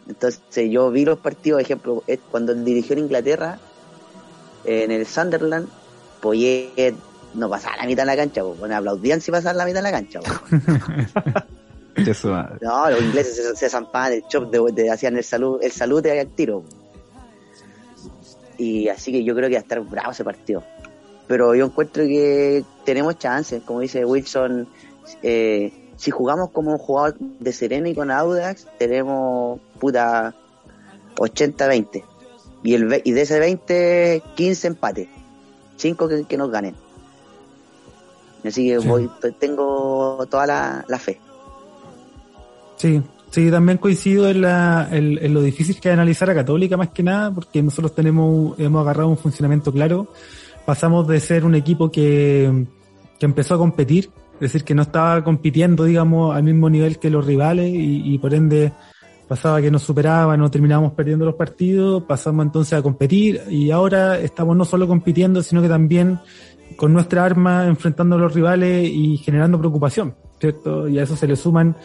[0.07, 3.60] Entonces yo vi los partidos, por ejemplo, cuando dirigió en Inglaterra,
[4.64, 5.68] en el Sunderland,
[6.22, 6.95] Poyet
[7.34, 9.91] no pasaba la mitad de la cancha, bueno, aplaudían si pasaban la mitad de la
[9.91, 10.19] cancha.
[12.61, 16.28] no, los ingleses se, zampaban el chop, de, hacían el salud, el salud de al
[16.28, 16.64] tiro.
[18.58, 20.64] Y así que yo creo que va a estar bravo ese partido.
[21.28, 24.68] Pero yo encuentro que tenemos chances, como dice Wilson,
[25.22, 30.34] eh, si jugamos como un jugador de Serena y con Audax, tenemos puta
[31.16, 32.04] 80-20.
[32.64, 35.08] Y, el, y de ese 20, 15 empates.
[35.78, 36.76] 5 que, nos ganen.
[38.44, 39.10] Así que voy,
[39.40, 40.48] tengo toda
[40.88, 41.20] la, fe.
[42.78, 46.90] Sí, sí, también coincido en, la, en, lo difícil que es analizar a Católica más
[46.90, 50.08] que nada, porque nosotros tenemos, hemos agarrado un funcionamiento claro.
[50.66, 52.66] Pasamos de ser un equipo que,
[53.20, 57.10] que empezó a competir es decir, que no estaba compitiendo, digamos, al mismo nivel que
[57.10, 58.72] los rivales y, por ende
[59.28, 64.18] pasaba que nos superaba, no terminábamos perdiendo los partidos, pasamos entonces a competir y ahora
[64.20, 66.20] estamos no solo compitiendo, sino que también
[66.78, 70.88] con nuestra arma enfrentando a los rivales y generando preocupación, ¿cierto?
[70.88, 71.76] Y a eso se le suman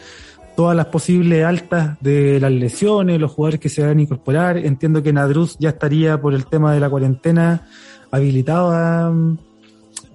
[0.55, 4.57] todas las posibles altas de las lesiones, los jugadores que se van a incorporar.
[4.57, 7.67] Entiendo que Nadruz ya estaría por el tema de la cuarentena
[8.11, 9.11] habilitado a,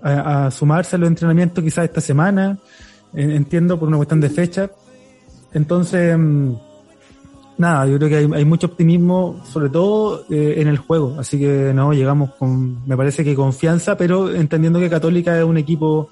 [0.02, 2.58] a, sumarse a los entrenamientos quizás esta semana,
[3.14, 4.70] entiendo, por una cuestión de fecha.
[5.52, 6.52] Entonces, mm,
[7.58, 11.72] nada, yo creo que hay, mucho optimismo, sobre todo eh, en el juego, así que
[11.74, 16.10] no, llegamos con, me parece que confianza, pero entendiendo que Católica es un equipo,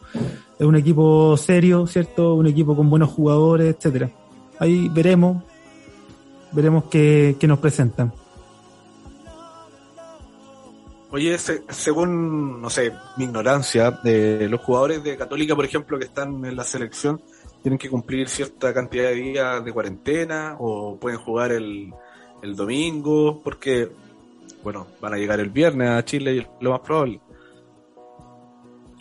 [0.58, 2.34] es un equipo serio, ¿cierto?
[2.34, 4.10] Un equipo con buenos jugadores, etcétera.
[4.58, 5.42] Ahí veremos,
[6.52, 8.12] veremos qué, qué nos presentan.
[11.10, 16.44] Oye, según, no sé, mi ignorancia, de los jugadores de Católica, por ejemplo, que están
[16.44, 17.20] en la selección,
[17.62, 21.92] tienen que cumplir cierta cantidad de días de cuarentena o pueden jugar el,
[22.42, 23.88] el domingo, porque,
[24.62, 27.20] bueno, van a llegar el viernes a Chile lo más probable.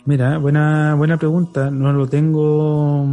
[0.06, 1.70] Mira, buena, buena pregunta.
[1.70, 3.04] No lo tengo,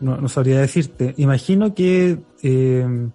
[0.00, 1.14] no, no sabría decirte.
[1.18, 3.08] Imagino que eh,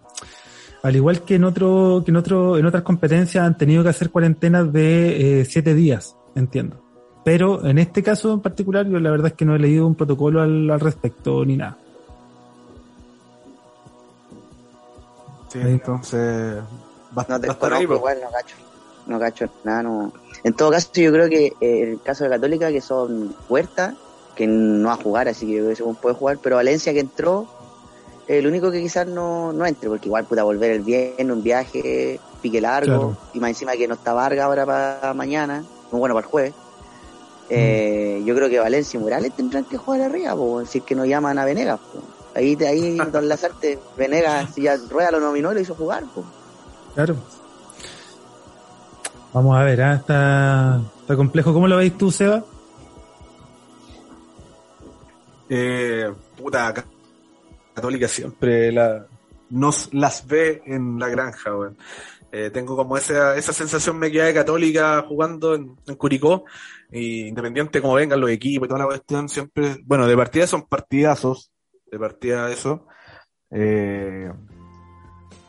[0.83, 4.11] al igual que en otro, que en otro, en otras competencias han tenido que hacer
[4.11, 6.77] cuarentenas de eh, siete días, entiendo.
[7.23, 9.95] Pero en este caso en particular, yo la verdad es que no he leído un
[9.95, 11.77] protocolo al, respecto ni nada.
[15.47, 16.61] Sí, entonces
[17.15, 18.55] no, no cacho,
[19.07, 20.11] no cacho nada, no.
[20.43, 23.95] En todo caso, yo creo que eh, el caso de Católica, que son Huerta,
[24.35, 26.99] que no va a jugar, así que yo creo que puede jugar, pero Valencia que
[26.99, 27.47] entró,
[28.27, 32.19] el único que quizás no, no entre, porque igual pueda volver el bien, un viaje,
[32.41, 36.25] pique largo, y más encima que no está Vargas ahora para mañana, muy bueno para
[36.25, 36.53] el jueves.
[37.49, 38.25] Eh, mm.
[38.25, 41.05] Yo creo que Valencia y Morales tendrán que jugar arriba, pues, si es que no
[41.05, 41.79] llaman a Venegas.
[42.35, 46.03] Ahí, ahí Don Lazarte, Venegas, si ya Rueda lo nominó y lo hizo jugar.
[46.13, 46.25] Pues.
[46.95, 47.15] Claro.
[49.33, 49.93] Vamos a ver, ¿eh?
[49.93, 51.53] está, está complejo.
[51.53, 52.43] ¿Cómo lo veis tú, Seba?
[55.49, 56.73] Eh, puta,
[57.73, 58.71] Católica siempre
[59.49, 61.51] nos las ve en la granja,
[62.31, 66.45] eh, tengo como esa, esa sensación me queda de Católica jugando en, Curicó,
[66.91, 70.67] y independiente como vengan los equipos y toda la cuestión, siempre, bueno, de partida son
[70.67, 71.51] partidazos,
[71.91, 72.87] de partida eso,
[73.51, 74.31] eh,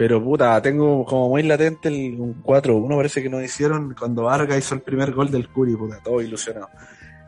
[0.05, 4.59] pero puta, tengo como muy latente el un 4-1, parece que nos hicieron cuando Vargas
[4.59, 6.69] hizo el primer gol del Curi, puta, todo ilusionado.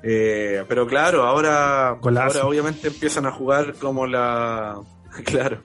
[0.02, 4.78] Eh, pero claro, ahora, ahora obviamente empiezan a jugar como la,
[5.24, 5.62] claro,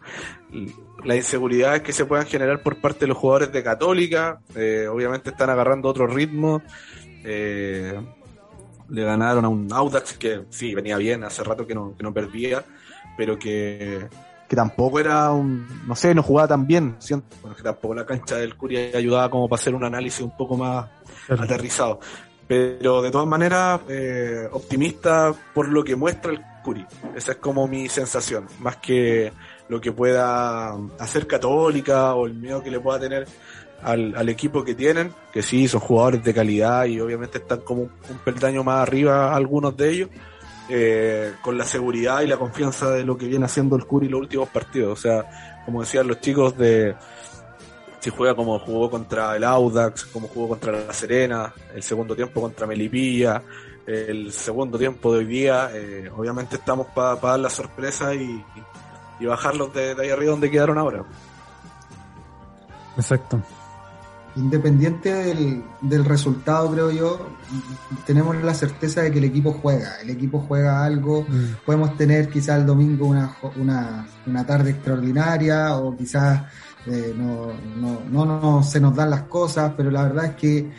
[1.04, 4.40] la inseguridad que se puedan generar por parte de los jugadores de Católica.
[4.56, 6.62] Eh, obviamente están agarrando otro ritmo.
[7.26, 7.94] Eh,
[8.88, 12.14] le ganaron a un Audax que sí, venía bien, hace rato que no, que no
[12.14, 12.64] perdía,
[13.18, 14.08] pero que,
[14.52, 16.98] que tampoco era un, no sé, no jugaba tan bien.
[17.42, 20.58] Bueno, que tampoco la cancha del Curia ayudaba como para hacer un análisis un poco
[20.58, 20.90] más
[21.30, 22.02] aterrizado.
[22.50, 26.86] Pero de todas maneras, eh, optimista por lo que muestra el Curi.
[27.16, 29.32] Esa es como mi sensación, más que
[29.70, 33.30] lo que pueda hacer Católica o el miedo que le pueda tener
[33.82, 38.18] al, equipo que tienen, que sí, son jugadores de calidad y obviamente están como un,
[38.26, 40.10] peldaño más arriba algunos de ellos,
[40.70, 44.22] eh, con la seguridad y la confianza de lo que viene haciendo el Curi los
[44.22, 45.00] últimos partidos.
[45.00, 46.96] O sea, como decían los chicos de
[48.00, 52.42] si juega como jugó contra el Audax, como jugó contra la Serena, el segundo tiempo
[52.42, 53.44] contra Melipilla,
[53.86, 58.44] el segundo tiempo de hoy día, eh, obviamente estamos para dar la sorpresa y,
[59.20, 61.04] bajarlos de, ahí arriba donde quedaron ahora.
[62.98, 63.40] Exacto.
[64.36, 67.28] Independiente del, del, resultado, creo yo,
[68.06, 70.00] tenemos la certeza de que el equipo juega.
[70.02, 71.26] El equipo juega algo.
[71.28, 71.66] Mm.
[71.66, 76.44] Podemos tener quizás el domingo una, una, una tarde extraordinaria o quizás
[76.88, 80.72] eh, no, no, no, no, se nos dan las cosas, pero la verdad es que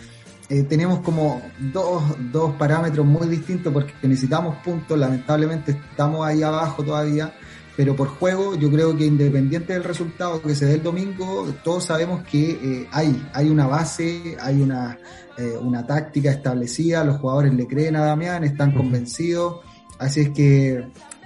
[0.49, 2.03] eh, tenemos como dos,
[2.33, 4.99] dos parámetros muy distintos porque necesitamos puntos.
[4.99, 7.33] Lamentablemente estamos ahí abajo todavía
[7.77, 11.85] pero por juego yo creo que independiente del resultado que se dé el domingo, todos
[11.85, 14.99] sabemos que eh, hay, hay una base, hay una,
[15.39, 19.61] eh, una táctica establecida, los jugadores le creen a Damián, están convencidos,
[19.99, 20.85] así es que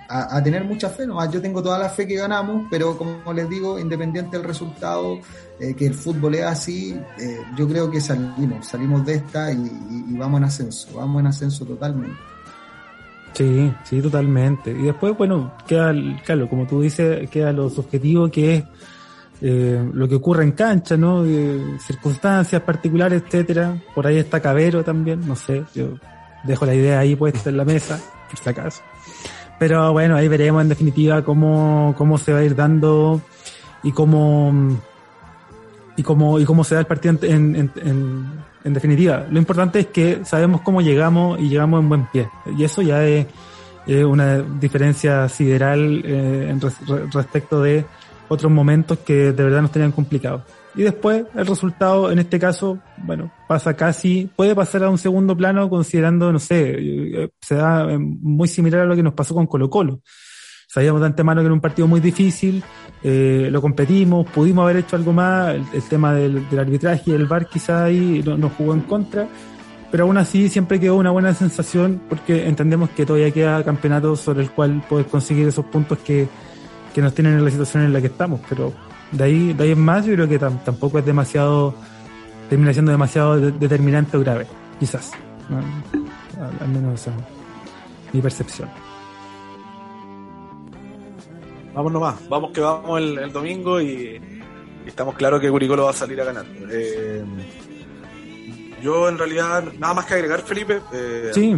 [0.08, 1.28] a, tener mucha fe, ¿no?
[1.32, 5.18] yo tengo toda la fe que ganamos, pero como les digo, independiente del resultado,
[5.58, 6.96] eh, que el fútbol es así,
[7.56, 9.68] yo creo que salimos, salimos de esta y,
[10.08, 12.35] y vamos en ascenso, vamos en ascenso totalmente.
[13.36, 14.70] Sí, sí, totalmente.
[14.70, 15.92] Y después, bueno, queda,
[16.24, 18.64] claro, como tú dices, queda lo subjetivo que es
[19.42, 21.22] eh, lo que ocurre en cancha, ¿no?
[21.78, 23.76] circunstancias particulares, etcétera.
[23.94, 25.98] Por ahí está Cabero también, no sé, yo
[26.44, 28.00] dejo la idea ahí puesta en la mesa,
[28.30, 28.80] por si acaso.
[29.58, 33.20] Pero bueno, ahí veremos en definitiva cómo, cómo se va a ir dando
[33.82, 34.78] y cómo
[35.96, 38.26] y cómo y cómo se da el partido en, en, en,
[38.66, 42.28] en definitiva, lo importante es que sabemos cómo llegamos y llegamos en buen pie.
[42.58, 43.26] Y eso ya es,
[43.86, 46.52] una diferencia sideral eh,
[47.12, 47.84] respecto de
[48.28, 50.42] otros momentos que de verdad nos tenían complicados.
[50.74, 55.36] Y después el resultado, en este caso, bueno, pasa casi, puede pasar a un segundo
[55.36, 59.32] plano considerando, no sé, eh, se da eh, muy similar a lo que nos pasó
[59.32, 60.00] con Colo Colo.
[60.76, 62.62] Sabíamos de antemano que era un partido muy difícil,
[63.02, 67.46] eh, lo competimos, pudimos haber hecho algo más, el, tema del, arbitraje y el VAR
[67.46, 69.26] quizá ahí nos jugó en contra,
[69.90, 74.42] pero aún así siempre quedó una buena sensación porque entendemos que todavía queda campeonato sobre
[74.42, 76.28] el cual poder conseguir esos puntos que,
[76.94, 78.70] nos tienen en la situación en la que estamos, pero
[79.12, 81.74] de ahí, de ahí en más yo creo que tampoco es demasiado,
[82.50, 84.46] termina siendo demasiado determinante o grave,
[84.78, 85.12] quizás,
[86.60, 87.12] al, menos esa
[88.12, 88.68] mi percepción.
[91.76, 94.18] Vamos nomás, vamos que vamos el, domingo y,
[94.86, 96.46] estamos claros que Curicó lo va a salir a ganar.
[96.70, 97.22] Eh,
[98.82, 100.80] yo en realidad, nada más que agregar, Felipe.
[100.94, 101.54] Eh, sí.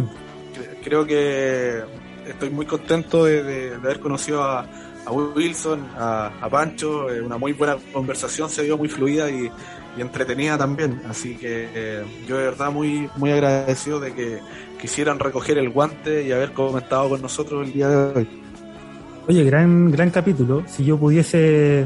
[0.83, 1.81] Creo que
[2.27, 4.67] estoy muy contento de, haber conocido a,
[5.09, 7.09] Wilson, a, Pancho.
[7.09, 9.49] Eh, una muy buena conversación, se dio muy fluida y,
[9.97, 11.01] entretenida también.
[11.09, 14.39] Así que yo de verdad muy, muy agradecido de que
[14.81, 18.48] quisieran recoger el guante y haber comentado con nosotros el día de hoy.
[19.29, 20.63] Oye, gran, gran capítulo.
[20.65, 21.85] Si yo pudiese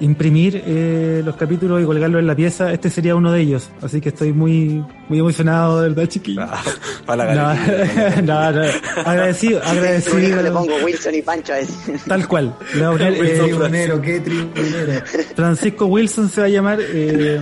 [0.00, 3.70] imprimir eh, los capítulos y colgarlos en la pieza, este sería uno de ellos.
[3.80, 6.42] Así que estoy muy, muy emocionado, de verdad, chiquillo.
[6.42, 6.60] Ah,
[7.06, 7.54] para la
[8.22, 8.62] no, no,
[9.06, 10.42] agradecido, agradecido.
[10.42, 11.58] le pongo Wilson y Pancho a
[12.08, 12.52] Tal cual.
[12.74, 15.04] Le voy a poner, eh, tribunero, qué tribunero.
[15.36, 16.80] Francisco Wilson se va a llamar.
[16.82, 17.40] Eh,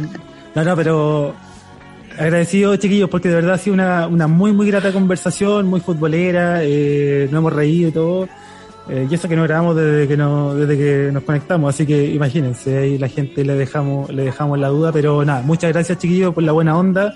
[0.54, 1.34] no, no, pero
[2.18, 6.62] agradecido, chiquillos, porque de verdad ha sido una, una muy, muy grata conversación, muy futbolera.
[6.62, 8.28] Eh, nos hemos reído y todo
[8.88, 12.78] eh, y eso que no grabamos desde que, desde que nos conectamos, así que imagínense,
[12.78, 16.42] ahí la gente le dejamos, le dejamos la duda, pero nada, muchas gracias chiquillos por
[16.42, 17.14] la buena onda,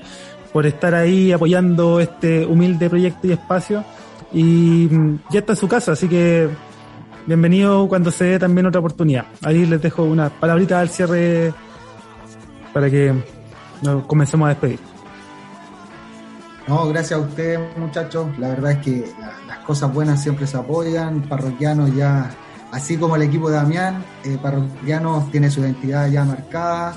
[0.53, 3.85] por estar ahí apoyando este humilde proyecto y espacio.
[4.33, 6.49] Y mm, ya está en su casa, así que
[7.27, 9.25] bienvenido cuando se dé también otra oportunidad.
[9.43, 11.55] Ahí les dejo una palabrita al cierre
[12.75, 13.15] para que
[13.83, 14.92] nos comencemos a despedir.
[16.69, 18.39] No, gracias a ustedes, muchachos.
[18.39, 19.05] La verdad es que
[19.49, 21.23] las cosas buenas siempre se apoyan.
[21.23, 22.31] Parroquianos ya,
[22.71, 26.97] así como el equipo de Damián, eh, Parroquianos tiene su identidad ya marcada.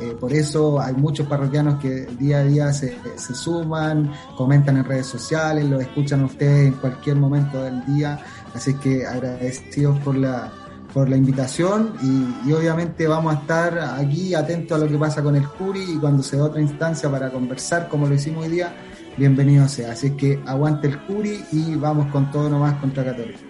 [0.00, 5.06] Eh, por eso hay muchos parroquianos que día a día se, suman, comentan en redes
[5.06, 8.18] sociales, lo escuchan ustedes en cualquier momento del día.
[8.54, 10.50] Así que agradecidos por la,
[10.94, 15.22] por la invitación y, y, obviamente vamos a estar aquí atentos a lo que pasa
[15.22, 18.50] con el Curi y cuando se dé otra instancia para conversar como lo hicimos hoy
[18.50, 18.74] día,
[19.16, 19.92] bienvenido sea.
[19.92, 23.40] Así que aguante el Curi y vamos con todo nomás contra Católica.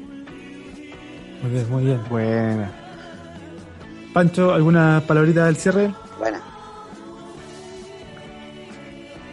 [1.43, 2.01] Muy bien, muy bien.
[2.09, 2.71] Buena.
[4.13, 5.95] Pancho, ¿alguna palabrita del cierre?
[6.19, 6.41] Buena.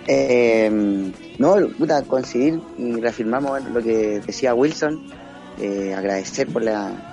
[0.07, 5.07] Eh, no, puta, coincidir y reafirmamos lo que decía Wilson.
[5.59, 7.08] Eh, agradecer por la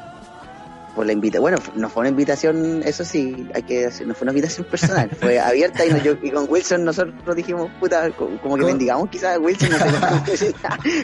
[0.96, 1.42] por la invitación.
[1.42, 5.10] Bueno, no fue una invitación, eso sí, hay que decir, no fue una invitación personal,
[5.20, 9.38] fue abierta y, yo, y con Wilson nosotros dijimos, puta, como que bendigamos quizás a
[9.38, 10.54] Wilson, no sé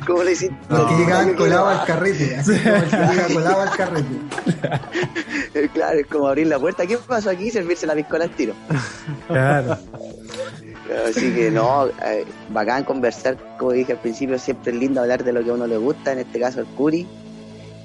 [0.06, 0.56] cómo le hiciste.
[0.73, 5.69] No, que llegaban colado al carrete, así como que colado al carrete.
[5.74, 7.51] claro, es como abrir la puerta, ¿qué pasó aquí?
[7.51, 8.55] Servirse la piscola al tiro.
[9.28, 9.77] Claro.
[11.09, 15.32] Así que no, eh, bacán conversar, como dije al principio, siempre es lindo hablar de
[15.32, 17.06] lo que a uno le gusta, en este caso el Curi.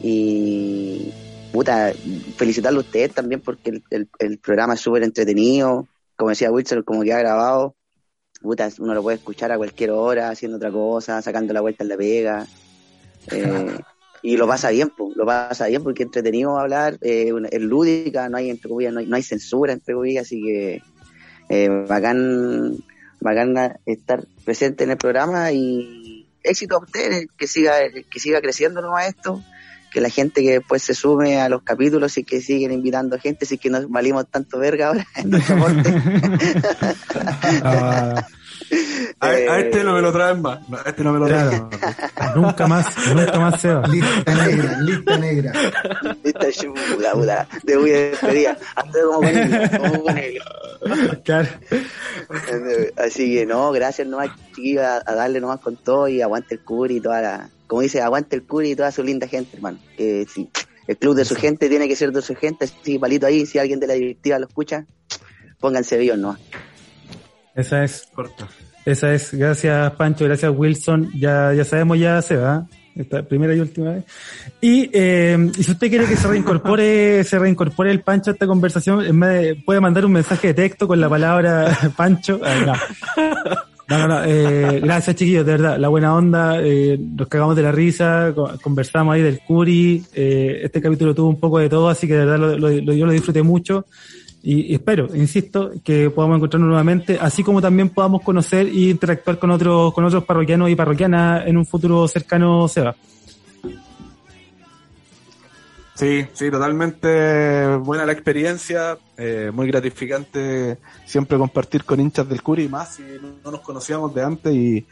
[0.02, 1.12] Y,
[1.58, 1.92] puta,
[2.36, 5.88] felicitarlo a ustedes también porque el, programa es súper entretenido.
[6.16, 7.76] como decía Wilson, como que ha grabado,
[8.44, 11.90] puta, uno lo puede escuchar a cualquier hora, haciendo otra cosa, sacando la vuelta en
[11.90, 12.46] la pega.
[13.32, 13.76] Eh,
[14.22, 18.30] y lo pasa bien, pues, lo pasa bien porque es entretenido hablar, eh, es lúdica,
[18.30, 20.84] no hay entre comillas, no hay, censura entre comillas, así que
[21.50, 22.78] eh, bacán,
[23.20, 27.78] bacán estar presente en el programa y éxito a ustedes, que siga,
[28.12, 29.44] que siga creciendo nomás esto,
[29.92, 33.46] que la gente que después se sume a los capítulos y que siguen invitando gente,
[33.46, 35.58] así que nos valimos tanto verga ahora en nuestro
[37.64, 38.26] ah,
[39.20, 40.60] a, a, este no me lo traen más.
[40.86, 41.70] a este no me lo traen
[42.36, 43.88] nunca más, nunca más se va.
[43.88, 45.54] Lista negra, lista negra.
[46.24, 47.48] Lista chuda, puta.
[47.66, 48.58] Te voy a despedir.
[48.76, 50.40] Ando como con él, como con él.
[51.24, 51.48] Claro.
[52.98, 56.62] Así que no, gracias nomás, chiquillos, a, a, darle nomás con todo y aguante el
[56.62, 57.50] curi y toda la.
[57.68, 59.78] Como dice, aguante el curi y toda su linda gente, hermano.
[59.98, 60.50] Eh, sí.
[60.88, 63.60] El club de su gente tiene que ser de su gente, así palito ahí, si
[63.60, 64.86] alguien de la directiva lo escucha,
[65.60, 66.40] pónganse bien nomás.
[67.54, 68.08] Esa es.
[68.14, 68.48] Corta.
[68.86, 69.34] Esa es.
[69.34, 70.26] Gracias, Pancho.
[70.26, 71.12] Gracias, Wilson.
[71.20, 72.68] Ya, ya sabemos, ya se va.
[72.96, 74.06] Esta primera y última vez.
[74.62, 78.48] Y, eh, y si usted quiere que se reincorpore, se reincorpore el Pancho a esta
[78.48, 82.40] conversación, en vez de, puede mandar un mensaje de texto con la palabra Pancho.
[82.40, 82.74] no.
[83.90, 85.78] No, no, Eh, gracias, chiquillos, de verdad.
[85.78, 90.04] La buena onda, eh, nos cagamos de la risa, conversamos ahí del Curi.
[90.14, 93.12] Eh, este capítulo tuvo un poco de todo, así que de verdad lo, yo lo
[93.12, 93.86] disfruté mucho.
[94.44, 99.52] Y, espero, insisto, que podamos encontrarnos nuevamente, así como también podamos conocer e interactuar con
[99.52, 102.96] otros, con otros parroquianos y parroquianas en un futuro cercano, Seba.
[105.96, 112.68] Sí, sí, totalmente buena la experiencia, eh, muy gratificante siempre compartir con hinchas del Curi,
[112.68, 113.04] más si
[113.44, 114.86] no nos conocíamos de antes y,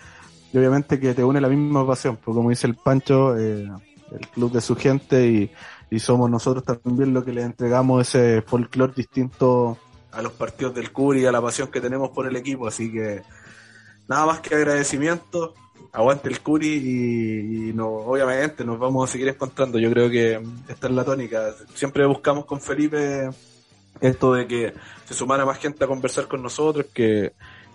[0.54, 3.70] obviamente que te une la misma pasión, porque como dice el Pancho, eh,
[4.12, 5.52] el club de su gente y,
[5.92, 9.78] y somos nosotros también los que le entregamos ese folclore distinto
[10.12, 13.22] a los partidos del Curi, a la pasión que tenemos por el equipo, así que
[14.08, 15.54] nada más que agradecimiento,
[15.92, 20.88] aguante el Curi y, no, obviamente nos vamos a seguir encontrando, yo creo que esta
[20.88, 23.30] es la tónica, siempre buscamos con Felipe
[24.02, 24.74] esto de que
[25.06, 27.34] se sumara más gente a conversar con nosotros, que,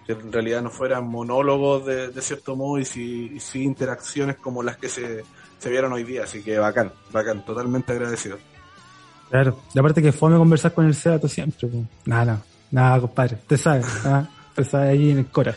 [0.08, 5.24] en realidad no fueran monólogos de, cierto modo y sí, interacciones como las que se,
[5.58, 8.38] se vieron hoy día, así que bacán, bacán, totalmente agradecido.
[9.30, 11.68] Claro, y aparte que fue a conversar con el Seato siempre,
[12.04, 12.42] nada,
[12.72, 14.28] nada, compadre, te sabes, ¿ah?
[14.54, 15.54] te sabes ahí en el Cora.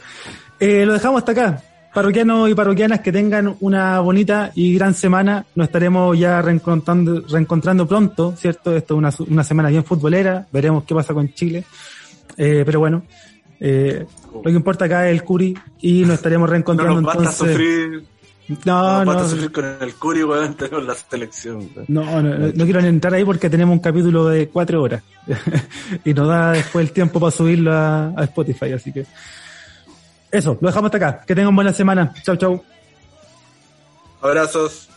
[0.60, 1.64] Eh, lo dejamos hasta acá.
[1.94, 5.45] Parroquianos y parroquianas que tengan una bonita y gran semana.
[5.53, 8.76] Nos estaremos ya reencontrando, reencontrando pronto, ¿cierto?
[8.76, 10.48] Esto es una, una semana bien futbolera.
[10.52, 11.64] Veremos qué pasa con Chile.
[12.36, 13.03] Eh, pero bueno,
[13.60, 18.03] eh, lo que importa acá es el Curi y nos estaremos reencontrando no entonces.
[18.65, 19.14] No, no.
[19.14, 19.30] no.
[19.30, 21.70] sufrir con el Curi, weón, tenemos la selección.
[21.88, 25.03] No, no, no, quiero entrar ahí porque tenemos un capítulo de cuatro horas.
[26.06, 29.06] y nos da después el tiempo para subirlo a, a, Spotify, así que.
[30.34, 31.23] Eso, lo dejamos hasta acá.
[31.27, 32.11] Que tengan buena semana.
[32.23, 32.64] Chau, chau.
[34.19, 34.89] Abrazos.